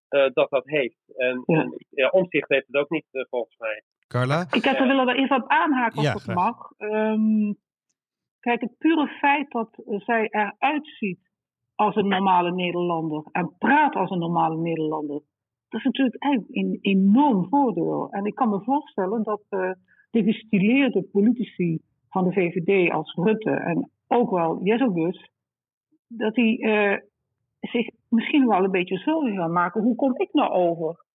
uh, 0.09 0.29
dat 0.33 0.49
dat 0.49 0.65
heeft. 0.65 0.99
En, 1.15 1.43
ja. 1.45 1.61
en 1.61 1.85
ja, 1.89 2.09
omzicht 2.09 2.49
heeft 2.49 2.67
het 2.67 2.75
ook 2.75 2.89
niet, 2.89 3.05
uh, 3.11 3.25
volgens 3.29 3.57
mij. 3.57 3.83
Carla? 4.13 4.45
Ik 4.51 4.63
heb 4.63 4.79
er 4.79 4.87
willen 4.87 5.15
even 5.15 5.35
op 5.43 5.49
aanhaken 5.49 5.97
als 5.97 6.05
ja, 6.05 6.13
het 6.13 6.35
mag. 6.35 6.71
Um, 6.77 7.57
kijk, 8.39 8.61
het 8.61 8.77
pure 8.77 9.07
feit 9.07 9.51
dat 9.51 9.69
zij 9.85 10.27
eruit 10.29 10.87
ziet 10.87 11.19
als 11.75 11.95
een 11.95 12.07
normale 12.07 12.51
Nederlander 12.51 13.23
en 13.31 13.55
praat 13.57 13.95
als 13.95 14.09
een 14.09 14.19
normale 14.19 14.57
Nederlander. 14.57 15.21
Dat 15.69 15.79
is 15.79 15.85
natuurlijk 15.85 16.23
eigenlijk 16.23 16.55
een 16.55 16.77
enorm 16.81 17.47
voordeel. 17.49 18.09
En 18.09 18.25
ik 18.25 18.35
kan 18.35 18.49
me 18.49 18.63
voorstellen 18.63 19.23
dat 19.23 19.41
uh, 19.49 19.71
de 20.11 20.23
gestileerde 20.23 21.03
politici 21.03 21.79
van 22.09 22.23
de 22.23 22.31
VVD 22.31 22.91
als 22.91 23.13
Rutte 23.13 23.51
en 23.51 23.91
ook 24.07 24.29
wel 24.29 24.63
Jezelgus, 24.63 25.29
dat 26.07 26.33
die 26.33 26.65
uh, 26.65 26.97
zich 27.59 27.89
misschien 28.07 28.47
wel 28.47 28.63
een 28.63 28.71
beetje 28.71 28.97
zorgen 28.97 29.37
gaan 29.37 29.51
maken. 29.51 29.81
Hoe 29.81 29.95
kom 29.95 30.13
ik 30.15 30.33
nou 30.33 30.51
over? 30.51 31.05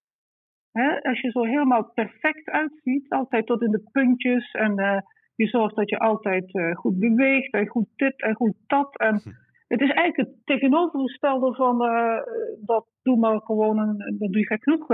Hè? 0.74 1.02
Als 1.02 1.20
je 1.20 1.30
zo 1.30 1.44
helemaal 1.44 1.90
perfect 1.94 2.48
uitziet, 2.48 3.10
altijd 3.10 3.46
tot 3.46 3.62
in 3.62 3.70
de 3.70 3.88
puntjes 3.92 4.50
en 4.50 4.80
uh, 4.80 4.98
je 5.34 5.46
zorgt 5.46 5.76
dat 5.76 5.90
je 5.90 5.98
altijd 5.98 6.54
uh, 6.54 6.76
goed 6.76 6.98
beweegt 6.98 7.52
en 7.52 7.66
goed 7.66 7.86
dit 7.96 8.22
en 8.22 8.34
goed 8.34 8.54
dat. 8.66 8.98
En 8.98 9.20
hm. 9.22 9.30
het 9.68 9.80
is 9.80 9.90
eigenlijk 9.90 10.16
het 10.16 10.46
tegenovergestelde 10.46 11.54
van 11.54 11.84
uh, 11.84 12.18
dat 12.66 12.86
doe 13.02 13.18
maar 13.18 13.40
gewoon 13.40 13.78
een, 13.78 14.00
een 14.00 14.18
doe 14.18 14.38
je 14.38 14.46
gek 14.46 14.62
genoeg 14.62 14.88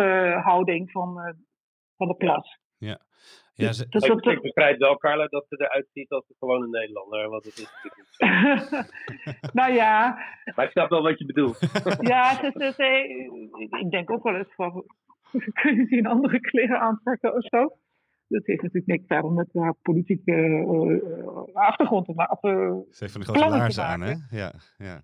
houding 0.45 0.91
van, 0.91 1.37
van 1.97 2.09
de 2.09 2.15
plas. 2.15 2.59
Ja. 2.79 2.99
Ja, 3.55 3.73
ze... 3.73 3.89
dat, 3.89 4.05
ik, 4.05 4.25
ik 4.25 4.43
begrijp 4.43 4.79
wel, 4.79 4.97
Carla, 4.97 5.27
dat 5.27 5.47
ze 5.49 5.57
eruit 5.61 5.89
ziet 5.93 6.11
als 6.11 6.25
gewoon 6.39 6.63
een 6.63 6.71
Nederlander. 6.71 7.29
Want 7.29 7.45
het 7.45 7.59
is 7.59 7.73
nou 9.61 9.73
ja. 9.73 10.19
Maar 10.55 10.65
ik 10.65 10.71
snap 10.71 10.91
wel 10.91 11.03
wat 11.03 11.19
je 11.19 11.27
bedoelt. 11.27 11.59
ja, 12.01 12.35
ze, 12.35 12.51
ze, 12.55 12.73
ze, 12.77 13.79
ik 13.79 13.91
denk 13.91 14.11
ook 14.11 14.23
wel 14.23 14.35
eens 14.35 14.55
van. 14.55 14.85
Kun 15.61 15.75
je 15.77 15.87
die 15.87 15.99
een 15.99 16.07
andere 16.07 16.41
kleren 16.41 16.81
aantrekken 16.81 17.35
of 17.35 17.45
zo? 17.45 17.77
Dat 18.31 18.47
heeft 18.47 18.63
natuurlijk 18.63 18.87
niks 18.87 19.05
verder 19.07 19.33
met 19.33 19.49
haar 19.53 19.75
politieke 19.83 20.33
uh, 20.33 21.55
achtergrond 21.55 22.07
te 22.07 22.13
maken. 22.15 22.39
Uh, 22.43 22.71
Ze 22.91 22.97
heeft 22.99 23.13
van 23.13 23.21
die 23.21 23.31
grote 23.31 23.57
laarzen 23.57 23.85
aan, 23.85 24.01
hè? 24.01 24.15
Ja, 24.31 24.53
ja. 24.79 25.03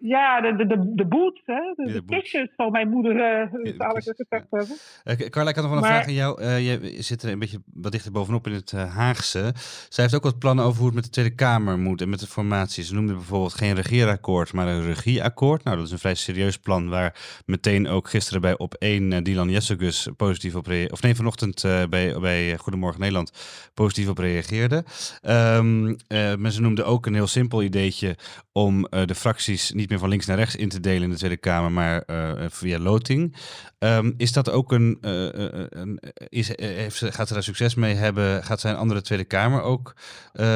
ja 0.00 0.40
de, 0.40 0.66
de, 0.66 0.94
de, 0.94 1.06
boots, 1.06 1.42
hè? 1.44 1.54
De, 1.54 1.82
ja, 1.86 1.92
de, 1.92 2.04
de 2.04 2.04
kistjes 2.04 2.48
zal 2.56 2.70
mijn 2.70 2.88
moeder 2.88 3.12
uh, 3.12 3.74
ja, 3.76 3.88
gezegd 3.88 4.24
hebben. 4.28 4.76
Uh, 5.04 5.28
Carla, 5.28 5.50
ik 5.50 5.56
had 5.56 5.64
nog 5.64 5.74
wel 5.74 5.82
een 5.82 5.88
vraag 5.88 6.06
aan 6.06 6.12
jou. 6.12 6.42
Uh, 6.42 6.64
je 6.82 7.02
zit 7.02 7.22
er 7.22 7.30
een 7.30 7.38
beetje 7.38 7.62
wat 7.74 7.92
dichter 7.92 8.12
bovenop 8.12 8.46
in 8.46 8.52
het 8.52 8.72
Haagse. 8.72 9.52
Zij 9.88 10.04
heeft 10.04 10.16
ook 10.16 10.22
wat 10.22 10.38
plannen 10.38 10.64
over 10.64 10.76
hoe 10.78 10.86
het 10.86 10.94
met 10.94 11.04
de 11.04 11.10
Tweede 11.10 11.34
Kamer 11.34 11.78
moet 11.78 12.00
en 12.00 12.08
met 12.08 12.20
de 12.20 12.26
formatie. 12.26 12.84
Ze 12.84 12.94
noemde 12.94 13.12
bijvoorbeeld 13.12 13.54
geen 13.54 13.74
regeerakkoord, 13.74 14.52
maar 14.52 14.68
een 14.68 14.82
regieakkoord. 14.82 15.64
Nou, 15.64 15.76
dat 15.76 15.86
is 15.86 15.92
een 15.92 15.98
vrij 15.98 16.14
serieus 16.14 16.58
plan 16.58 16.88
waar 16.88 17.42
meteen 17.46 17.88
ook 17.88 18.08
gisteren 18.08 18.40
bij 18.40 18.58
op 18.58 18.74
één 18.74 19.24
Dylan 19.24 19.50
Jessegus 19.50 20.08
positief 20.16 20.54
op 20.54 20.66
reageerde. 20.66 20.92
Of 20.92 21.02
nee, 21.02 21.14
vanochtend 21.14 21.62
bij, 21.90 22.20
bij 22.20 22.58
Goedemorgen 22.66 23.00
Nederland 23.00 23.32
positief 23.74 24.08
op 24.08 24.18
reageerde. 24.18 24.84
Um, 25.22 25.88
uh, 25.88 26.34
maar 26.34 26.50
ze 26.50 26.60
noemden 26.60 26.86
ook 26.86 27.06
een 27.06 27.14
heel 27.14 27.26
simpel 27.26 27.62
ideetje 27.62 28.16
om 28.52 28.86
uh, 28.90 29.04
de 29.04 29.14
fracties 29.14 29.70
niet 29.72 29.88
meer 29.88 29.98
van 29.98 30.08
links 30.08 30.26
naar 30.26 30.36
rechts 30.36 30.56
in 30.56 30.68
te 30.68 30.80
delen 30.80 31.02
in 31.02 31.10
de 31.10 31.16
Tweede 31.16 31.36
Kamer, 31.36 31.72
maar 31.72 32.02
uh, 32.06 32.44
via 32.48 32.78
loting. 32.78 33.36
Um, 33.78 34.14
is 34.16 34.32
dat 34.32 34.50
ook 34.50 34.72
een, 34.72 34.98
een 35.00 36.00
is, 36.28 36.48
heeft, 36.60 37.14
gaat 37.14 37.28
ze 37.28 37.34
daar 37.34 37.42
succes 37.42 37.74
mee 37.74 37.94
hebben? 37.94 38.44
Gaat 38.44 38.60
zij 38.60 38.70
een 38.70 38.76
andere 38.76 39.02
Tweede 39.02 39.24
Kamer 39.24 39.62
ook 39.62 39.94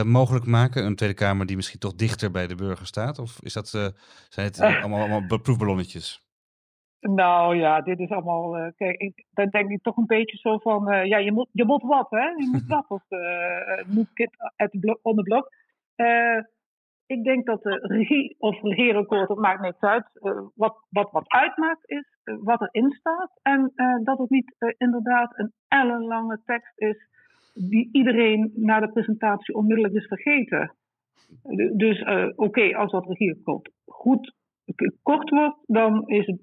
mogelijk 0.05 0.46
maken? 0.46 0.85
Een 0.85 0.96
Tweede 0.96 1.14
Kamer 1.14 1.46
die 1.46 1.57
misschien 1.57 1.79
toch 1.79 1.94
dichter 1.94 2.31
bij 2.31 2.46
de 2.46 2.55
burger 2.55 2.87
staat? 2.87 3.18
Of 3.18 3.38
is 3.40 3.53
dat, 3.53 3.68
zijn 3.68 3.92
het 4.46 4.61
allemaal, 4.81 5.01
allemaal 5.01 5.38
proefballonnetjes? 5.38 6.23
Nou 7.00 7.56
ja, 7.56 7.80
dit 7.80 7.98
is 7.98 8.10
allemaal. 8.10 8.58
Uh, 8.58 8.66
kijk, 8.76 9.00
ik, 9.00 9.24
dan 9.30 9.48
denk 9.48 9.70
ik 9.70 9.82
toch 9.82 9.96
een 9.96 10.06
beetje 10.06 10.36
zo 10.36 10.58
van. 10.58 10.92
Uh, 10.92 11.04
ja, 11.04 11.16
je 11.16 11.32
moet, 11.32 11.48
je 11.52 11.64
moet 11.64 11.82
wat, 11.82 12.10
hè? 12.10 12.26
Je 12.26 12.48
moet 12.52 12.66
wat 12.66 12.88
of 12.88 13.02
uh, 13.08 13.94
moet 13.94 14.30
uit 14.56 14.72
de 14.72 14.98
on 15.02 15.16
the 15.16 15.22
blok. 15.22 15.48
ik 17.06 17.24
denk 17.24 17.46
dat 17.46 17.62
de 17.62 17.78
regie 17.82 18.36
of 18.38 18.62
regeerakkoord, 18.62 19.28
dat 19.28 19.38
maakt 19.38 19.60
niks 19.60 19.80
uit. 19.80 20.10
wat, 20.54 20.86
wat 20.88 21.10
wat 21.10 21.28
uitmaakt 21.28 21.90
is 21.90 22.18
wat 22.24 22.60
erin 22.60 22.90
staat. 22.90 23.30
En 23.42 23.72
dat 24.04 24.18
het 24.18 24.30
niet 24.30 24.54
inderdaad 24.78 25.38
een 25.38 25.52
ellenlange 25.68 26.40
tekst 26.44 26.78
is 26.78 27.08
die 27.54 27.88
iedereen 27.92 28.52
na 28.54 28.80
de 28.80 28.92
presentatie 28.92 29.54
onmiddellijk 29.54 29.94
is 29.94 30.06
vergeten. 30.06 30.74
Dus 31.76 32.00
oké, 32.00 32.32
okay, 32.36 32.72
als 32.72 32.92
dat 32.92 33.06
regeerakkoord 33.06 33.70
goed 33.86 34.38
kort 35.02 35.30
wordt, 35.30 35.58
dan 35.66 36.08
is 36.08 36.26
het 36.26 36.40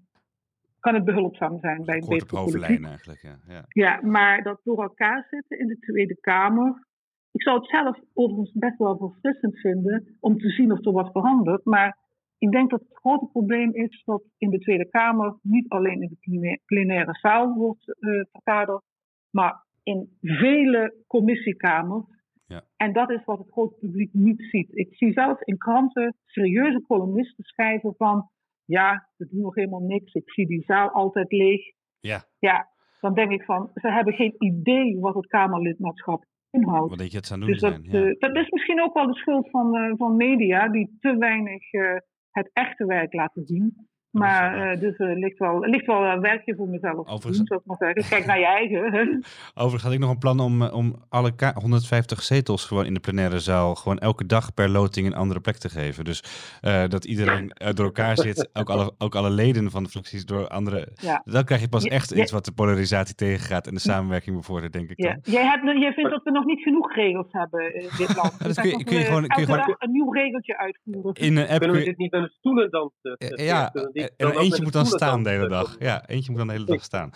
kan 0.88 0.96
het 0.96 1.06
behulpzaam 1.06 1.60
zijn 1.60 1.86
bij 1.86 1.96
een 1.96 2.10
betere 2.10 2.44
politiek. 2.44 2.86
eigenlijk, 2.86 3.22
ja. 3.22 3.40
ja. 3.48 3.66
Ja, 3.68 4.00
maar 4.02 4.44
dat 4.44 4.60
door 4.64 4.82
elkaar 4.82 5.28
zitten 5.30 5.60
in 5.60 5.68
de 5.68 5.80
Tweede 5.80 6.20
Kamer. 6.20 6.86
Ik 7.32 7.42
zou 7.42 7.58
het 7.58 7.70
zelf 7.70 8.00
overigens 8.14 8.52
best 8.54 8.78
wel 8.78 8.98
verfrissend 8.98 9.60
vinden 9.60 10.18
om 10.20 10.38
te 10.38 10.50
zien 10.50 10.72
of 10.72 10.86
er 10.86 10.92
wat 10.92 11.12
verandert. 11.12 11.66
Maar 11.66 11.98
ik 12.38 12.52
denk 12.52 12.70
dat 12.70 12.80
het 12.80 12.98
grote 12.98 13.26
probleem 13.26 13.74
is 13.74 14.02
dat 14.06 14.24
in 14.38 14.50
de 14.50 14.60
Tweede 14.60 14.90
Kamer 14.90 15.38
niet 15.42 15.70
alleen 15.70 16.02
in 16.02 16.18
de 16.22 16.60
plenaire 16.66 17.18
zaal 17.20 17.54
wordt 17.54 17.88
uh, 17.88 18.24
verkaderd, 18.32 18.84
maar 19.30 19.66
in 19.84 20.18
vele 20.22 21.04
commissiekamers. 21.08 22.06
Ja. 22.46 22.64
En 22.78 22.94
dat 22.94 23.12
is 23.12 23.26
wat 23.26 23.38
het 23.38 23.52
grote 23.52 23.76
publiek 23.80 24.14
niet 24.14 24.42
ziet. 24.52 24.70
Ik 24.78 24.96
zie 24.96 25.12
zelfs 25.12 25.42
in 25.42 25.58
kranten 25.58 26.16
serieuze 26.26 26.82
columnisten 26.82 27.44
schrijven 27.44 27.94
van 27.98 28.30
ja, 28.68 29.10
we 29.18 29.28
doen 29.28 29.42
nog 29.42 29.56
helemaal 29.56 29.86
niks. 29.86 30.14
Ik 30.14 30.32
zie 30.32 30.48
die 30.48 30.64
zaal 30.64 30.90
altijd 30.90 31.32
leeg. 31.32 31.62
Ja. 32.00 32.24
Ja, 32.40 32.68
dan 33.00 33.14
denk 33.14 33.32
ik 33.32 33.44
van, 33.44 33.70
ze 33.74 33.92
hebben 33.92 34.14
geen 34.14 34.36
idee 34.38 35.00
wat 35.00 35.16
het 35.16 35.28
Kamerlidmaatschap 35.28 36.26
inhoudt. 36.50 36.90
Wat 36.90 36.98
denk 36.98 37.12
je 37.12 37.18
het 37.18 37.32
aan 37.32 37.40
doen 37.40 37.50
dus 37.50 37.60
dat, 37.60 37.72
zijn. 37.72 37.84
Ja. 37.84 38.10
Uh, 38.10 38.20
dat 38.20 38.36
is 38.36 38.50
misschien 38.50 38.82
ook 38.82 38.94
wel 38.94 39.08
de 39.08 39.16
schuld 39.16 39.50
van, 39.50 39.76
uh, 39.76 39.94
van 39.96 40.16
media, 40.16 40.70
die 40.70 40.98
te 41.00 41.18
weinig 41.18 41.74
uh, 41.74 41.98
het 42.32 42.50
echte 42.54 42.86
werk 42.86 43.14
laten 43.14 43.46
zien. 43.46 43.88
Maar 44.18 44.74
uh, 44.74 44.80
dus 44.80 44.98
er 44.98 45.10
uh, 45.10 45.18
ligt 45.18 45.38
wel, 45.38 45.60
ligt 45.60 45.86
wel 45.86 46.04
een 46.04 46.22
werkje 46.22 46.56
voor 46.56 46.68
mezelf. 46.68 47.08
Overigens, 47.08 47.50
doen, 47.50 47.62
maar 47.64 47.78
zeggen. 47.80 48.10
Kijk 48.10 48.26
naar 48.26 48.40
je 48.40 48.46
eigen. 48.46 48.84
Overigens 49.54 49.84
had 49.84 49.94
ik 49.94 50.00
nog 50.00 50.10
een 50.10 50.18
plan 50.18 50.40
om, 50.40 50.62
eh, 50.62 50.74
om 50.74 50.96
alle 51.10 51.32
150 51.56 52.24
zetels 52.24 52.66
gewoon 52.66 52.86
in 52.86 52.94
de 52.94 53.00
plenaire 53.00 53.40
zaal 53.40 53.76
gewoon 53.76 53.98
elke 53.98 54.26
dag 54.26 54.54
per 54.54 54.70
loting 54.70 55.08
een 55.08 55.16
andere 55.16 55.40
plek 55.40 55.58
te 55.58 55.70
geven. 55.70 56.06
Dus 56.06 56.24
uh, 56.62 56.88
dat 56.88 57.06
iedereen 57.06 57.52
door 57.74 57.86
elkaar 57.86 58.18
zit, 58.18 58.50
ook 58.60 58.70
alle, 58.70 58.92
ook 58.98 59.16
alle 59.16 59.30
leden 59.30 59.72
van 59.72 59.84
de 59.84 59.90
fracties 59.90 60.26
door 60.26 60.48
andere. 60.48 60.88
Ja. 60.94 61.22
Dan 61.26 61.44
krijg 61.44 61.62
je 61.62 61.70
pas 61.70 61.84
echt 61.84 62.12
iets 62.12 62.32
wat 62.32 62.46
de 62.46 62.52
polarisatie 62.52 63.16
tegengaat 63.16 63.68
en 63.68 63.74
de 63.74 63.80
samenwerking 63.80 64.36
bevordert, 64.36 64.74
denk 64.74 64.90
ik. 64.90 65.02
Ja. 65.02 65.18
Jij, 65.24 65.46
hebt, 65.46 65.80
jij 65.80 65.94
vindt 65.94 66.10
dat 66.10 66.24
we 66.24 66.32
nog 66.32 66.46
niet 66.46 66.62
genoeg 66.62 66.96
regels 66.96 67.28
hebben 67.32 67.76
in 67.76 67.90
dit 67.98 68.16
land. 68.16 68.40
dat 68.48 68.62
kun 68.62 68.70
je, 68.70 68.84
kun 68.84 68.98
je 68.98 69.06
gewoon, 69.06 69.28
kun 69.28 69.42
je 69.42 69.46
gewoon 69.46 69.76
een 69.78 69.92
nieuw 69.92 70.12
regeltje 70.12 70.58
uitvoeren. 70.58 71.14
In 71.14 71.38
een 71.38 71.48
app 71.48 71.60
Kunnen 71.60 71.78
we 71.78 71.84
dit 71.84 71.98
niet 71.98 72.14
aan 72.14 72.22
de 72.22 72.34
stoelen 72.38 72.72
dansen? 72.72 73.16
Ja, 73.44 73.72
en 74.18 74.32
eentje 74.32 74.64
moet 74.64 74.74
dan 74.74 74.86
staan 74.86 75.24
de 75.24 75.30
hele 75.30 75.48
dag. 75.48 75.76
Ja, 75.80 76.08
eentje 76.08 76.30
moet 76.30 76.40
dan 76.40 76.48
de 76.48 76.54
hele 76.54 76.66
dag 76.66 76.84
staan. 76.84 77.12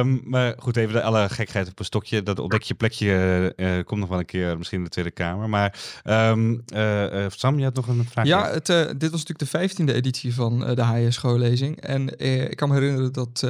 Um, 0.00 0.20
maar 0.24 0.54
goed, 0.58 0.76
even 0.76 0.92
de, 0.94 1.02
alle 1.02 1.28
gekheid 1.28 1.68
op 1.68 1.78
een 1.78 1.84
stokje. 1.84 2.22
Dat 2.22 2.38
ontdek 2.38 2.62
je 2.62 2.74
plekje 2.74 3.52
uh, 3.56 3.84
komt 3.84 4.00
nog 4.00 4.08
wel 4.08 4.18
een 4.18 4.24
keer 4.24 4.58
misschien 4.58 4.78
in 4.78 4.84
de 4.84 4.90
Tweede 4.90 5.10
Kamer. 5.10 5.48
Maar 5.48 6.00
um, 6.04 6.62
uh, 6.74 7.26
Sam, 7.28 7.58
je 7.58 7.64
had 7.64 7.74
nog 7.74 7.88
een 7.88 8.04
vraag. 8.04 8.26
Ja, 8.26 8.50
het, 8.50 8.66
dit 8.66 9.10
was 9.10 9.10
natuurlijk 9.10 9.38
de 9.38 9.46
vijftiende 9.46 9.92
editie 9.92 10.34
van 10.34 10.58
de 10.58 10.82
HS 10.82 11.14
schoollezing. 11.14 11.80
En 11.80 12.18
ik 12.50 12.56
kan 12.56 12.68
me 12.68 12.74
herinneren 12.74 13.12
dat 13.12 13.46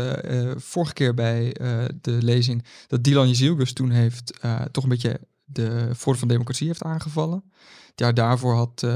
vorige 0.56 0.92
keer 0.92 1.14
bij 1.14 1.56
de 2.00 2.18
lezing... 2.20 2.64
dat 2.86 3.04
Dylan 3.04 3.28
Jezielgus 3.28 3.72
toen 3.72 3.90
heeft 3.90 4.38
toch 4.70 4.82
een 4.82 4.90
beetje 4.90 5.20
de 5.44 5.90
Forum 5.96 6.18
van 6.18 6.28
Democratie 6.28 6.66
heeft 6.66 6.82
aangevallen. 6.82 7.42
Het 7.90 7.98
jaar 8.00 8.14
daarvoor 8.14 8.54
had... 8.54 8.86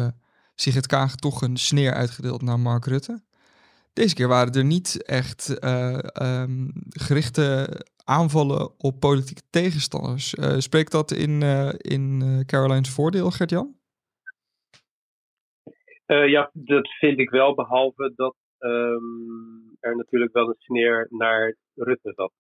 Sigrid 0.55 0.87
Kaag 0.87 1.15
toch 1.15 1.43
een 1.43 1.57
sneer 1.57 1.93
uitgedeeld 1.93 2.43
naar 2.43 2.61
Mark 2.61 2.87
Rutte. 2.87 3.23
Deze 3.93 4.15
keer 4.15 4.29
waren 4.29 4.53
er 4.53 4.65
niet 4.65 5.03
echt 5.05 5.65
uh, 5.65 5.99
um, 6.23 6.73
gerichte 6.89 7.69
aanvallen 8.05 8.79
op 8.79 9.01
politieke 9.01 9.43
tegenstanders. 9.51 10.35
Uh, 10.35 10.59
spreekt 10.59 10.93
dat 10.93 11.11
in, 11.11 11.41
uh, 11.41 11.73
in 11.77 12.43
Caroline's 12.47 12.91
voordeel, 12.91 13.31
Gert-Jan? 13.31 13.81
ja, 16.07 16.51
dat 16.53 16.89
vind 16.89 17.19
ik 17.19 17.31
wel, 17.31 17.55
behalve 17.55 18.13
dat 18.17 18.37
um, 18.59 19.77
er 19.81 19.97
natuurlijk 19.97 20.33
wel 20.33 20.49
een 20.49 20.57
sneer 20.59 21.07
naar 21.11 21.57
Rutte 21.75 22.13
zat. 22.15 22.33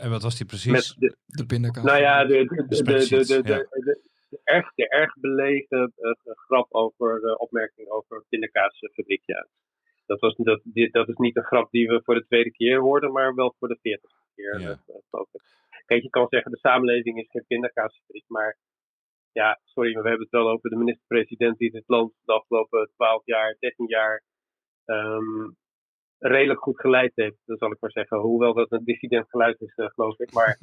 En 0.00 0.10
wat 0.10 0.22
was 0.22 0.36
die 0.36 0.46
precies? 0.46 0.72
Met 0.72 0.94
de, 0.98 1.16
de 1.26 1.46
pindakaas. 1.46 1.84
Nou 1.84 2.00
ja, 2.00 2.24
de, 2.24 2.44
de, 2.44 2.66
de, 2.68 2.82
de, 2.82 3.06
de, 3.08 3.42
de, 3.42 3.42
de 4.28 4.40
erg, 4.44 4.74
de 4.74 4.88
erg 4.88 5.14
belegen 5.14 5.92
uh, 5.96 6.12
grap 6.24 6.66
over 6.74 7.20
de 7.20 7.38
opmerking 7.38 7.88
over 7.88 8.24
pindakaasfabriek. 8.28 9.22
Ja. 9.24 9.46
Dat, 10.08 10.20
was, 10.20 10.36
dat, 10.36 10.60
dat 10.90 11.08
is 11.08 11.16
niet 11.16 11.36
een 11.36 11.44
grap 11.44 11.70
die 11.70 11.88
we 11.88 12.02
voor 12.04 12.14
de 12.14 12.26
tweede 12.26 12.50
keer 12.50 12.80
hoorden, 12.80 13.12
maar 13.12 13.34
wel 13.34 13.54
voor 13.58 13.68
de 13.68 13.78
veertigste 13.82 14.24
keer. 14.34 14.60
Ja. 14.60 14.78
Kijk, 15.86 16.02
je 16.02 16.10
kan 16.10 16.26
zeggen, 16.28 16.50
de 16.50 16.58
samenleving 16.58 17.18
is 17.18 17.30
geen 17.30 17.44
pindakaasfabriek, 17.46 18.24
maar 18.26 18.58
ja, 19.32 19.60
sorry, 19.64 19.92
maar 19.92 20.02
we 20.02 20.08
hebben 20.08 20.26
het 20.26 20.36
wel 20.40 20.50
over 20.50 20.70
de 20.70 20.76
minister-president 20.76 21.58
die 21.58 21.70
dit 21.70 21.84
land 21.86 22.12
de 22.24 22.32
afgelopen 22.32 22.90
12 22.94 23.22
jaar, 23.24 23.56
13 23.58 23.86
jaar 23.86 24.22
um, 24.84 25.56
redelijk 26.18 26.60
goed 26.60 26.80
geleid 26.80 27.12
heeft, 27.14 27.36
dat 27.44 27.58
zal 27.58 27.72
ik 27.72 27.80
maar 27.80 27.90
zeggen. 27.90 28.18
Hoewel 28.18 28.54
dat 28.54 28.72
een 28.72 28.84
dissident 28.84 29.28
geluid 29.28 29.60
is, 29.60 29.76
uh, 29.76 29.86
geloof 29.86 30.18
ik. 30.18 30.32
Maar 30.32 30.58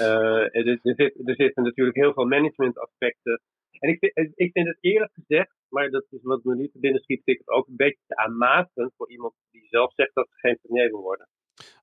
uh, 0.00 0.54
er, 0.56 0.66
er, 0.66 0.78
zit, 0.82 1.28
er 1.28 1.34
zitten 1.34 1.62
natuurlijk 1.62 1.96
heel 1.96 2.12
veel 2.12 2.26
managementaspecten 2.26 3.40
En 3.78 3.88
ik 3.88 3.98
vind, 3.98 4.32
ik 4.34 4.52
vind 4.52 4.66
het 4.66 4.78
eerlijk 4.80 5.12
gezegd, 5.12 5.54
maar 5.68 5.90
dat 5.90 6.06
is 6.10 6.22
wat 6.22 6.44
me 6.44 6.54
nu 6.54 6.68
te 6.68 6.78
binnen 6.78 7.00
schiet, 7.00 7.22
vind 7.24 7.38
ik 7.38 7.42
het 7.46 7.56
ook 7.56 7.68
een 7.68 7.76
beetje 7.76 8.16
aanmatigend 8.16 8.92
voor 8.96 9.10
iemand 9.10 9.34
die 9.50 9.66
zelf 9.68 9.92
zegt 9.94 10.14
dat 10.14 10.28
ze 10.28 10.38
geen 10.38 10.58
premier 10.62 10.90
wil 10.90 11.00
worden. 11.00 11.28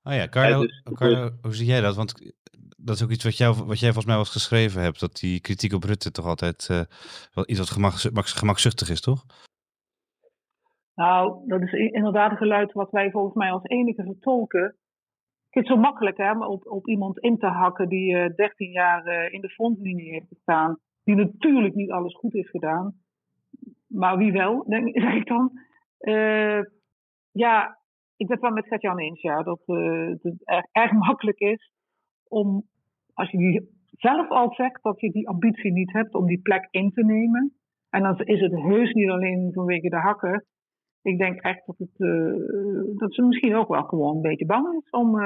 Oh 0.02 0.14
ja, 0.14 0.28
Carlo, 0.28 0.60
dus 0.60 0.82
Carlo, 0.94 1.30
hoe 1.42 1.54
zie 1.54 1.66
jij 1.66 1.80
dat? 1.80 1.96
Want 1.96 2.34
dat 2.76 2.94
is 2.94 3.02
ook 3.02 3.10
iets 3.10 3.24
wat, 3.24 3.36
jou, 3.36 3.54
wat 3.54 3.80
jij 3.80 3.92
volgens 3.92 4.04
mij 4.04 4.14
wel 4.14 4.24
eens 4.24 4.32
geschreven 4.32 4.82
hebt, 4.82 5.00
dat 5.00 5.16
die 5.16 5.40
kritiek 5.40 5.72
op 5.72 5.84
Rutte 5.84 6.10
toch 6.10 6.26
altijd 6.26 6.68
uh, 6.70 6.80
wel 7.34 7.44
iets 7.46 7.58
wat 7.58 7.70
gemak, 7.70 7.92
gemakzuchtig 8.24 8.90
is, 8.90 9.00
toch? 9.00 9.24
Nou, 10.94 11.48
dat 11.48 11.62
is 11.62 11.72
inderdaad 11.72 12.30
een 12.30 12.36
geluid 12.36 12.72
wat 12.72 12.90
wij 12.90 13.10
volgens 13.10 13.34
mij 13.34 13.50
als 13.50 13.64
enige 13.64 14.02
vertolken. 14.02 14.64
Ik 15.46 15.56
vind 15.56 15.68
het 15.68 15.76
zo 15.76 15.82
makkelijk 15.82 16.16
hè, 16.16 16.30
om 16.30 16.42
op, 16.42 16.66
op 16.66 16.88
iemand 16.88 17.18
in 17.18 17.38
te 17.38 17.46
hakken 17.46 17.88
die 17.88 18.12
uh, 18.12 18.24
eh, 18.24 18.34
13 18.36 18.70
jaar 18.70 19.06
uh, 19.06 19.32
in 19.32 19.40
de 19.40 19.48
frontlinie 19.48 20.12
heeft 20.12 20.28
gestaan. 20.28 20.78
Die 21.04 21.14
natuurlijk 21.14 21.74
niet 21.74 21.90
alles 21.90 22.14
goed 22.14 22.32
heeft 22.32 22.50
gedaan. 22.50 22.94
Maar 23.86 24.16
wie 24.16 24.32
wel, 24.32 24.64
denk, 24.64 24.98
zeg 25.02 25.14
ik 25.14 25.26
dan. 25.26 25.50
Uh, 26.00 26.60
ja, 27.30 27.78
ik 28.16 28.26
ben 28.26 28.36
het 28.36 28.40
wel 28.40 28.50
met 28.50 28.66
Gert-Jan 28.66 28.98
eens, 28.98 29.20
ja. 29.20 29.42
Dat 29.42 29.62
het 29.66 30.44
erg, 30.72 30.92
makkelijk 30.92 31.38
is 31.38 31.72
om, 32.28 32.66
als 33.12 33.30
je 33.30 33.38
die 33.38 33.68
zelf 33.90 34.28
al 34.28 34.54
zegt 34.54 34.82
dat 34.82 35.00
je 35.00 35.10
die 35.10 35.28
ambitie 35.28 35.72
niet 35.72 35.92
hebt 35.92 36.14
om 36.14 36.26
die 36.26 36.40
plek 36.40 36.68
in 36.70 36.90
te 36.90 37.04
nemen. 37.04 37.54
En 37.90 38.02
dan 38.02 38.18
is 38.18 38.40
het 38.40 38.52
heus 38.52 38.92
niet 38.92 39.10
alleen 39.10 39.52
vanwege 39.52 39.88
de 39.88 39.96
hakken 39.96 40.44
ik 41.02 41.18
denk 41.18 41.40
echt 41.40 41.66
dat, 41.66 41.78
het, 41.78 41.98
uh, 41.98 42.98
dat 42.98 43.14
ze 43.14 43.22
misschien 43.22 43.54
ook 43.54 43.68
wel 43.68 43.82
gewoon 43.82 44.16
een 44.16 44.22
beetje 44.22 44.46
bang 44.46 44.82
is 44.82 44.90
om, 44.90 45.20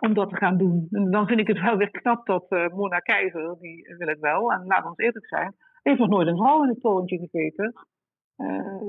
om 0.00 0.14
dat 0.14 0.28
te 0.28 0.36
gaan 0.36 0.56
doen. 0.56 0.86
En 0.90 1.10
dan 1.10 1.26
vind 1.26 1.40
ik 1.40 1.46
het 1.46 1.60
wel 1.60 1.76
weer 1.76 1.90
knap 1.90 2.26
dat 2.26 2.46
uh, 2.48 2.68
Mona 2.68 2.98
Keizer, 2.98 3.56
die 3.60 3.94
wil 3.98 4.08
het 4.08 4.20
wel, 4.20 4.52
en 4.52 4.66
laat 4.66 4.84
ons 4.84 4.96
eerlijk 4.98 5.26
zijn, 5.26 5.54
heeft 5.82 5.98
nog 5.98 6.08
nooit 6.08 6.28
een 6.28 6.36
vrouw 6.36 6.62
in 6.62 6.68
het 6.68 6.80
torentje 6.80 7.18
gezeten. 7.18 7.72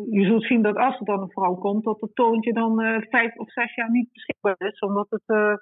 je 0.09 0.25
zult 0.25 0.45
zien 0.45 0.61
dat 0.61 0.75
als 0.75 0.99
er 0.99 1.05
dan 1.05 1.21
een 1.21 1.31
vrouw 1.31 1.55
komt, 1.55 1.83
dat 1.83 2.01
het 2.01 2.15
torentje 2.15 2.53
dan 2.53 3.03
vijf 3.09 3.35
of 3.35 3.51
zes 3.51 3.75
jaar 3.75 3.91
niet 3.91 4.11
beschikbaar 4.11 4.55
is, 4.57 4.79
omdat 4.79 5.07
het 5.09 5.59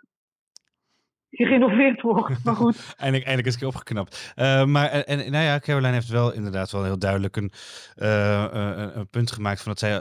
gerenoveerd 1.32 2.01
wordt. 2.01 2.43
Maar 2.43 2.55
goed. 2.55 2.75
eindelijk, 2.97 3.25
eindelijk 3.25 3.47
is 3.47 3.53
het 3.53 3.63
opgeknapt. 3.63 4.34
Uh, 4.36 4.65
maar 4.65 4.89
en, 4.89 5.05
en, 5.05 5.32
nou 5.32 5.43
ja, 5.43 5.59
Caroline 5.59 5.93
heeft 5.93 6.09
wel 6.09 6.34
inderdaad 6.34 6.71
wel 6.71 6.84
heel 6.84 6.99
duidelijk 6.99 7.36
een, 7.36 7.51
uh, 7.97 8.45
een 8.93 9.09
punt 9.09 9.32
gemaakt 9.32 9.61
van 9.61 9.71
dat 9.71 9.80
zij 9.80 9.91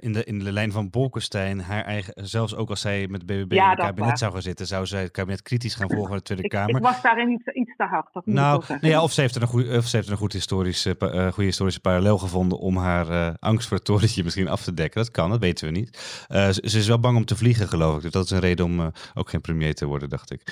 in, 0.00 0.12
de, 0.12 0.24
in 0.24 0.38
de 0.38 0.52
lijn 0.52 0.72
van 0.72 0.90
Bolkestein 0.90 1.60
haar 1.60 1.84
eigen, 1.84 2.12
zelfs 2.16 2.54
ook 2.54 2.70
als 2.70 2.80
zij 2.80 3.06
met 3.08 3.26
BBB 3.26 3.52
in 3.52 3.62
het 3.62 3.78
kabinet 3.78 4.18
zou 4.18 4.32
gaan 4.32 4.42
zitten, 4.42 4.66
zou 4.66 4.86
zij 4.86 5.02
het 5.02 5.10
kabinet 5.10 5.42
kritisch 5.42 5.74
gaan 5.74 5.90
volgen 5.90 6.10
in 6.10 6.16
de 6.16 6.22
Tweede 6.22 6.48
Kamer. 6.48 6.76
Ik 6.76 6.82
was 6.82 7.02
daarin 7.02 7.30
iets, 7.30 7.46
iets 7.46 7.76
te 7.76 7.84
hard. 7.84 8.08
Dat 8.12 8.26
nou, 8.26 8.62
nee, 8.80 8.90
ja, 8.90 9.02
of 9.02 9.12
ze 9.12 9.20
heeft 9.20 9.34
er 9.34 9.42
een, 9.42 9.48
goede, 9.48 9.76
of 9.76 9.86
ze 9.86 9.96
heeft 9.96 10.08
er 10.08 10.12
een 10.12 10.18
goed 10.18 10.32
historische, 10.32 10.96
goede 10.98 11.44
historische 11.44 11.80
parallel 11.80 12.18
gevonden 12.18 12.58
om 12.58 12.76
haar 12.76 13.36
angst 13.38 13.68
voor 13.68 13.76
het 13.76 13.86
torentje 13.86 14.24
misschien 14.24 14.48
af 14.48 14.62
te 14.62 14.74
dekken. 14.74 15.00
Dat 15.02 15.10
kan, 15.10 15.30
dat 15.30 15.40
weten 15.40 15.66
we 15.66 15.72
niet. 15.72 16.24
Ze, 16.28 16.62
ze, 16.64 16.78
is 16.78 16.88
wel 16.88 17.00
bang 17.00 17.16
om 17.16 17.24
te 17.24 17.36
vliegen, 17.36 17.68
geloof 17.68 17.96
ik. 17.96 18.02
Dus 18.02 18.10
dat 18.10 18.24
is 18.24 18.30
een 18.30 18.40
reden 18.40 18.64
om 18.64 18.92
ook 19.14 19.30
geen 19.30 19.40
premier 19.40 19.74
te 19.74 19.86
worden, 19.86 20.08
dacht 20.08 20.32
ik. 20.32 20.42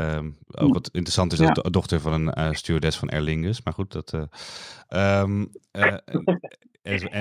Um, 0.00 0.36
ook 0.58 0.72
wat 0.72 0.90
interessant 0.92 1.32
is, 1.32 1.38
dat 1.38 1.54
de 1.54 1.70
dochter 1.70 2.00
van 2.00 2.12
een 2.12 2.38
uh, 2.38 2.50
stewardess 2.50 2.98
van 2.98 3.10
Aer 3.10 3.20
Lingus. 3.20 3.62
Maar 3.62 3.72
goed, 3.72 3.92
dat... 3.92 4.12
Uh, 4.12 5.22
um, 5.22 5.40
uh, 5.72 5.96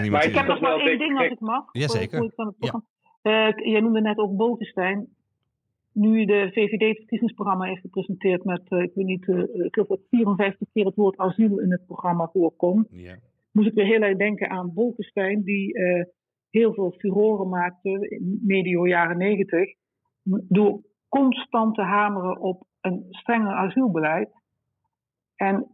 maar 0.09 0.25
ik 0.25 0.35
heb 0.35 0.47
nog 0.47 0.59
wel 0.59 0.79
één 0.79 0.99
ding 0.99 1.17
als 1.17 1.27
ik 1.27 1.39
mag. 1.39 1.63
Jazeker. 1.71 2.31
Ja. 2.59 2.83
Uh, 3.23 3.71
jij 3.71 3.79
noemde 3.79 4.01
net 4.01 4.17
ook 4.17 4.35
Bolkestein. 4.35 5.07
Nu 5.91 6.25
de 6.25 6.49
VVD 6.53 6.87
het 6.87 6.97
verkiezingsprogramma 6.97 7.65
heeft 7.65 7.81
gepresenteerd 7.81 8.43
met, 8.43 8.61
ik 8.61 8.91
weet 8.93 9.05
niet, 9.05 9.27
ik 9.27 9.73
geloof 9.73 9.87
dat 9.87 9.99
54 10.09 10.67
keer 10.73 10.85
het 10.85 10.95
woord 10.95 11.17
asiel 11.17 11.59
in 11.59 11.71
het 11.71 11.85
programma 11.85 12.29
voorkomt. 12.33 12.87
Ja. 12.91 13.15
Moest 13.51 13.67
ik 13.67 13.73
weer 13.73 13.85
heel 13.85 14.01
erg 14.01 14.17
denken 14.17 14.49
aan 14.49 14.73
Bolkestein, 14.73 15.43
die 15.43 15.77
heel 16.49 16.73
veel 16.73 16.91
furoren 16.97 17.49
maakte, 17.49 18.19
medio 18.41 18.87
jaren 18.87 19.17
90, 19.17 19.73
door 20.23 20.81
constant 21.19 21.75
te 21.75 21.81
hameren 21.81 22.39
op 22.39 22.63
een 22.81 23.05
strenger 23.09 23.53
asielbeleid. 23.53 24.29
En 25.35 25.67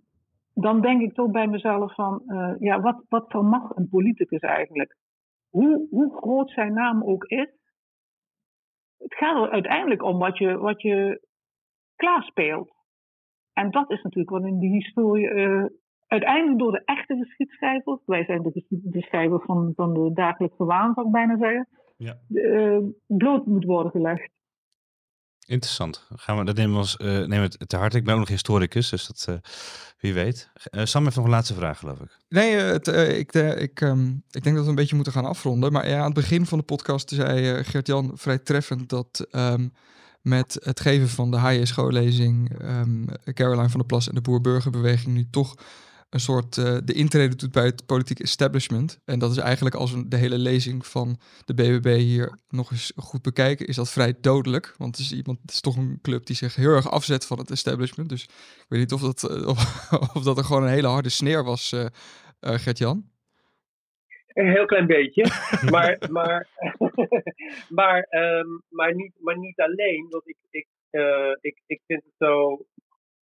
dan 0.54 0.82
denk 0.82 1.02
ik 1.02 1.14
toch 1.14 1.32
bij 1.32 1.48
mezelf 1.48 1.94
van, 1.94 2.22
uh, 2.28 2.54
ja, 2.60 2.82
wat, 2.82 3.04
wat 3.10 3.26
vermag 3.28 3.76
een 3.76 3.90
politicus 3.90 4.40
eigenlijk? 4.40 4.98
Hoe, 5.50 5.88
hoe 5.90 6.18
groot 6.18 6.52
zijn 6.52 6.74
naam 6.74 7.04
ook 7.04 7.24
is, 7.24 7.48
het 8.98 9.16
gaat 9.16 9.44
er 9.44 9.52
uiteindelijk 9.52 10.04
om 10.04 10.18
wat 10.18 10.38
je, 10.38 10.58
wat 10.58 10.82
je 10.82 11.28
klaarspeelt. 11.96 12.72
En 13.54 13.72
dat 13.72 13.92
is 13.92 14.02
natuurlijk 14.02 14.30
wat 14.30 14.46
in 14.46 14.60
die 14.60 14.72
historie 14.72 15.30
uh, 15.30 15.66
uiteindelijk 16.08 16.60
door 16.60 16.72
de 16.72 16.84
echte 16.86 17.16
geschiedschrijvers, 17.16 18.02
wij 18.06 18.26
zijn 18.26 18.42
de, 18.42 18.66
de 18.70 19.02
schrijvers 19.02 19.44
van, 19.46 19.74
van 19.76 19.94
de 19.94 20.14
dagelijkse 20.14 20.66
waan, 20.66 20.94
zou 20.94 21.06
ik 21.06 21.12
bijna 21.12 21.38
zeggen, 21.38 21.68
ja. 21.98 22.18
uh, 22.30 22.80
bloot 23.08 23.46
moet 23.46 23.66
worden 23.66 23.92
gelegd. 23.92 24.38
Interessant. 25.50 26.06
Gaan 26.16 26.38
we, 26.38 26.44
dat 26.44 26.56
nemen 26.56 26.72
we, 26.72 26.78
ons, 26.78 26.98
uh, 27.02 27.08
nemen 27.08 27.52
we 27.58 27.68
te 27.68 27.76
harte. 27.76 27.98
Ik 27.98 28.04
ben 28.04 28.14
ook 28.14 28.20
nog 28.20 28.30
historicus, 28.30 28.90
dus 28.90 29.08
dat, 29.08 29.26
uh, 29.30 29.36
wie 30.00 30.14
weet. 30.14 30.50
Uh, 30.72 30.86
Sam 30.86 31.04
heeft 31.04 31.16
nog 31.16 31.26
een 31.26 31.32
laatste 31.32 31.54
vraag, 31.54 31.80
geloof 31.80 32.00
ik. 32.00 32.18
Nee, 32.30 32.56
het, 32.56 32.88
ik, 32.88 33.34
ik, 33.34 33.82
um, 33.82 34.24
ik 34.32 34.44
denk 34.44 34.56
dat 34.56 34.64
we 34.64 34.70
een 34.70 34.76
beetje 34.76 34.96
moeten 34.96 35.14
gaan 35.14 35.26
afronden. 35.26 35.72
Maar 35.72 35.90
ja, 35.90 35.98
aan 35.98 36.06
het 36.06 36.14
begin 36.14 36.46
van 36.46 36.58
de 36.58 36.64
podcast 36.64 37.10
zei 37.10 37.64
Gert-Jan 37.64 38.12
vrij 38.16 38.38
treffend 38.38 38.90
dat 38.90 39.28
um, 39.32 39.74
met 40.22 40.58
het 40.64 40.80
geven 40.80 41.10
van 41.10 41.32
de 41.32 41.38
HJ-schoollezing 41.38 42.62
um, 42.62 43.06
Caroline 43.34 43.70
van 43.70 43.80
der 43.80 43.88
Plas 43.88 44.08
en 44.08 44.16
de 44.16 44.22
Boer-Burgerbeweging 44.22 45.16
nu 45.16 45.28
toch 45.32 45.56
een 46.10 46.20
soort 46.20 46.58
uh, 46.58 46.78
de 46.84 46.94
intrede 46.94 47.36
doet 47.36 47.52
bij 47.52 47.66
het 47.66 47.86
politieke 47.86 48.24
establishment. 48.24 49.02
En 49.06 49.20
dat 49.20 49.32
is 49.32 49.38
eigenlijk 49.38 49.76
als 49.76 49.94
we 49.94 50.08
de 50.08 50.18
hele 50.18 50.38
lezing 50.38 50.86
van 50.86 51.20
de 51.46 51.54
BBB 51.54 51.98
hier 51.98 52.40
nog 52.50 52.72
eens 52.72 52.92
goed 52.96 53.22
bekijken, 53.22 53.68
is 53.68 53.76
dat 53.76 53.92
vrij 53.92 54.14
dodelijk. 54.22 54.74
Want 54.78 54.98
het 54.98 55.06
is 55.06 55.14
iemand, 55.14 55.42
het 55.42 55.52
is 55.52 55.62
toch 55.62 55.78
een 55.78 56.00
club 56.02 56.26
die 56.26 56.36
zich 56.36 56.56
heel 56.56 56.72
erg 56.72 56.92
afzet 56.92 57.26
van 57.26 57.38
het 57.38 57.52
establishment. 57.52 58.10
Dus 58.10 58.24
ik 58.24 58.66
weet 58.70 58.80
niet 58.80 58.94
of 58.94 59.02
dat, 59.02 59.32
uh, 59.32 59.48
of, 59.54 59.92
of, 60.16 60.24
dat 60.24 60.38
er 60.38 60.44
gewoon 60.44 60.64
een 60.64 60.70
hele 60.70 60.88
harde 60.88 61.10
sneer 61.10 61.44
was, 61.44 61.72
uh, 61.72 61.86
Gert-Jan. 62.40 63.04
Een 64.28 64.52
heel 64.52 64.66
klein 64.66 64.88
beetje. 64.88 65.26
maar, 65.74 65.98
maar, 66.12 66.48
maar, 67.80 68.08
um, 68.10 68.62
maar, 68.70 68.96
niet, 68.96 69.14
maar 69.20 69.38
niet 69.38 69.60
alleen. 69.60 70.08
Want 70.10 70.28
ik, 70.28 70.38
ik, 70.50 70.68
ik, 71.42 71.62
ik 71.66 71.82
vind 71.88 72.04
het 72.04 72.14
zo 72.18 72.66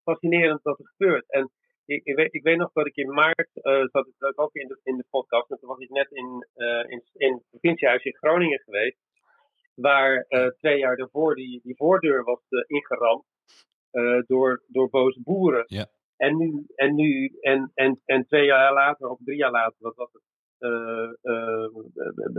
fascinerend 0.02 0.62
wat 0.62 0.78
er 0.78 0.86
gebeurt. 0.86 1.32
En 1.32 1.50
ik, 1.86 2.04
ik, 2.04 2.16
weet, 2.16 2.34
ik 2.34 2.42
weet 2.42 2.56
nog 2.56 2.72
dat 2.72 2.86
ik 2.86 2.96
in 2.96 3.14
maart 3.14 3.50
uh, 3.54 3.84
zat 3.84 4.06
ik 4.06 4.40
ook 4.40 4.54
in 4.54 4.68
de, 4.68 4.80
in 4.82 4.96
de 4.96 5.04
podcast. 5.10 5.50
En 5.50 5.58
toen 5.58 5.68
was 5.68 5.78
ik 5.78 5.90
net 5.90 6.10
in, 6.10 6.46
uh, 6.56 6.90
in, 6.90 7.02
in 7.12 7.32
het 7.32 7.42
provinciehuis 7.50 8.04
in 8.04 8.16
Groningen 8.16 8.60
geweest. 8.60 8.98
Waar 9.74 10.24
uh, 10.28 10.46
twee 10.46 10.78
jaar 10.78 10.96
daarvoor 10.96 11.34
die, 11.34 11.60
die 11.62 11.76
voordeur 11.76 12.24
was 12.24 12.40
ingeramd 12.66 13.24
door, 14.26 14.64
door 14.68 14.90
boze 14.90 15.20
boeren. 15.22 15.64
Ja. 15.66 15.86
En 16.16 16.36
nu, 16.36 16.64
en 16.74 16.94
nu, 16.94 17.36
en, 17.40 17.70
en, 17.74 18.00
en 18.04 18.26
twee 18.26 18.44
jaar 18.44 18.72
later, 18.72 19.08
of 19.08 19.18
drie 19.24 19.36
jaar 19.36 19.50
later, 19.50 19.76
wat 19.78 19.94
was 19.94 20.12
het? 20.12 20.22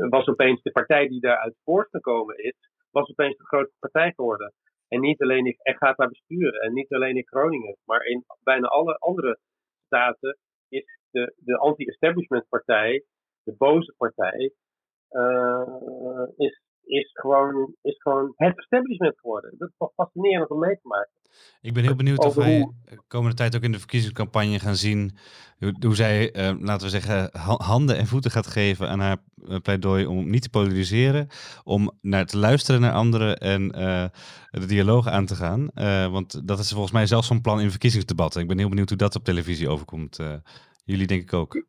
was 0.09 0.27
opeens 0.27 0.61
de 0.61 0.71
partij 0.71 1.07
die 1.07 1.19
daaruit 1.19 1.57
voortgekomen 1.63 2.37
is, 2.37 2.55
was 2.91 3.09
opeens 3.09 3.37
de 3.37 3.45
grootste 3.45 3.75
partij 3.79 4.11
geworden. 4.15 4.53
En 4.87 4.99
niet 4.99 5.21
alleen 5.21 5.45
in 5.45 5.57
Echata 5.61 6.07
besturen. 6.07 6.61
En 6.61 6.73
niet 6.73 6.93
alleen 6.93 7.15
in 7.15 7.27
Groningen, 7.27 7.77
maar 7.85 8.05
in 8.05 8.23
bijna 8.43 8.67
alle 8.67 8.97
andere 8.97 9.39
staten 9.85 10.37
is 10.69 10.99
de, 11.11 11.33
de 11.37 11.57
anti-establishment 11.57 12.47
partij, 12.49 13.03
de 13.43 13.55
boze 13.57 13.93
partij, 13.97 14.51
uh, 15.09 16.27
is, 16.35 16.61
is, 16.87 17.09
gewoon, 17.13 17.75
is 17.81 18.01
gewoon 18.01 18.33
het 18.35 18.57
establishment 18.57 19.19
geworden. 19.19 19.55
Dat 19.57 19.69
is 19.69 19.75
toch 19.77 19.91
fascinerend 19.95 20.49
om 20.49 20.59
mee 20.59 20.75
te 20.75 20.87
maken. 20.87 21.11
Ik 21.61 21.73
ben 21.73 21.83
heel 21.83 21.95
benieuwd 21.95 22.25
of 22.25 22.35
wij 22.35 22.71
de 22.85 22.99
komende 23.07 23.35
tijd 23.35 23.55
ook 23.55 23.61
in 23.61 23.71
de 23.71 23.79
verkiezingscampagne 23.79 24.59
gaan 24.59 24.75
zien 24.75 25.17
hoe, 25.59 25.75
hoe 25.79 25.95
zij, 25.95 26.35
uh, 26.35 26.61
laten 26.61 26.85
we 26.85 26.99
zeggen, 26.99 27.29
handen 27.57 27.97
en 27.97 28.05
voeten 28.05 28.31
gaat 28.31 28.47
geven 28.47 28.89
aan 28.89 28.99
haar 28.99 29.17
eh, 29.47 29.57
pleidooi 29.57 30.05
om 30.05 30.29
niet 30.29 30.41
te 30.41 30.49
polariseren, 30.49 31.27
om 31.63 31.91
naar 32.01 32.25
te 32.25 32.37
luisteren 32.37 32.81
naar 32.81 32.93
anderen 32.93 33.37
en 33.37 33.61
uh, 33.61 34.05
de 34.49 34.65
dialoog 34.65 35.07
aan 35.07 35.25
te 35.25 35.35
gaan. 35.35 35.69
want 36.11 36.47
dat 36.47 36.59
is 36.59 36.71
volgens 36.71 36.93
mij 36.93 37.05
zelfs 37.05 37.27
van 37.27 37.41
plan 37.41 37.59
in 37.59 37.69
verkiezingsdebatten. 37.69 38.41
Ik 38.41 38.47
ben 38.47 38.57
heel 38.57 38.69
benieuwd 38.69 38.89
hoe 38.89 38.97
dat 38.97 39.15
op 39.15 39.23
televisie 39.23 39.69
overkomt. 39.69 40.19
jullie 40.83 41.07
denk 41.07 41.21
ik 41.21 41.33
ook. 41.33 41.63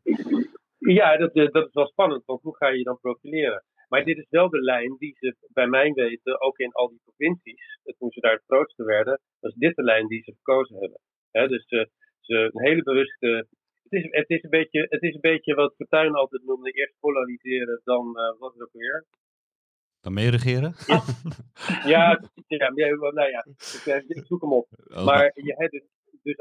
Ja, 0.79 1.17
dat, 1.17 1.35
dat 1.35 1.67
is 1.67 1.73
wel 1.73 1.87
spannend, 1.87 2.23
want 2.27 2.43
hoe 2.43 2.57
ga 2.57 2.69
je 2.69 2.79
je 2.79 2.85
dan 2.85 2.99
profileren? 3.01 3.65
Maar 3.89 4.05
dit 4.05 4.19
is 4.19 4.27
wel 4.31 4.49
de 4.49 4.63
lijn 4.63 4.97
die 4.99 5.17
ze 5.21 5.37
bij 5.53 5.67
mijn 5.67 5.93
weten, 5.93 6.41
ook 6.41 6.59
in 6.59 6.73
al 6.73 6.89
die 6.89 7.01
provincies, 7.05 7.79
toen 7.99 8.11
ze 8.11 8.21
daar 8.21 8.33
het 8.33 8.45
grootste 8.47 8.85
werden, 8.85 9.21
was 9.41 9.55
dit 9.55 9.77
de 9.77 9.83
lijn 9.83 10.07
die 10.07 10.23
ze 10.23 10.33
gekozen 10.33 10.77
hebben. 10.79 11.49
dus 11.51 11.67
ze, 11.69 11.91
ze 12.21 12.51
een 12.53 12.65
hele 12.65 12.83
bewuste. 12.83 13.47
Het 13.83 14.05
is, 14.05 14.09
het, 14.11 14.29
is 14.31 14.43
een 14.43 14.51
beetje, 14.51 14.87
het 14.89 15.03
is 15.03 15.15
een 15.15 15.21
beetje 15.21 15.55
wat 15.55 15.75
Fortuyn 15.77 16.15
altijd 16.15 16.45
noemde: 16.45 16.71
eerst 16.71 16.95
polariseren, 17.01 17.81
dan 17.85 18.07
uh, 18.07 18.39
wat 18.39 18.55
is 18.55 18.61
ook 18.61 18.73
weer? 18.73 19.05
Dan 20.01 20.13
meeregeren? 20.13 20.75
Ja, 21.85 22.21
ja, 22.47 22.73
ja, 22.75 22.95
nou 22.95 23.31
ja, 23.31 23.45
ik, 24.07 24.25
zoek 24.27 24.41
hem 24.41 24.53
op. 24.53 24.69
Oh, 24.87 25.05
maar 25.05 25.33
je, 25.35 25.69
dus, 25.71 25.83
dus, 26.23 26.37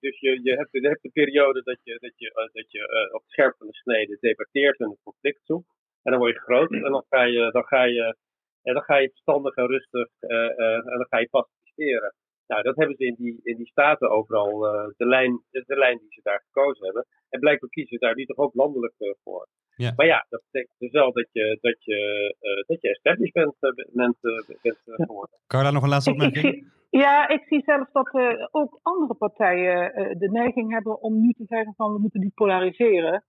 dus 0.00 0.20
je, 0.20 0.40
je, 0.42 0.54
hebt, 0.54 0.68
je 0.72 0.88
hebt 0.88 1.02
de 1.02 1.10
periode 1.12 1.62
dat 1.62 1.78
je, 1.82 1.98
dat 2.00 2.12
je, 2.16 2.50
dat 2.52 2.70
je 2.70 3.10
op 3.12 3.22
het 3.22 3.30
scherp 3.30 3.56
van 3.56 3.66
de 3.66 3.74
snede 3.74 4.16
debatteert 4.20 4.78
en 4.78 4.86
een 4.86 4.98
conflict 5.02 5.40
zoekt. 5.44 5.75
En 6.06 6.10
dan 6.12 6.18
word 6.18 6.34
je 6.34 6.40
groot 6.48 6.70
en 6.70 6.90
dan 6.96 7.04
ga 7.08 7.22
je, 7.22 7.50
dan 7.52 7.64
ga 7.64 7.84
je, 7.84 8.16
en 8.62 8.74
dan 8.74 8.82
ga 8.82 8.96
je 8.96 9.10
verstandig 9.10 9.54
en 9.54 9.66
rustig 9.66 10.08
en 10.20 10.98
dan 11.00 11.06
ga 11.08 11.18
je 11.18 11.28
pacificeren. 11.30 12.14
Nou, 12.46 12.62
dat 12.62 12.76
hebben 12.76 12.96
ze 12.96 13.04
in 13.04 13.14
die, 13.18 13.40
in 13.42 13.56
die 13.56 13.66
staten 13.66 14.10
overal, 14.10 14.58
de, 14.96 15.06
lijn, 15.06 15.42
de, 15.50 15.62
de, 15.66 15.76
lijn 15.76 15.98
die 15.98 16.12
ze 16.12 16.20
daar 16.22 16.42
gekozen 16.46 16.84
hebben. 16.84 17.06
En 17.28 17.40
blijkbaar 17.40 17.70
kiezen 17.70 17.98
ze 17.98 18.04
daar 18.04 18.14
nu 18.14 18.24
toch 18.24 18.36
ook 18.36 18.54
landelijk 18.54 18.94
voor. 19.24 19.48
Ja. 19.76 19.92
Maar 19.96 20.06
ja, 20.06 20.26
dat 20.28 20.42
betekent 20.50 20.78
dus 20.78 20.90
wel 20.90 21.12
dat 21.12 21.28
je, 21.32 21.58
dat 21.60 21.84
je, 21.84 21.98
uh, 22.40 22.62
dat 22.66 22.80
je 22.80 22.90
establishment 22.90 23.56
bent, 23.92 24.18
bent 24.62 24.78
geworden. 24.84 25.38
Carla, 25.52 25.70
nog 25.70 25.82
een 25.82 25.88
laatste 25.88 26.10
opmerking? 26.10 26.72
ja, 26.90 27.28
ik 27.28 27.44
zie 27.48 27.62
zelfs 27.64 27.92
dat 27.92 28.14
uh, 28.14 28.46
ook 28.50 28.78
andere 28.82 29.14
partijen 29.14 30.00
uh, 30.00 30.18
de 30.18 30.30
neiging 30.30 30.72
hebben 30.72 31.02
om 31.02 31.20
nu 31.20 31.32
te 31.32 31.44
zeggen 31.46 31.74
van 31.76 31.92
we 31.92 31.98
moeten 31.98 32.20
die 32.20 32.32
polariseren. 32.34 33.24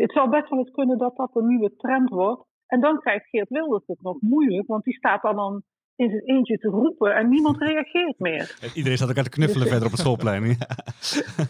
Het 0.00 0.12
zou 0.12 0.30
best 0.30 0.48
wel 0.48 0.58
eens 0.58 0.70
kunnen 0.70 0.98
dat 0.98 1.16
dat 1.16 1.36
een 1.36 1.46
nieuwe 1.46 1.76
trend 1.76 2.08
wordt. 2.10 2.46
En 2.66 2.80
dan 2.80 3.00
krijgt 3.00 3.28
Geert 3.28 3.48
Wilders 3.48 3.86
het 3.86 4.02
nog 4.02 4.20
moeilijk, 4.20 4.66
want 4.66 4.84
die 4.84 4.94
staat 4.94 5.22
dan, 5.22 5.36
dan 5.36 5.62
in 5.96 6.10
zijn 6.10 6.22
eentje 6.22 6.58
te 6.58 6.68
roepen 6.68 7.14
en 7.14 7.28
niemand 7.28 7.58
reageert 7.58 8.18
meer. 8.18 8.56
Iedereen 8.74 8.96
staat 8.96 9.08
elkaar 9.08 9.24
te 9.24 9.30
knuffelen 9.30 9.66
verder 9.66 9.84
op 9.84 9.92
het 9.92 10.00
schoolplein. 10.00 10.44
Ja. 10.44 10.56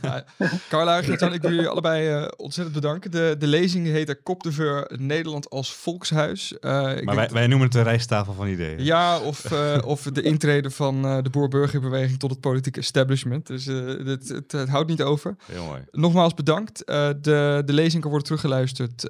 Ja, 0.02 0.24
Carla 0.68 0.98
ik 0.98 1.40
wil 1.42 1.50
jullie 1.50 1.68
allebei 1.68 2.20
uh, 2.20 2.28
ontzettend 2.36 2.74
bedanken. 2.74 3.10
De, 3.10 3.34
de 3.38 3.46
lezing 3.46 3.86
heet 3.86 4.22
Kop 4.22 4.42
de 4.42 4.52
Veur 4.52 4.92
Nederland 4.98 5.50
als 5.50 5.74
Volkshuis. 5.74 6.52
Uh, 6.52 6.60
maar 7.00 7.14
wij, 7.14 7.28
wij, 7.32 7.46
noemen 7.46 7.66
het 7.66 7.72
de 7.72 7.82
rijsttafel 7.82 8.32
van 8.32 8.48
ideeën. 8.48 8.84
Ja, 8.84 9.20
of, 9.20 9.52
uh, 9.52 9.78
of 9.86 10.02
de 10.02 10.22
intrede 10.22 10.70
van 10.70 11.02
de 11.02 11.30
boer-burgerbeweging 11.30 12.18
tot 12.18 12.30
het 12.30 12.40
politieke 12.40 12.80
establishment. 12.80 13.46
Dus 13.46 13.64
het, 13.64 14.28
het, 14.28 14.52
het, 14.52 14.68
houdt 14.68 14.88
niet 14.88 15.02
over. 15.02 15.36
Heel 15.46 15.64
mooi. 15.64 15.82
Nogmaals 15.90 16.34
bedankt. 16.34 16.86
de, 16.86 17.62
de 17.64 17.72
lezing 17.72 18.02
kan 18.02 18.10
worden 18.10 18.28
teruggeluisterd 18.28 19.06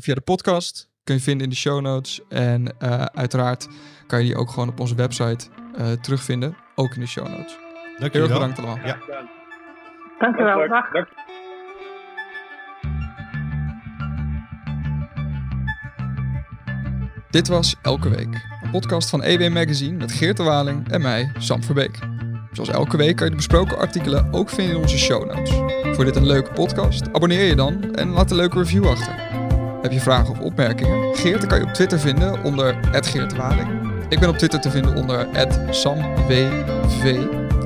via 0.00 0.14
de 0.14 0.22
podcast 0.24 0.90
kun 1.04 1.14
je 1.14 1.20
vinden 1.20 1.44
in 1.44 1.50
de 1.50 1.56
show 1.56 1.80
notes. 1.80 2.20
En 2.28 2.74
uh, 2.82 3.02
uiteraard 3.02 3.68
kan 4.06 4.18
je 4.18 4.24
die 4.24 4.36
ook 4.36 4.50
gewoon 4.50 4.68
op 4.68 4.80
onze 4.80 4.94
website 4.94 5.46
uh, 5.78 5.90
terugvinden. 5.92 6.56
Ook 6.74 6.94
in 6.94 7.00
de 7.00 7.06
show 7.06 7.28
notes. 7.28 7.58
Dank 7.98 8.12
Heel 8.12 8.22
erg 8.22 8.32
bedankt 8.32 8.58
allemaal. 8.58 8.78
Ja. 8.84 8.96
Dank 10.18 10.36
je 10.36 10.42
wel. 10.42 10.68
Dag. 10.68 10.90
Dank. 10.92 11.08
Dit 17.30 17.48
was 17.48 17.76
Elke 17.82 18.08
Week, 18.08 18.58
een 18.62 18.70
podcast 18.70 19.10
van 19.10 19.22
EW 19.22 19.52
Magazine 19.52 19.96
met 19.96 20.12
Geert 20.12 20.36
de 20.36 20.42
Waling 20.42 20.90
en 20.90 21.00
mij, 21.00 21.32
Sam 21.38 21.62
Verbeek. 21.62 21.98
Zoals 22.50 22.68
elke 22.68 22.96
week 22.96 23.16
kan 23.16 23.24
je 23.24 23.30
de 23.30 23.36
besproken 23.36 23.78
artikelen 23.78 24.32
ook 24.32 24.50
vinden 24.50 24.74
in 24.74 24.82
onze 24.82 24.98
show 24.98 25.34
notes. 25.34 25.50
Voor 25.96 26.04
dit 26.04 26.16
een 26.16 26.26
leuke 26.26 26.52
podcast, 26.52 27.12
abonneer 27.12 27.44
je 27.44 27.56
dan 27.56 27.94
en 27.94 28.08
laat 28.08 28.30
een 28.30 28.36
leuke 28.36 28.58
review 28.58 28.86
achter. 28.88 29.31
Heb 29.82 29.92
je 29.92 30.00
vragen 30.00 30.30
of 30.30 30.38
opmerkingen? 30.38 31.16
Geert 31.16 31.46
kan 31.46 31.58
je 31.58 31.64
op 31.64 31.72
Twitter 31.72 31.98
vinden 31.98 32.42
onder 32.42 32.76
@geertwaling. 32.92 33.68
Ik 34.08 34.20
ben 34.20 34.28
op 34.28 34.36
Twitter 34.36 34.60
te 34.60 34.70
vinden 34.70 34.96
onder 34.96 35.26
@samwv. 35.70 36.50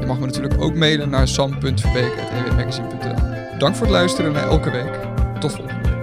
Je 0.00 0.06
mag 0.06 0.18
me 0.18 0.26
natuurlijk 0.26 0.62
ook 0.62 0.74
mailen 0.74 1.10
naar 1.10 1.28
sam.verbeek.ewmagazine.nl. 1.28 3.58
Dank 3.58 3.74
voor 3.74 3.86
het 3.86 3.94
luisteren 3.94 4.32
naar 4.32 4.48
elke 4.48 4.70
week. 4.70 4.98
Tot 5.40 5.52
volgende. 5.52 5.95